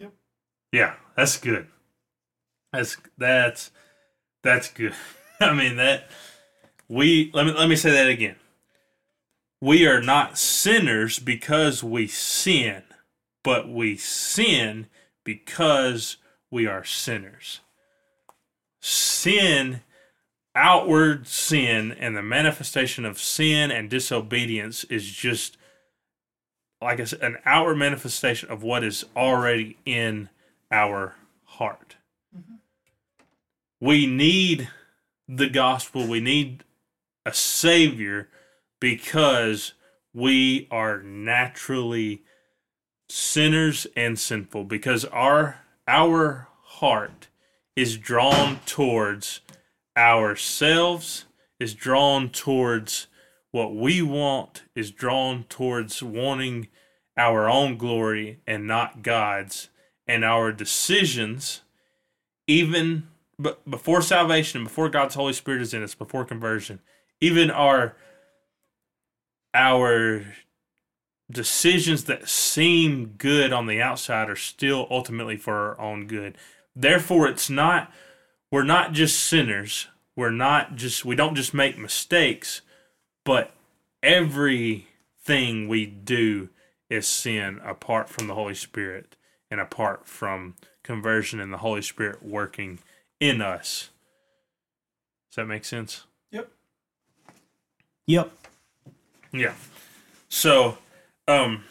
Yep. 0.01 0.15
Yeah, 0.73 0.95
that's 1.17 1.39
good. 1.39 1.69
That's 2.73 2.97
that's 3.19 3.71
that's 4.45 4.71
good. 4.71 4.95
I 5.41 5.55
mean 5.55 5.77
that 5.77 6.11
we 6.89 7.31
let 7.35 7.47
me 7.47 7.53
let 7.55 7.69
me 7.69 7.77
say 7.77 7.93
that 7.93 8.09
again. 8.09 8.37
we 9.61 9.87
are 9.89 10.03
not 10.03 10.39
sinners 10.39 11.21
because 11.21 11.85
we 11.85 12.07
sin, 12.09 12.85
but 13.45 13.69
we 13.69 13.97
sin 13.97 14.89
because 15.25 16.19
we 16.51 16.67
are 16.67 16.85
sinners. 16.85 17.61
Sin, 18.81 19.83
outward 20.55 21.27
sin, 21.27 21.93
and 21.93 22.17
the 22.17 22.23
manifestation 22.23 23.05
of 23.05 23.19
sin 23.19 23.71
and 23.71 23.91
disobedience 23.91 24.85
is 24.85 25.11
just 25.11 25.59
like 26.81 27.01
I 27.01 27.05
said, 27.05 27.21
an 27.23 27.39
outward 27.45 27.77
manifestation 27.77 28.51
of 28.51 28.63
what 28.63 28.85
is 28.85 29.05
already 29.17 29.77
in 29.85 30.29
our 30.71 31.17
heart. 31.45 31.97
Mm-hmm. 32.37 32.55
We 33.81 34.07
need 34.07 34.69
the 35.27 35.49
gospel. 35.49 36.07
We 36.07 36.21
need 36.21 36.65
a 37.27 37.33
savior 37.33 38.29
because 38.81 39.75
we 40.15 40.69
are 40.71 41.03
naturally 41.03 42.23
sinners 43.09 43.87
and 43.97 44.19
sinful 44.19 44.65
because 44.65 45.05
our 45.07 45.61
our 45.89 46.49
heart 46.63 47.29
is 47.75 47.97
drawn 47.97 48.61
towards 48.67 49.41
ourselves 49.97 51.25
is 51.59 51.75
drawn 51.75 52.29
towards 52.29 53.09
what 53.51 53.75
we 53.75 54.01
want 54.03 54.63
is 54.75 54.91
drawn 54.91 55.45
towards 55.49 56.03
wanting 56.03 56.69
our 57.17 57.49
own 57.49 57.77
glory 57.77 58.41
and 58.47 58.67
not 58.67 59.03
God's. 59.03 59.71
And 60.07 60.25
our 60.25 60.53
decisions 60.53 61.63
even 62.47 63.09
but 63.39 63.69
before 63.69 64.01
salvation 64.01 64.65
before 64.65 64.89
God's 64.89 65.17
Holy 65.17 65.35
Spirit 65.35 65.61
is 65.61 65.75
in 65.75 65.83
us 65.83 65.95
before 65.95 66.25
conversion 66.25 66.81
even 67.21 67.51
our 67.51 67.95
our 69.53 70.35
decisions 71.31 72.05
that 72.05 72.29
seem 72.29 73.15
good 73.19 73.53
on 73.53 73.67
the 73.67 73.83
outside 73.83 74.31
are 74.31 74.37
still 74.37 74.87
ultimately 74.91 75.37
for 75.37 75.55
our 75.55 75.81
own 75.81 76.07
good. 76.07 76.37
Therefore, 76.75 77.29
it's 77.29 77.51
not, 77.51 77.93
we're 78.51 78.63
not 78.63 78.93
just 78.93 79.19
sinners. 79.21 79.89
We're 80.17 80.31
not 80.31 80.75
just, 80.77 81.05
we 81.05 81.15
don't 81.15 81.35
just 81.35 81.55
make 81.55 81.79
mistakes, 81.79 82.63
but 83.25 83.53
everything 84.03 85.69
we 85.69 85.87
do 85.87 86.49
is 86.89 87.07
sin 87.07 87.61
apart 87.65 88.09
from 88.09 88.27
the 88.27 88.35
Holy 88.35 88.55
Spirit 88.55 89.17
and 89.51 89.61
apart 89.61 90.07
from 90.07 90.55
conversion 90.83 91.41
and 91.41 91.53
the 91.53 91.59
Holy 91.59 91.83
Spirit 91.83 92.23
working 92.23 92.79
in 93.21 93.43
us. 93.43 93.91
Does 95.31 95.37
that 95.37 95.47
make 95.47 95.65
sense? 95.65 96.05
Yep. 96.31 96.51
Yep. 98.07 98.33
Yeah. 99.33 99.55
So, 100.29 100.79
um, 101.29 101.65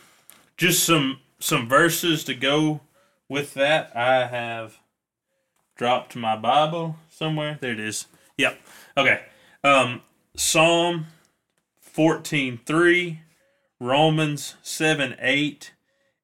just 0.55 0.83
some 0.83 1.19
some 1.39 1.67
verses 1.67 2.23
to 2.25 2.33
go 2.33 2.81
with 3.27 3.53
that. 3.55 3.91
I 3.95 4.27
have 4.27 4.77
dropped 5.75 6.15
my 6.15 6.35
Bible 6.37 6.95
somewhere. 7.09 7.57
There 7.59 7.73
it 7.73 7.79
is. 7.79 8.07
Yep. 8.37 8.59
Okay. 8.95 9.21
Um, 9.63 10.01
Psalm 10.35 11.07
fourteen 11.79 12.59
three, 12.65 13.21
Romans 13.79 14.55
seven 14.61 15.15
eight, 15.19 15.73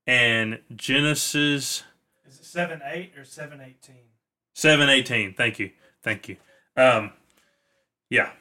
and 0.08 0.60
Genesis 0.76 1.84
Is 2.28 2.40
it 2.40 2.46
seven 2.46 2.82
eight 2.86 3.18
or 3.18 3.26
seven 3.26 3.60
eighteen? 3.60 4.06
seven 4.54 4.90
eighteen. 4.90 5.34
Thank 5.34 5.60
you. 5.60 5.72
Thank 6.04 6.30
you. 6.30 6.38
Um, 6.78 7.12
yeah. 8.10 8.32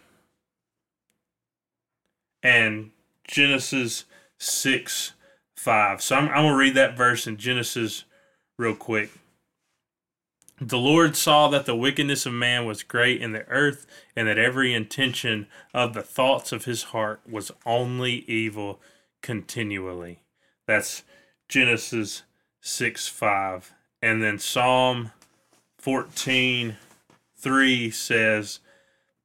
And 2.43 2.91
Genesis 3.25 4.05
6 4.43 5.13
5. 5.55 6.03
So 6.03 6.17
I'm, 6.17 6.29
I'm 6.29 6.43
going 6.43 6.49
to 6.49 6.57
read 6.57 6.75
that 6.75 6.97
verse 6.97 7.27
in 7.27 7.37
Genesis 7.37 8.05
real 8.59 8.75
quick. 8.75 9.11
The 10.61 10.79
Lord 10.79 11.17
saw 11.17 11.49
that 11.49 11.67
the 11.67 11.77
wickedness 11.77 12.27
of 12.27 12.33
man 12.33 12.67
was 12.67 12.83
great 12.83 13.23
in 13.23 13.33
the 13.33 13.47
earth, 13.49 13.87
and 14.15 14.29
that 14.29 14.39
every 14.39 14.75
intention 14.75 15.47
of 15.73 15.95
the 15.95 16.03
thoughts 16.03 16.53
of 16.53 16.65
his 16.65 16.85
heart 16.85 17.21
was 17.29 17.53
only 17.65 18.25
evil 18.29 18.81
continually. 19.23 20.23
That's 20.67 21.05
Genesis 21.49 22.23
6 22.61 23.09
5. 23.09 23.73
And 24.01 24.23
then 24.23 24.39
Psalm 24.39 25.13
14 25.79 26.77
3 27.37 27.91
says, 27.91 28.61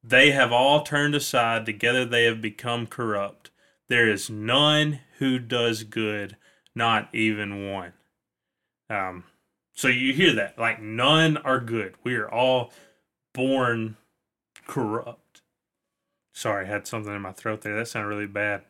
They 0.04 0.32
have 0.32 0.52
all 0.52 0.84
turned 0.84 1.16
aside, 1.16 1.66
together 1.66 2.06
they 2.06 2.26
have 2.26 2.42
become 2.42 2.86
corrupt. 2.88 3.50
There 3.90 4.10
is 4.10 4.30
none 4.30 5.00
who 5.20 5.40
does 5.40 5.84
good, 5.84 6.38
not 6.76 7.14
even 7.14 7.72
one. 7.72 7.94
Um, 8.90 9.24
so 9.74 9.88
you 9.88 10.14
hear 10.14 10.34
that, 10.34 10.58
like 10.58 10.82
none 10.82 11.38
are 11.38 11.60
good. 11.60 11.96
We 12.04 12.16
are 12.16 12.30
all 12.30 12.72
born 13.34 13.98
corrupt. 14.66 15.42
Sorry, 16.34 16.66
I 16.66 16.70
had 16.70 16.88
something 16.88 17.16
in 17.16 17.22
my 17.22 17.32
throat 17.32 17.62
there. 17.62 17.76
That 17.76 17.88
sounded 17.88 18.10
really 18.10 18.28
bad. 18.28 18.64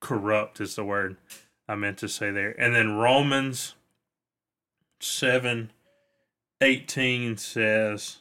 Corrupt 0.00 0.60
is 0.60 0.74
the 0.74 0.84
word 0.84 1.16
I 1.68 1.74
meant 1.74 1.98
to 1.98 2.08
say 2.08 2.30
there. 2.30 2.54
And 2.58 2.74
then 2.74 2.96
Romans 2.96 3.74
7 5.00 5.70
18 6.60 7.36
says, 7.36 8.18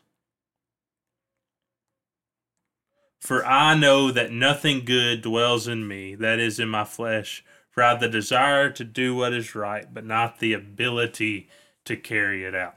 For 3.20 3.46
I 3.46 3.76
know 3.76 4.12
that 4.12 4.32
nothing 4.32 4.84
good 4.84 5.22
dwells 5.22 5.68
in 5.68 5.88
me, 5.88 6.16
that 6.16 6.40
is 6.40 6.60
in 6.60 6.68
my 6.68 6.84
flesh. 6.84 7.44
For 7.72 7.84
I 7.84 7.90
have 7.90 8.00
the 8.02 8.10
desire 8.10 8.70
to 8.70 8.84
do 8.84 9.16
what 9.16 9.34
is 9.34 9.56
right, 9.56 9.92
but 9.92 10.06
not 10.06 10.40
the 10.40 10.54
ability 10.54 11.50
to 11.86 11.96
carry 11.96 12.44
it 12.44 12.54
out. 12.54 12.76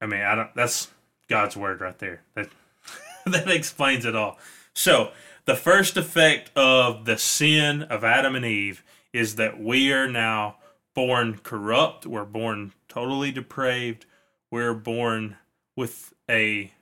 I 0.00 0.06
mean, 0.06 0.20
I 0.20 0.34
don't. 0.34 0.54
That's 0.54 0.88
God's 1.28 1.56
word 1.56 1.80
right 1.80 1.98
there. 1.98 2.22
That 2.34 2.48
that 3.26 3.50
explains 3.50 4.04
it 4.04 4.16
all. 4.16 4.38
So 4.74 5.12
the 5.46 5.56
first 5.56 5.96
effect 5.96 6.50
of 6.56 7.04
the 7.04 7.16
sin 7.16 7.84
of 7.84 8.04
Adam 8.04 8.34
and 8.34 8.44
Eve 8.44 8.84
is 9.12 9.36
that 9.36 9.58
we 9.60 9.92
are 9.92 10.08
now 10.08 10.56
born 10.94 11.38
corrupt. 11.42 12.06
We're 12.06 12.24
born 12.24 12.72
totally 12.88 13.30
depraved. 13.30 14.06
We're 14.50 14.74
born 14.74 15.36
with 15.76 16.12
a 16.28 16.72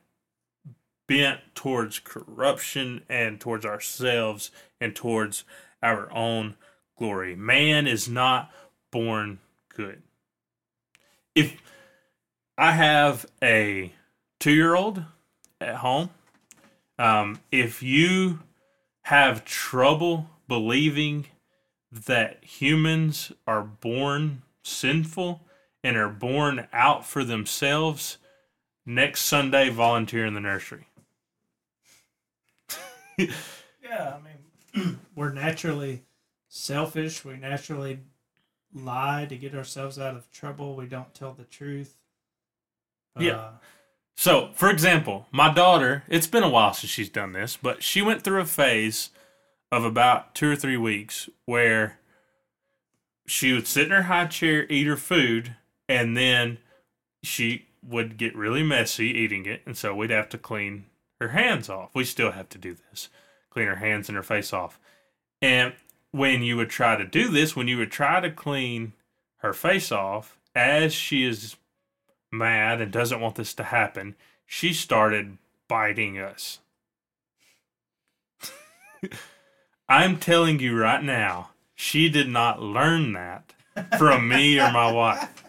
bent 1.06 1.40
towards 1.54 1.98
corruption 1.98 3.02
and 3.08 3.40
towards 3.40 3.64
ourselves 3.64 4.50
and 4.80 4.94
towards 4.94 5.44
our 5.82 6.12
own 6.12 6.56
glory. 6.98 7.34
Man 7.36 7.86
is 7.86 8.08
not 8.08 8.50
born 8.90 9.38
good. 9.74 10.02
If 11.34 11.60
I 12.56 12.72
have 12.72 13.26
a 13.42 13.92
two 14.38 14.52
year 14.52 14.74
old 14.74 15.04
at 15.60 15.76
home, 15.76 16.10
um, 16.98 17.40
if 17.50 17.82
you 17.82 18.40
have 19.02 19.44
trouble 19.44 20.30
believing 20.48 21.26
that 21.90 22.42
humans 22.44 23.32
are 23.46 23.62
born 23.62 24.42
sinful 24.62 25.42
and 25.82 25.96
are 25.96 26.08
born 26.08 26.66
out 26.72 27.04
for 27.04 27.24
themselves, 27.24 28.18
next 28.86 29.22
Sunday 29.22 29.68
volunteer 29.68 30.26
in 30.26 30.34
the 30.34 30.40
nursery. 30.40 30.86
Yeah, 33.18 34.16
I 34.16 34.18
mean, 34.82 34.98
we're 35.14 35.32
naturally 35.32 36.02
selfish. 36.48 37.24
We 37.24 37.36
naturally 37.36 38.00
lie 38.72 39.26
to 39.28 39.36
get 39.36 39.54
ourselves 39.54 39.98
out 39.98 40.16
of 40.16 40.30
trouble. 40.32 40.74
We 40.76 40.86
don't 40.86 41.14
tell 41.14 41.32
the 41.32 41.44
truth. 41.44 41.96
Yeah. 43.18 43.36
Uh, 43.36 43.50
So, 44.16 44.50
for 44.54 44.70
example, 44.70 45.26
my 45.30 45.52
daughter, 45.52 46.04
it's 46.08 46.26
been 46.26 46.42
a 46.42 46.48
while 46.48 46.72
since 46.74 46.90
she's 46.90 47.08
done 47.08 47.32
this, 47.32 47.56
but 47.56 47.82
she 47.82 48.00
went 48.02 48.22
through 48.22 48.40
a 48.40 48.46
phase 48.46 49.10
of 49.72 49.84
about 49.84 50.34
two 50.34 50.50
or 50.50 50.56
three 50.56 50.76
weeks 50.76 51.28
where 51.46 51.98
she 53.26 53.52
would 53.52 53.66
sit 53.66 53.86
in 53.86 53.90
her 53.90 54.02
high 54.02 54.26
chair, 54.26 54.66
eat 54.68 54.86
her 54.86 54.96
food, 54.96 55.56
and 55.88 56.16
then 56.16 56.58
she 57.22 57.66
would 57.82 58.16
get 58.16 58.36
really 58.36 58.62
messy 58.62 59.06
eating 59.06 59.46
it. 59.46 59.62
And 59.66 59.76
so 59.76 59.94
we'd 59.94 60.10
have 60.10 60.28
to 60.30 60.38
clean 60.38 60.86
her 61.28 61.38
hands 61.38 61.68
off. 61.68 61.90
We 61.94 62.04
still 62.04 62.32
have 62.32 62.48
to 62.50 62.58
do 62.58 62.76
this 62.90 63.08
clean 63.54 63.68
her 63.68 63.76
hands 63.76 64.08
and 64.08 64.16
her 64.16 64.22
face 64.22 64.52
off. 64.52 64.78
And 65.40 65.72
when 66.10 66.42
you 66.42 66.56
would 66.56 66.70
try 66.70 66.96
to 66.96 67.06
do 67.06 67.28
this, 67.28 67.56
when 67.56 67.68
you 67.68 67.78
would 67.78 67.92
try 67.92 68.20
to 68.20 68.30
clean 68.30 68.92
her 69.36 69.52
face 69.52 69.92
off, 69.92 70.36
as 70.54 70.92
she 70.92 71.24
is 71.24 71.56
mad 72.30 72.80
and 72.80 72.92
doesn't 72.92 73.20
want 73.20 73.36
this 73.36 73.54
to 73.54 73.62
happen, 73.62 74.16
she 74.44 74.72
started 74.72 75.38
biting 75.68 76.18
us. 76.18 76.58
I'm 79.88 80.18
telling 80.18 80.58
you 80.60 80.76
right 80.76 81.02
now, 81.02 81.50
she 81.74 82.08
did 82.08 82.28
not 82.28 82.60
learn 82.60 83.12
that 83.12 83.52
from 83.98 84.28
me 84.28 84.58
or 84.58 84.70
my 84.72 84.90
wife. 84.90 85.44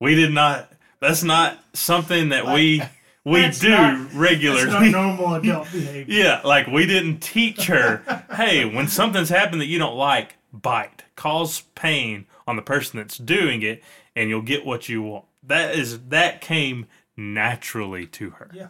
We 0.00 0.14
did 0.14 0.32
not, 0.32 0.70
that's 1.00 1.22
not 1.22 1.58
something 1.72 2.30
that 2.30 2.46
we 2.46 2.82
We 3.24 3.42
That's 3.42 3.60
do 3.60 3.70
not- 3.70 4.12
That's 4.14 4.72
not 4.72 5.16
normal 5.18 5.34
adult 5.34 5.66
behavior. 5.72 6.14
Yeah, 6.14 6.40
like 6.44 6.66
we 6.66 6.86
didn't 6.86 7.20
teach 7.20 7.66
her, 7.66 8.24
hey, 8.34 8.64
when 8.64 8.88
something's 8.88 9.28
happened 9.28 9.60
that 9.60 9.66
you 9.66 9.78
don't 9.78 9.96
like, 9.96 10.34
bite, 10.52 11.04
cause 11.14 11.62
pain 11.74 12.26
on 12.46 12.56
the 12.56 12.62
person 12.62 12.98
that's 12.98 13.18
doing 13.18 13.62
it, 13.62 13.82
and 14.16 14.28
you'll 14.28 14.42
get 14.42 14.66
what 14.66 14.88
you 14.88 15.02
want. 15.02 15.24
That 15.44 15.76
is 15.76 16.00
that 16.08 16.40
came 16.40 16.86
naturally 17.16 18.06
to 18.08 18.30
her. 18.30 18.50
Yeah. 18.52 18.68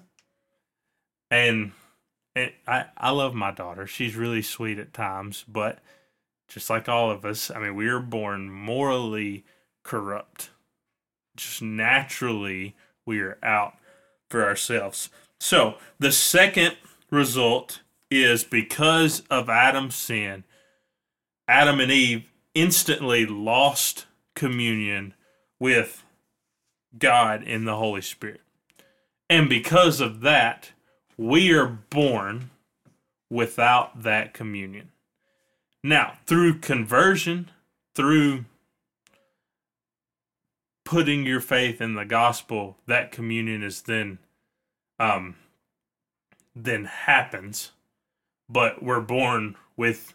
And, 1.31 1.73
and 2.37 2.53
I 2.67 2.87
I 2.97 3.11
love 3.11 3.35
my 3.35 3.51
daughter. 3.53 3.87
She's 3.87 4.17
really 4.17 4.43
sweet 4.43 4.79
at 4.79 4.93
times, 4.93 5.45
but 5.49 5.79
just 6.49 6.69
like 6.69 6.89
all 6.89 7.11
of 7.11 7.25
us, 7.25 7.51
I 7.51 7.59
mean, 7.59 7.75
we 7.75 7.89
are 7.89 8.01
born 8.01 8.51
morally 8.51 9.45
corrupt. 9.83 10.51
Just 11.37 11.63
naturally, 11.63 12.77
we 13.07 13.21
are 13.21 13.39
out 13.43 13.75
for 14.33 14.45
ourselves. 14.45 15.11
So, 15.39 15.75
the 15.99 16.11
second 16.11 16.77
result 17.11 17.83
is 18.11 18.45
because 18.45 19.23
of 19.31 19.51
Adam's 19.51 19.95
sin, 19.95 20.45
Adam 21.47 21.81
and 21.81 21.93
Eve 21.93 22.25
instantly 22.55 23.27
lost 23.27 24.07
communion 24.35 25.15
with 25.61 26.03
God 26.99 27.43
in 27.43 27.67
the 27.67 27.77
Holy 27.77 28.01
Spirit. 28.01 28.41
And 29.29 29.49
because 29.49 30.01
of 30.01 30.23
that, 30.23 30.73
we 31.19 31.53
are 31.53 31.67
born 31.67 32.51
without 33.31 34.03
that 34.03 34.33
communion. 34.33 34.93
Now, 35.85 36.19
through 36.27 36.61
conversion, 36.61 37.51
through 37.95 38.47
putting 40.93 41.25
your 41.25 41.41
faith 41.41 41.81
in 41.81 41.95
the 41.95 42.05
gospel, 42.05 42.77
that 42.87 43.11
communion 43.11 43.63
is 43.63 43.81
then 43.83 44.19
um 45.01 45.37
then 46.55 46.85
happens, 46.85 47.73
but 48.47 48.83
we're 48.83 49.01
born 49.01 49.57
with 49.75 50.13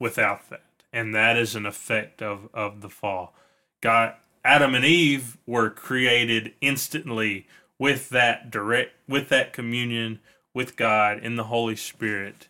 without 0.00 0.50
that. 0.50 0.64
And 0.92 1.14
that 1.14 1.36
is 1.36 1.54
an 1.54 1.64
effect 1.64 2.22
of 2.22 2.48
of 2.52 2.80
the 2.80 2.88
fall. 2.88 3.34
God 3.80 4.14
Adam 4.44 4.74
and 4.74 4.84
Eve 4.84 5.38
were 5.46 5.70
created 5.70 6.54
instantly 6.60 7.46
with 7.78 8.08
that 8.08 8.50
direct 8.50 8.94
with 9.08 9.28
that 9.28 9.52
communion 9.52 10.18
with 10.52 10.74
God 10.74 11.20
in 11.20 11.36
the 11.36 11.44
Holy 11.44 11.76
Spirit 11.76 12.48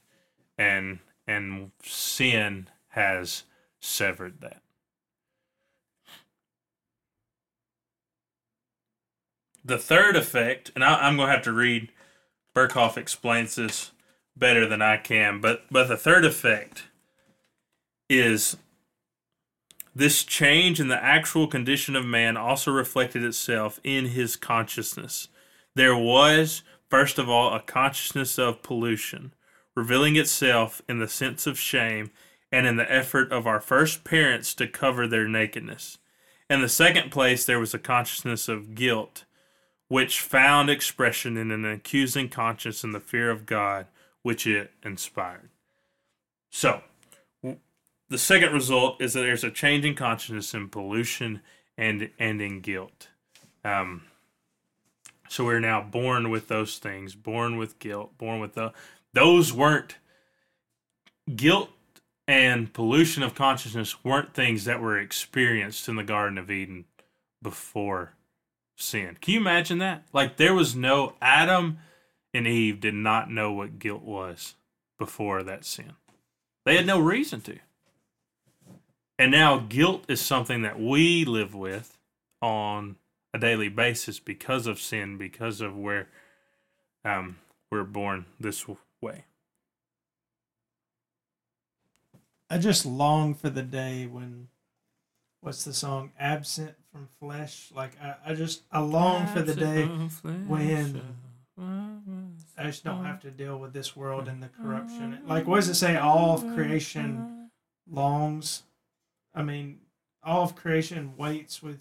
and 0.56 1.00
and 1.26 1.72
sin 1.82 2.68
has 2.92 3.42
severed 3.80 4.40
that. 4.40 4.62
The 9.66 9.78
third 9.78 10.14
effect, 10.14 10.70
and 10.76 10.84
I, 10.84 10.94
I'm 10.94 11.16
going 11.16 11.26
to 11.26 11.34
have 11.34 11.42
to 11.44 11.52
read. 11.52 11.90
Berkhof 12.54 12.96
explains 12.96 13.56
this 13.56 13.90
better 14.36 14.64
than 14.64 14.80
I 14.80 14.96
can, 14.96 15.40
but 15.40 15.64
but 15.70 15.88
the 15.88 15.96
third 15.96 16.24
effect 16.24 16.84
is 18.08 18.56
this 19.94 20.22
change 20.22 20.78
in 20.78 20.86
the 20.86 21.02
actual 21.02 21.48
condition 21.48 21.96
of 21.96 22.04
man 22.04 22.36
also 22.36 22.70
reflected 22.70 23.24
itself 23.24 23.80
in 23.82 24.06
his 24.06 24.36
consciousness. 24.36 25.28
There 25.74 25.96
was, 25.96 26.62
first 26.88 27.18
of 27.18 27.28
all, 27.28 27.52
a 27.52 27.60
consciousness 27.60 28.38
of 28.38 28.62
pollution, 28.62 29.34
revealing 29.74 30.16
itself 30.16 30.80
in 30.88 31.00
the 31.00 31.08
sense 31.08 31.46
of 31.46 31.58
shame 31.58 32.12
and 32.52 32.66
in 32.66 32.76
the 32.76 32.90
effort 32.90 33.32
of 33.32 33.46
our 33.46 33.60
first 33.60 34.04
parents 34.04 34.54
to 34.54 34.68
cover 34.68 35.08
their 35.08 35.26
nakedness. 35.26 35.98
In 36.48 36.60
the 36.60 36.68
second 36.68 37.10
place, 37.10 37.44
there 37.44 37.58
was 37.60 37.74
a 37.74 37.78
consciousness 37.78 38.48
of 38.48 38.76
guilt, 38.76 39.24
which 39.88 40.20
found 40.20 40.68
expression 40.68 41.36
in 41.36 41.50
an 41.50 41.64
accusing 41.64 42.28
conscience 42.28 42.82
and 42.82 42.94
the 42.94 43.00
fear 43.00 43.30
of 43.30 43.46
God, 43.46 43.86
which 44.22 44.46
it 44.46 44.72
inspired. 44.82 45.50
So, 46.50 46.82
the 48.08 48.18
second 48.18 48.52
result 48.52 49.00
is 49.00 49.12
that 49.12 49.20
there's 49.20 49.44
a 49.44 49.50
change 49.50 49.84
in 49.84 49.94
consciousness 49.94 50.54
in 50.54 50.68
pollution 50.68 51.40
and 51.76 52.10
and 52.18 52.40
in 52.40 52.60
guilt. 52.60 53.08
Um, 53.64 54.02
so 55.28 55.44
we're 55.44 55.60
now 55.60 55.82
born 55.82 56.30
with 56.30 56.48
those 56.48 56.78
things, 56.78 57.14
born 57.14 57.56
with 57.56 57.78
guilt, 57.78 58.16
born 58.16 58.40
with 58.40 58.54
the 58.54 58.72
those 59.12 59.52
weren't 59.52 59.96
guilt 61.34 61.70
and 62.28 62.72
pollution 62.72 63.22
of 63.22 63.34
consciousness 63.34 64.04
weren't 64.04 64.34
things 64.34 64.64
that 64.64 64.80
were 64.80 64.98
experienced 64.98 65.88
in 65.88 65.96
the 65.96 66.04
Garden 66.04 66.38
of 66.38 66.50
Eden 66.50 66.84
before 67.42 68.14
sin. 68.76 69.16
Can 69.20 69.34
you 69.34 69.40
imagine 69.40 69.78
that? 69.78 70.04
Like 70.12 70.36
there 70.36 70.54
was 70.54 70.76
no 70.76 71.14
Adam 71.20 71.78
and 72.32 72.46
Eve 72.46 72.80
did 72.80 72.94
not 72.94 73.30
know 73.30 73.52
what 73.52 73.78
guilt 73.78 74.02
was 74.02 74.54
before 74.98 75.42
that 75.42 75.64
sin. 75.64 75.92
They 76.64 76.76
had 76.76 76.86
no 76.86 76.98
reason 76.98 77.40
to. 77.42 77.58
And 79.18 79.32
now 79.32 79.58
guilt 79.58 80.04
is 80.08 80.20
something 80.20 80.62
that 80.62 80.78
we 80.78 81.24
live 81.24 81.54
with 81.54 81.96
on 82.42 82.96
a 83.32 83.38
daily 83.38 83.68
basis 83.68 84.18
because 84.18 84.66
of 84.66 84.80
sin, 84.80 85.16
because 85.16 85.60
of 85.60 85.76
where 85.76 86.08
um, 87.04 87.38
we're 87.70 87.84
born 87.84 88.26
this 88.38 88.66
way. 89.00 89.24
I 92.50 92.58
just 92.58 92.84
long 92.84 93.34
for 93.34 93.50
the 93.50 93.62
day 93.62 94.06
when, 94.06 94.48
what's 95.40 95.64
the 95.64 95.72
song? 95.72 96.12
Absent 96.18 96.76
from 96.96 97.08
flesh. 97.20 97.70
Like 97.74 97.92
I, 98.02 98.14
I 98.26 98.34
just 98.34 98.62
I 98.72 98.80
long 98.80 99.26
for 99.26 99.42
the 99.42 99.54
day 99.54 99.84
when 100.46 101.02
I 102.58 102.64
just 102.64 102.84
don't 102.84 103.04
have 103.04 103.20
to 103.22 103.30
deal 103.30 103.58
with 103.58 103.72
this 103.72 103.94
world 103.94 104.28
and 104.28 104.42
the 104.42 104.48
corruption. 104.48 105.18
Like 105.26 105.46
what 105.46 105.56
does 105.56 105.68
it 105.68 105.74
say? 105.74 105.96
All 105.96 106.34
of 106.34 106.54
creation 106.54 107.50
longs. 107.90 108.62
I 109.34 109.42
mean, 109.42 109.80
all 110.22 110.42
of 110.42 110.56
creation 110.56 111.14
waits 111.16 111.62
with, 111.62 111.78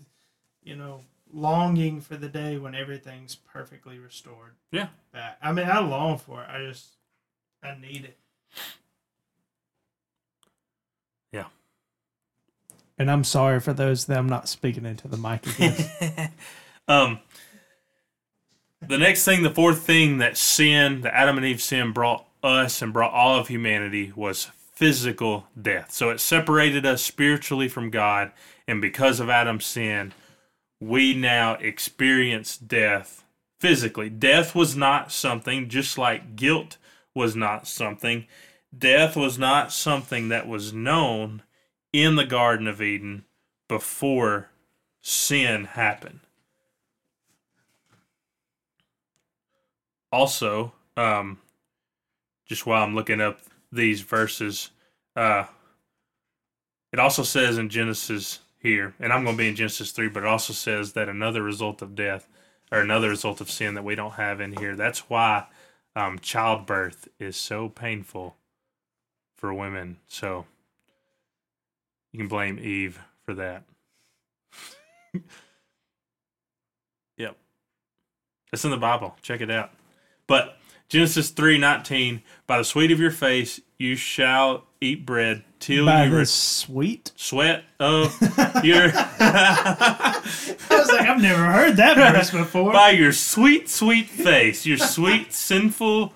you 0.62 0.76
know, 0.76 1.02
longing 1.32 2.02
for 2.02 2.18
the 2.18 2.28
day 2.28 2.58
when 2.58 2.76
everything's 2.76 3.36
perfectly 3.36 3.98
restored. 3.98 4.56
Yeah. 4.72 4.90
Back. 5.14 5.38
I 5.42 5.54
mean, 5.54 5.68
I 5.68 5.80
long 5.80 6.18
for 6.18 6.44
it. 6.44 6.50
I 6.50 6.60
just 6.60 6.98
I 7.64 7.76
need 7.80 8.04
it. 8.04 8.18
Yeah. 11.32 11.46
And 12.98 13.12
I'm 13.12 13.24
sorry 13.24 13.60
for 13.60 13.74
those 13.74 14.06
that 14.06 14.18
I'm 14.18 14.30
not 14.30 14.48
speaking 14.48 14.86
into 14.86 15.08
the 15.08 15.18
mic 15.18 15.46
again. 15.48 16.32
Um, 16.88 17.20
the 18.80 19.00
next 19.00 19.26
thing, 19.26 19.42
the 19.42 19.50
fourth 19.50 19.82
thing 19.82 20.20
that 20.20 20.38
sin, 20.38 21.02
the 21.02 21.12
Adam 21.12 21.38
and 21.38 21.46
Eve 21.46 21.62
sin 21.62 21.92
brought 21.92 22.28
us 22.44 22.82
and 22.82 22.94
brought 22.94 23.12
all 23.12 23.40
of 23.40 23.48
humanity 23.48 24.14
was 24.16 24.52
physical 24.74 25.48
death. 25.60 25.92
So 25.92 26.10
it 26.10 26.20
separated 26.20 26.86
us 26.86 27.02
spiritually 27.02 27.68
from 27.68 27.90
God, 27.90 28.32
and 28.68 28.82
because 28.82 29.20
of 29.20 29.30
Adam's 29.30 29.66
sin, 29.66 30.14
we 30.80 31.16
now 31.16 31.54
experience 31.56 32.58
death 32.58 33.24
physically. 33.60 34.10
Death 34.10 34.54
was 34.54 34.76
not 34.76 35.12
something, 35.12 35.70
just 35.70 35.98
like 35.98 36.36
guilt 36.36 36.78
was 37.16 37.36
not 37.36 37.68
something. 37.68 38.28
Death 38.78 39.16
was 39.16 39.40
not 39.40 39.72
something 39.72 40.28
that 40.30 40.48
was 40.48 40.74
known 40.74 41.42
in 42.04 42.16
the 42.16 42.26
Garden 42.26 42.68
of 42.68 42.82
Eden 42.82 43.26
before 43.68 44.50
sin 45.02 45.66
happened. 45.66 46.22
also 50.16 50.72
um 50.96 51.38
just 52.46 52.66
while 52.66 52.84
i'm 52.84 52.96
looking 52.96 53.20
up 53.20 53.42
these 53.70 54.00
verses 54.00 54.70
uh 55.18 55.44
it 56.94 57.00
also 57.00 57.22
says 57.22 57.58
in 57.58 57.68
genesis 57.68 58.40
here 58.58 58.94
and 59.02 59.12
i'm 59.12 59.26
going 59.26 59.36
to 59.36 59.44
be 59.44 59.50
in 59.50 59.56
genesis 59.56 59.92
3 59.92 60.08
but 60.08 60.24
it 60.24 60.30
also 60.30 60.54
says 60.54 60.94
that 60.94 61.10
another 61.10 61.44
result 61.44 61.82
of 61.82 61.96
death 61.96 62.30
or 62.72 62.80
another 62.80 63.10
result 63.10 63.42
of 63.42 63.52
sin 63.52 63.74
that 63.74 63.84
we 63.84 63.94
don't 63.94 64.14
have 64.14 64.40
in 64.40 64.54
here 64.54 64.74
that's 64.76 65.10
why 65.10 65.44
um 65.98 66.18
childbirth 66.20 67.10
is 67.20 67.36
so 67.36 67.68
painful 67.68 68.38
for 69.36 69.54
women 69.54 69.98
so 70.08 70.46
you 72.16 72.20
can 72.20 72.30
blame 72.30 72.58
eve 72.62 72.98
for 73.26 73.34
that 73.34 73.64
yep 77.18 77.36
it's 78.54 78.64
in 78.64 78.72
the 78.72 78.78
bible 78.78 79.18
check 79.22 79.42
it 79.42 79.52
out 79.52 79.72
but 80.28 80.58
Genesis 80.88 81.32
three 81.32 81.58
nineteen, 81.58 82.22
by 82.46 82.60
the 82.60 82.64
sweat 82.64 82.92
of 82.92 83.00
your 83.00 83.10
face 83.12 83.60
you 83.80 83.96
shall 83.96 84.66
eat 84.80 85.04
bread 85.06 85.44
till 85.60 85.86
By 85.88 86.04
you 86.06 86.12
the 86.12 86.18
re- 86.18 86.26
sweet. 86.26 87.12
sweat 87.16 87.64
of 87.80 88.16
your 88.64 88.92
I 88.94 90.22
was 90.70 90.88
like, 90.90 91.08
I've 91.10 91.20
never 91.22 91.44
heard 91.44 91.76
that 91.78 91.98
verse 91.98 92.30
before. 92.30 92.72
by 92.72 92.92
your 92.92 93.12
sweet 93.12 93.68
sweet 93.68 94.08
face, 94.08 94.64
your 94.68 94.78
sweet 94.78 95.34
sinful 95.34 96.14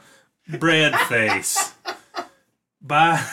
bread 0.60 0.96
face. 1.10 1.74
By 2.80 3.26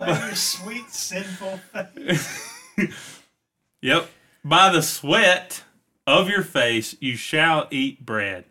By 0.00 0.18
your 0.18 0.34
sweet 0.34 0.90
sinful 0.90 1.60
face. 1.74 2.50
yep, 3.82 4.08
by 4.42 4.72
the 4.72 4.80
sweat 4.80 5.64
of 6.06 6.30
your 6.30 6.42
face 6.42 6.96
you 7.00 7.16
shall 7.16 7.68
eat 7.70 8.06
bread, 8.06 8.46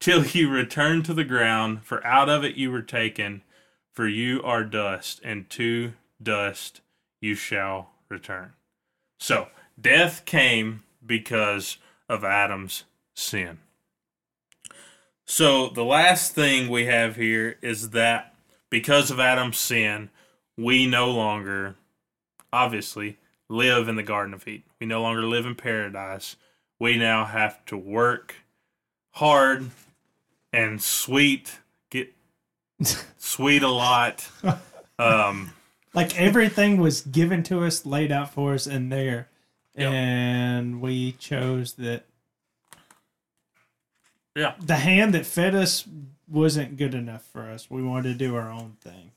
till 0.00 0.24
you 0.24 0.48
return 0.48 1.02
to 1.02 1.12
the 1.12 1.24
ground, 1.24 1.84
for 1.84 2.04
out 2.06 2.30
of 2.30 2.42
it 2.42 2.56
you 2.56 2.70
were 2.70 2.80
taken, 2.80 3.42
for 3.92 4.08
you 4.08 4.42
are 4.42 4.64
dust, 4.64 5.20
and 5.22 5.50
to 5.50 5.92
dust 6.22 6.80
you 7.20 7.34
shall 7.34 7.90
return. 8.08 8.54
So, 9.18 9.48
death 9.78 10.24
came 10.24 10.84
because 11.04 11.76
of 12.08 12.24
Adam's 12.24 12.84
sin. 13.14 13.58
So, 15.26 15.68
the 15.68 15.84
last 15.84 16.34
thing 16.34 16.70
we 16.70 16.86
have 16.86 17.16
here 17.16 17.58
is 17.60 17.90
that 17.90 18.34
because 18.70 19.10
of 19.10 19.20
Adam's 19.20 19.58
sin, 19.58 20.08
we 20.58 20.86
no 20.86 21.10
longer, 21.10 21.76
obviously, 22.52 23.16
live 23.48 23.88
in 23.88 23.96
the 23.96 24.02
Garden 24.02 24.34
of 24.34 24.46
Eden. 24.46 24.64
We 24.80 24.86
no 24.86 25.00
longer 25.00 25.22
live 25.22 25.46
in 25.46 25.54
paradise. 25.54 26.36
We 26.78 26.98
now 26.98 27.24
have 27.24 27.64
to 27.66 27.76
work 27.76 28.34
hard 29.12 29.70
and 30.52 30.82
sweet, 30.82 31.60
get 31.90 32.12
sweet 33.18 33.62
a 33.62 33.68
lot. 33.70 34.28
Um, 34.98 35.52
Like 35.94 36.20
everything 36.20 36.76
was 36.76 37.00
given 37.00 37.42
to 37.44 37.64
us, 37.64 37.86
laid 37.86 38.12
out 38.12 38.32
for 38.32 38.52
us 38.52 38.66
in 38.66 38.90
there, 38.90 39.28
Yep. 39.74 39.92
and 39.92 40.80
we 40.82 41.12
chose 41.12 41.72
that 41.74 42.04
yeah. 44.36 44.54
the 44.60 44.76
hand 44.76 45.14
that 45.14 45.24
fed 45.24 45.54
us 45.54 45.86
wasn't 46.28 46.76
good 46.76 46.94
enough 46.94 47.24
for 47.24 47.42
us. 47.48 47.70
We 47.70 47.82
wanted 47.82 48.12
to 48.12 48.14
do 48.14 48.36
our 48.36 48.50
own 48.50 48.76
thing. 48.80 49.12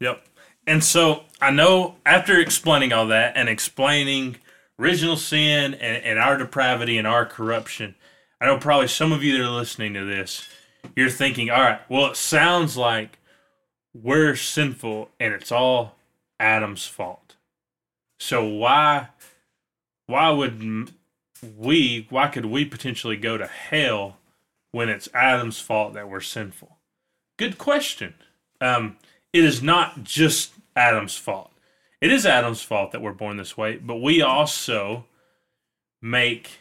Yep. 0.00 0.24
And 0.68 0.84
so 0.84 1.24
I 1.40 1.50
know 1.50 1.96
after 2.04 2.38
explaining 2.38 2.92
all 2.92 3.06
that 3.06 3.38
and 3.38 3.48
explaining 3.48 4.36
original 4.78 5.16
sin 5.16 5.72
and, 5.72 6.04
and 6.04 6.18
our 6.18 6.36
depravity 6.36 6.98
and 6.98 7.06
our 7.06 7.24
corruption, 7.24 7.94
I 8.38 8.44
know 8.44 8.58
probably 8.58 8.88
some 8.88 9.10
of 9.10 9.24
you 9.24 9.38
that 9.38 9.44
are 9.44 9.50
listening 9.50 9.94
to 9.94 10.04
this, 10.04 10.46
you're 10.94 11.08
thinking, 11.08 11.48
all 11.48 11.62
right, 11.62 11.80
well, 11.88 12.10
it 12.10 12.16
sounds 12.16 12.76
like 12.76 13.18
we're 13.94 14.36
sinful 14.36 15.08
and 15.18 15.32
it's 15.32 15.50
all 15.50 15.96
Adam's 16.38 16.84
fault. 16.84 17.36
So 18.20 18.44
why 18.44 19.08
why 20.06 20.30
would 20.30 20.92
we 21.56 22.06
why 22.10 22.28
could 22.28 22.44
we 22.44 22.66
potentially 22.66 23.16
go 23.16 23.38
to 23.38 23.46
hell 23.46 24.18
when 24.72 24.90
it's 24.90 25.08
Adam's 25.14 25.60
fault 25.60 25.94
that 25.94 26.10
we're 26.10 26.20
sinful? 26.20 26.76
Good 27.38 27.56
question. 27.56 28.12
Um, 28.60 28.98
it 29.32 29.44
is 29.44 29.62
not 29.62 30.04
just 30.04 30.52
Adam's 30.76 31.16
fault. 31.16 31.52
It 32.00 32.12
is 32.12 32.24
Adam's 32.24 32.62
fault 32.62 32.92
that 32.92 33.02
we're 33.02 33.12
born 33.12 33.36
this 33.36 33.56
way, 33.56 33.76
but 33.76 33.96
we 33.96 34.22
also 34.22 35.04
make 36.00 36.58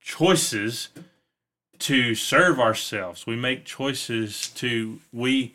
choices 0.00 0.88
to 1.78 2.14
serve 2.14 2.58
ourselves. 2.58 3.26
We 3.26 3.36
make 3.36 3.64
choices 3.64 4.48
to 4.50 5.00
we 5.12 5.54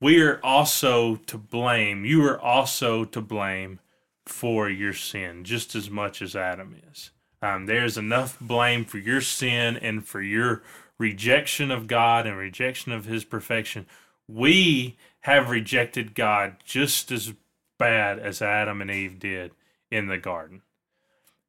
we 0.00 0.22
are 0.22 0.40
also 0.42 1.16
to 1.16 1.36
blame. 1.36 2.04
You 2.06 2.24
are 2.26 2.40
also 2.40 3.04
to 3.04 3.20
blame 3.20 3.80
for 4.26 4.70
your 4.70 4.94
sin 4.94 5.44
just 5.44 5.74
as 5.74 5.90
much 5.90 6.22
as 6.22 6.34
Adam 6.34 6.74
is. 6.90 7.10
Um, 7.42 7.66
there's 7.66 7.98
enough 7.98 8.38
blame 8.40 8.84
for 8.84 8.98
your 8.98 9.20
sin 9.20 9.76
and 9.76 10.06
for 10.06 10.22
your 10.22 10.62
rejection 10.98 11.70
of 11.70 11.86
God 11.86 12.26
and 12.26 12.36
rejection 12.36 12.92
of 12.92 13.04
His 13.04 13.24
perfection. 13.24 13.86
We 14.28 14.96
have 15.20 15.50
rejected 15.50 16.14
God 16.14 16.56
just 16.64 17.10
as 17.12 17.32
bad 17.78 18.18
as 18.18 18.42
Adam 18.42 18.80
and 18.80 18.90
Eve 18.90 19.18
did 19.18 19.52
in 19.90 20.06
the 20.06 20.18
garden. 20.18 20.62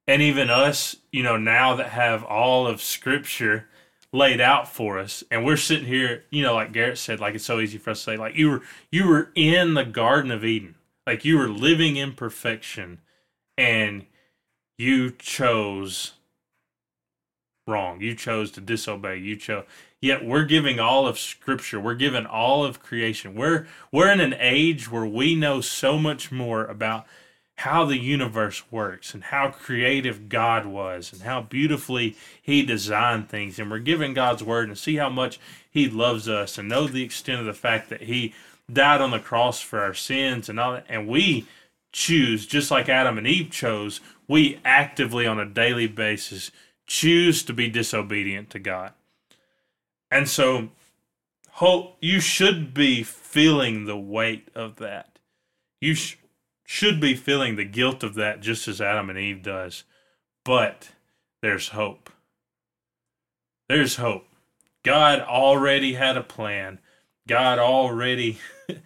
And 0.06 0.20
even 0.20 0.50
us, 0.50 0.96
you 1.12 1.22
know, 1.22 1.36
now 1.36 1.74
that 1.76 1.90
have 1.90 2.24
all 2.24 2.66
of 2.66 2.82
Scripture 2.82 3.68
laid 4.12 4.40
out 4.40 4.68
for 4.68 4.98
us, 4.98 5.22
and 5.30 5.44
we're 5.44 5.56
sitting 5.56 5.86
here, 5.86 6.24
you 6.30 6.42
know, 6.42 6.54
like 6.54 6.72
Garrett 6.72 6.98
said, 6.98 7.20
like 7.20 7.34
it's 7.34 7.44
so 7.44 7.60
easy 7.60 7.78
for 7.78 7.90
us 7.90 7.98
to 8.00 8.04
say, 8.04 8.16
like 8.16 8.36
you 8.36 8.50
were 8.50 8.62
you 8.90 9.06
were 9.06 9.30
in 9.34 9.74
the 9.74 9.84
Garden 9.84 10.30
of 10.30 10.44
Eden, 10.44 10.74
like 11.06 11.24
you 11.24 11.38
were 11.38 11.48
living 11.48 11.96
in 11.96 12.12
perfection, 12.12 13.00
and 13.56 14.06
you 14.76 15.12
chose 15.12 16.14
wrong. 17.66 18.00
You 18.00 18.14
chose 18.14 18.50
to 18.52 18.60
disobey. 18.60 19.18
You 19.18 19.36
chose. 19.36 19.64
Yet 20.02 20.24
we're 20.24 20.44
giving 20.44 20.80
all 20.80 21.06
of 21.06 21.16
Scripture. 21.16 21.78
We're 21.78 21.94
giving 21.94 22.26
all 22.26 22.64
of 22.64 22.82
creation. 22.82 23.36
We're 23.36 23.68
we're 23.92 24.10
in 24.10 24.20
an 24.20 24.34
age 24.36 24.90
where 24.90 25.06
we 25.06 25.36
know 25.36 25.60
so 25.60 25.96
much 25.96 26.32
more 26.32 26.66
about 26.66 27.06
how 27.58 27.84
the 27.84 27.98
universe 27.98 28.64
works 28.72 29.14
and 29.14 29.22
how 29.22 29.50
creative 29.50 30.28
God 30.28 30.66
was 30.66 31.12
and 31.12 31.22
how 31.22 31.42
beautifully 31.42 32.16
He 32.42 32.64
designed 32.64 33.28
things. 33.28 33.60
And 33.60 33.70
we're 33.70 33.78
giving 33.78 34.12
God's 34.12 34.42
word 34.42 34.68
and 34.68 34.76
see 34.76 34.96
how 34.96 35.08
much 35.08 35.38
He 35.70 35.88
loves 35.88 36.28
us 36.28 36.58
and 36.58 36.68
know 36.68 36.88
the 36.88 37.04
extent 37.04 37.38
of 37.38 37.46
the 37.46 37.54
fact 37.54 37.88
that 37.90 38.02
He 38.02 38.34
died 38.70 39.00
on 39.00 39.12
the 39.12 39.20
cross 39.20 39.60
for 39.60 39.78
our 39.78 39.94
sins 39.94 40.48
and 40.48 40.58
all 40.58 40.72
that. 40.72 40.86
And 40.88 41.06
we 41.06 41.46
choose, 41.92 42.44
just 42.44 42.72
like 42.72 42.88
Adam 42.88 43.18
and 43.18 43.26
Eve 43.28 43.52
chose, 43.52 44.00
we 44.26 44.58
actively 44.64 45.28
on 45.28 45.38
a 45.38 45.46
daily 45.46 45.86
basis 45.86 46.50
choose 46.86 47.44
to 47.44 47.52
be 47.52 47.68
disobedient 47.68 48.50
to 48.50 48.58
God. 48.58 48.94
And 50.12 50.28
so, 50.28 50.68
hope 51.52 51.96
you 52.02 52.20
should 52.20 52.74
be 52.74 53.02
feeling 53.02 53.86
the 53.86 53.96
weight 53.96 54.48
of 54.54 54.76
that. 54.76 55.18
You 55.80 55.94
sh- 55.94 56.18
should 56.66 57.00
be 57.00 57.14
feeling 57.16 57.56
the 57.56 57.64
guilt 57.64 58.02
of 58.02 58.12
that 58.16 58.42
just 58.42 58.68
as 58.68 58.78
Adam 58.78 59.08
and 59.08 59.18
Eve 59.18 59.42
does. 59.42 59.84
But 60.44 60.90
there's 61.40 61.70
hope. 61.70 62.10
There's 63.70 63.96
hope. 63.96 64.26
God 64.82 65.20
already 65.20 65.94
had 65.94 66.18
a 66.18 66.22
plan. 66.22 66.78
God 67.26 67.58
already 67.58 68.38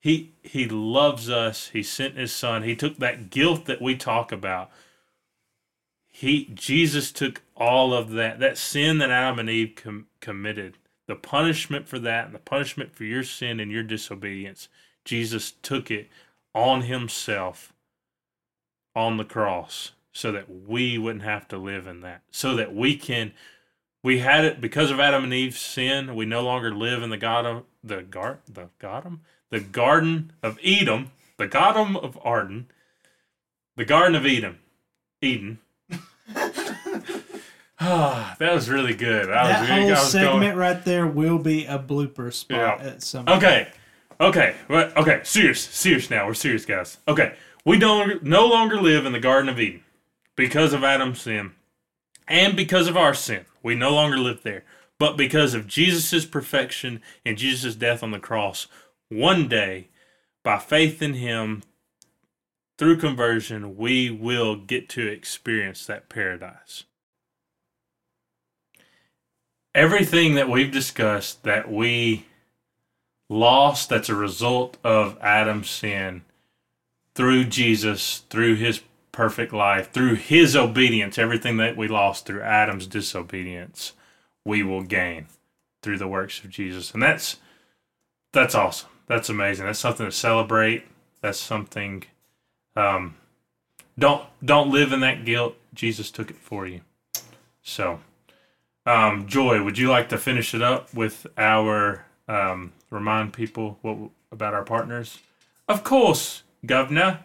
he 0.00 0.34
he 0.42 0.68
loves 0.68 1.28
us. 1.28 1.70
He 1.72 1.82
sent 1.82 2.16
his 2.16 2.32
son. 2.32 2.62
He 2.62 2.76
took 2.76 2.98
that 2.98 3.30
guilt 3.30 3.64
that 3.64 3.82
we 3.82 3.96
talk 3.96 4.30
about. 4.30 4.70
He 6.18 6.50
Jesus 6.52 7.12
took 7.12 7.42
all 7.56 7.94
of 7.94 8.10
that 8.10 8.40
that 8.40 8.58
sin 8.58 8.98
that 8.98 9.08
Adam 9.08 9.38
and 9.38 9.48
Eve 9.48 9.74
com- 9.76 10.08
committed. 10.18 10.76
The 11.06 11.14
punishment 11.14 11.86
for 11.86 12.00
that 12.00 12.26
and 12.26 12.34
the 12.34 12.40
punishment 12.40 12.92
for 12.92 13.04
your 13.04 13.22
sin 13.22 13.60
and 13.60 13.70
your 13.70 13.84
disobedience. 13.84 14.68
Jesus 15.04 15.52
took 15.62 15.92
it 15.92 16.08
on 16.56 16.82
himself 16.82 17.72
on 18.96 19.16
the 19.16 19.24
cross 19.24 19.92
so 20.12 20.32
that 20.32 20.46
we 20.66 20.98
wouldn't 20.98 21.22
have 21.22 21.46
to 21.48 21.56
live 21.56 21.86
in 21.86 22.00
that. 22.00 22.22
So 22.32 22.56
that 22.56 22.74
we 22.74 22.96
can 22.96 23.32
we 24.02 24.18
had 24.18 24.44
it 24.44 24.60
because 24.60 24.90
of 24.90 24.98
Adam 24.98 25.22
and 25.22 25.32
Eve's 25.32 25.60
sin, 25.60 26.16
we 26.16 26.26
no 26.26 26.40
longer 26.40 26.74
live 26.74 27.00
in 27.00 27.10
the 27.10 27.16
God 27.16 27.46
of 27.46 27.62
the 27.84 28.02
gar 28.02 28.40
the 28.52 28.70
Godom 28.80 29.20
the 29.50 29.60
Garden 29.60 30.32
of 30.42 30.58
Edom, 30.64 31.12
the 31.36 31.46
Godom 31.46 31.96
of 31.96 32.18
Arden, 32.24 32.66
the 33.76 33.84
Garden 33.84 34.16
of 34.16 34.26
Eden. 34.26 34.58
Eden. 35.22 35.60
Ah, 37.80 38.34
that 38.40 38.52
was 38.54 38.68
really 38.68 38.94
good. 38.94 39.30
I 39.30 39.46
that 39.48 39.60
was, 39.60 39.68
whole 39.68 39.86
I 39.86 39.90
was 39.90 40.10
segment 40.10 40.40
going- 40.42 40.56
right 40.56 40.84
there 40.84 41.06
will 41.06 41.38
be 41.38 41.64
a 41.64 41.78
blooper 41.78 42.32
spot 42.32 42.80
Yeah. 42.80 42.86
at 42.88 43.02
some 43.02 43.28
Okay. 43.28 43.68
Okay. 44.20 44.56
Well, 44.68 44.92
okay. 44.96 45.20
Serious. 45.22 45.60
Serious 45.60 46.10
now. 46.10 46.26
We're 46.26 46.34
serious, 46.34 46.64
guys. 46.64 46.98
Okay. 47.06 47.34
We 47.64 47.78
don't 47.78 48.24
no 48.24 48.46
longer 48.46 48.80
live 48.80 49.06
in 49.06 49.12
the 49.12 49.20
Garden 49.20 49.48
of 49.48 49.60
Eden 49.60 49.84
because 50.34 50.72
of 50.72 50.82
Adam's 50.82 51.20
sin 51.20 51.52
and 52.26 52.56
because 52.56 52.88
of 52.88 52.96
our 52.96 53.14
sin. 53.14 53.44
We 53.62 53.76
no 53.76 53.90
longer 53.90 54.18
live 54.18 54.42
there. 54.42 54.64
But 54.98 55.16
because 55.16 55.54
of 55.54 55.68
Jesus' 55.68 56.24
perfection 56.26 57.00
and 57.24 57.38
Jesus' 57.38 57.76
death 57.76 58.02
on 58.02 58.10
the 58.10 58.18
cross, 58.18 58.66
one 59.08 59.46
day, 59.46 59.86
by 60.42 60.58
faith 60.58 61.00
in 61.00 61.14
him, 61.14 61.62
through 62.78 62.96
conversion, 62.96 63.76
we 63.76 64.08
will 64.08 64.54
get 64.56 64.88
to 64.90 65.06
experience 65.06 65.84
that 65.86 66.08
paradise. 66.08 66.84
Everything 69.74 70.34
that 70.36 70.48
we've 70.48 70.72
discussed 70.72 71.42
that 71.42 71.70
we 71.70 72.24
lost 73.28 73.88
that's 73.88 74.08
a 74.08 74.14
result 74.14 74.78
of 74.82 75.18
Adam's 75.20 75.68
sin 75.68 76.22
through 77.14 77.44
Jesus, 77.44 78.22
through 78.30 78.54
his 78.54 78.80
perfect 79.10 79.52
life, 79.52 79.90
through 79.90 80.14
his 80.14 80.54
obedience, 80.54 81.18
everything 81.18 81.56
that 81.56 81.76
we 81.76 81.88
lost 81.88 82.24
through 82.24 82.40
Adam's 82.42 82.86
disobedience, 82.86 83.92
we 84.44 84.62
will 84.62 84.82
gain 84.82 85.26
through 85.82 85.98
the 85.98 86.08
works 86.08 86.42
of 86.42 86.50
Jesus. 86.50 86.92
And 86.94 87.02
that's 87.02 87.36
that's 88.32 88.54
awesome. 88.54 88.90
That's 89.08 89.28
amazing. 89.28 89.66
That's 89.66 89.78
something 89.78 90.06
to 90.06 90.12
celebrate. 90.12 90.84
That's 91.20 91.40
something 91.40 92.04
um 92.78 93.14
don't 93.98 94.24
don't 94.44 94.70
live 94.70 94.92
in 94.92 95.00
that 95.00 95.24
guilt. 95.24 95.56
Jesus 95.74 96.10
took 96.10 96.30
it 96.30 96.36
for 96.36 96.66
you. 96.66 96.80
So 97.62 98.00
um, 98.86 99.26
Joy, 99.26 99.62
would 99.62 99.76
you 99.76 99.90
like 99.90 100.08
to 100.10 100.18
finish 100.18 100.54
it 100.54 100.62
up 100.62 100.94
with 100.94 101.26
our 101.36 102.06
um, 102.28 102.72
remind 102.90 103.32
people 103.32 103.78
what 103.82 103.98
about 104.32 104.54
our 104.54 104.64
partners? 104.64 105.18
Of 105.68 105.84
course, 105.84 106.42
Governor. 106.64 107.20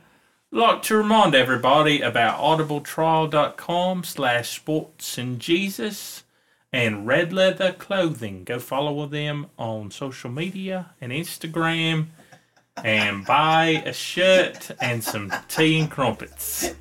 like 0.51 0.81
to 0.83 0.97
remind 0.97 1.35
everybody 1.35 2.01
about 2.01 2.39
audibletrial.com 2.39 4.03
slash 4.03 4.55
sports 4.55 5.17
and 5.17 5.39
Jesus 5.39 6.23
and 6.73 7.07
Red 7.07 7.31
Leather 7.31 7.71
Clothing. 7.71 8.43
Go 8.43 8.59
follow 8.59 9.05
them 9.05 9.47
on 9.57 9.91
social 9.91 10.29
media 10.29 10.91
and 10.99 11.11
Instagram 11.11 12.07
and 12.83 13.25
buy 13.25 13.83
a 13.85 13.93
shirt 13.93 14.71
and 14.81 15.03
some 15.03 15.31
tea 15.47 15.79
and 15.79 15.91
crumpets. 15.91 16.73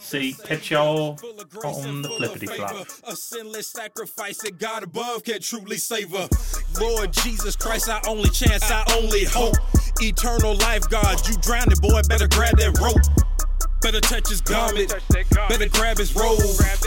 See, 0.00 0.34
catch 0.44 0.70
y'all 0.70 1.18
on 1.64 2.02
the 2.02 2.08
flippity 2.08 2.46
flop. 2.46 2.86
A 3.04 3.16
sinless 3.16 3.68
sacrifice 3.68 4.38
that 4.42 4.58
God 4.58 4.82
above 4.82 5.24
can 5.24 5.40
truly 5.40 5.78
save 5.78 6.10
her. 6.10 6.28
Lord 6.78 7.12
Jesus 7.12 7.56
Christ, 7.56 7.88
our 7.88 8.02
only 8.06 8.28
chance, 8.28 8.70
our 8.70 8.84
only 8.96 9.24
hope. 9.24 9.56
Eternal 10.00 10.56
life, 10.56 10.88
God, 10.90 11.26
you 11.28 11.36
drowning, 11.40 11.78
boy, 11.80 12.02
better 12.08 12.28
grab 12.28 12.58
that 12.58 12.78
rope. 12.78 13.00
Better 13.82 14.00
touch 14.00 14.28
his 14.28 14.40
garment. 14.40 14.94
Better 15.48 15.68
grab 15.68 15.98
his 15.98 16.14
robe. 16.14 16.38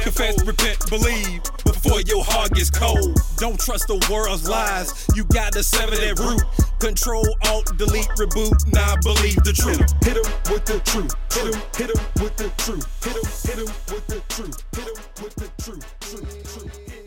Confess, 0.02 0.42
repent, 0.46 0.80
believe 0.90 1.42
before 1.66 2.02
your 2.02 2.24
heart 2.24 2.52
gets 2.54 2.70
cold. 2.70 3.20
Don't 3.38 3.60
trust 3.60 3.88
the 3.88 4.00
world's 4.10 4.48
lies. 4.48 5.08
You 5.14 5.26
gotta 5.26 5.62
sever 5.62 5.96
that 5.96 6.20
root. 6.20 6.42
Control, 6.80 7.26
alt, 7.48 7.78
delete, 7.78 8.08
reboot. 8.18 8.74
Now 8.74 8.96
nah, 8.96 9.02
believe 9.02 9.36
the 9.44 9.54
truth. 9.54 9.92
Hit 10.04 10.18
him 10.18 10.32
with 10.52 10.66
the 10.66 10.80
truth. 10.86 11.14
Hit 11.34 11.54
him, 11.54 11.62
hit 11.76 11.90
him 11.90 12.24
with 12.24 12.36
the 12.38 12.50
truth. 12.58 12.88
Hit 13.04 13.16
him, 13.16 13.28
hit 13.44 13.60
him 13.60 13.76
with 13.92 14.08
the 14.08 14.20
truth. 14.30 14.64
Hit 14.72 14.88
him 14.88 15.04
with 15.22 15.36
the 15.36 15.64
truth. 15.64 15.96
truth, 16.00 16.54
truth. 16.54 17.05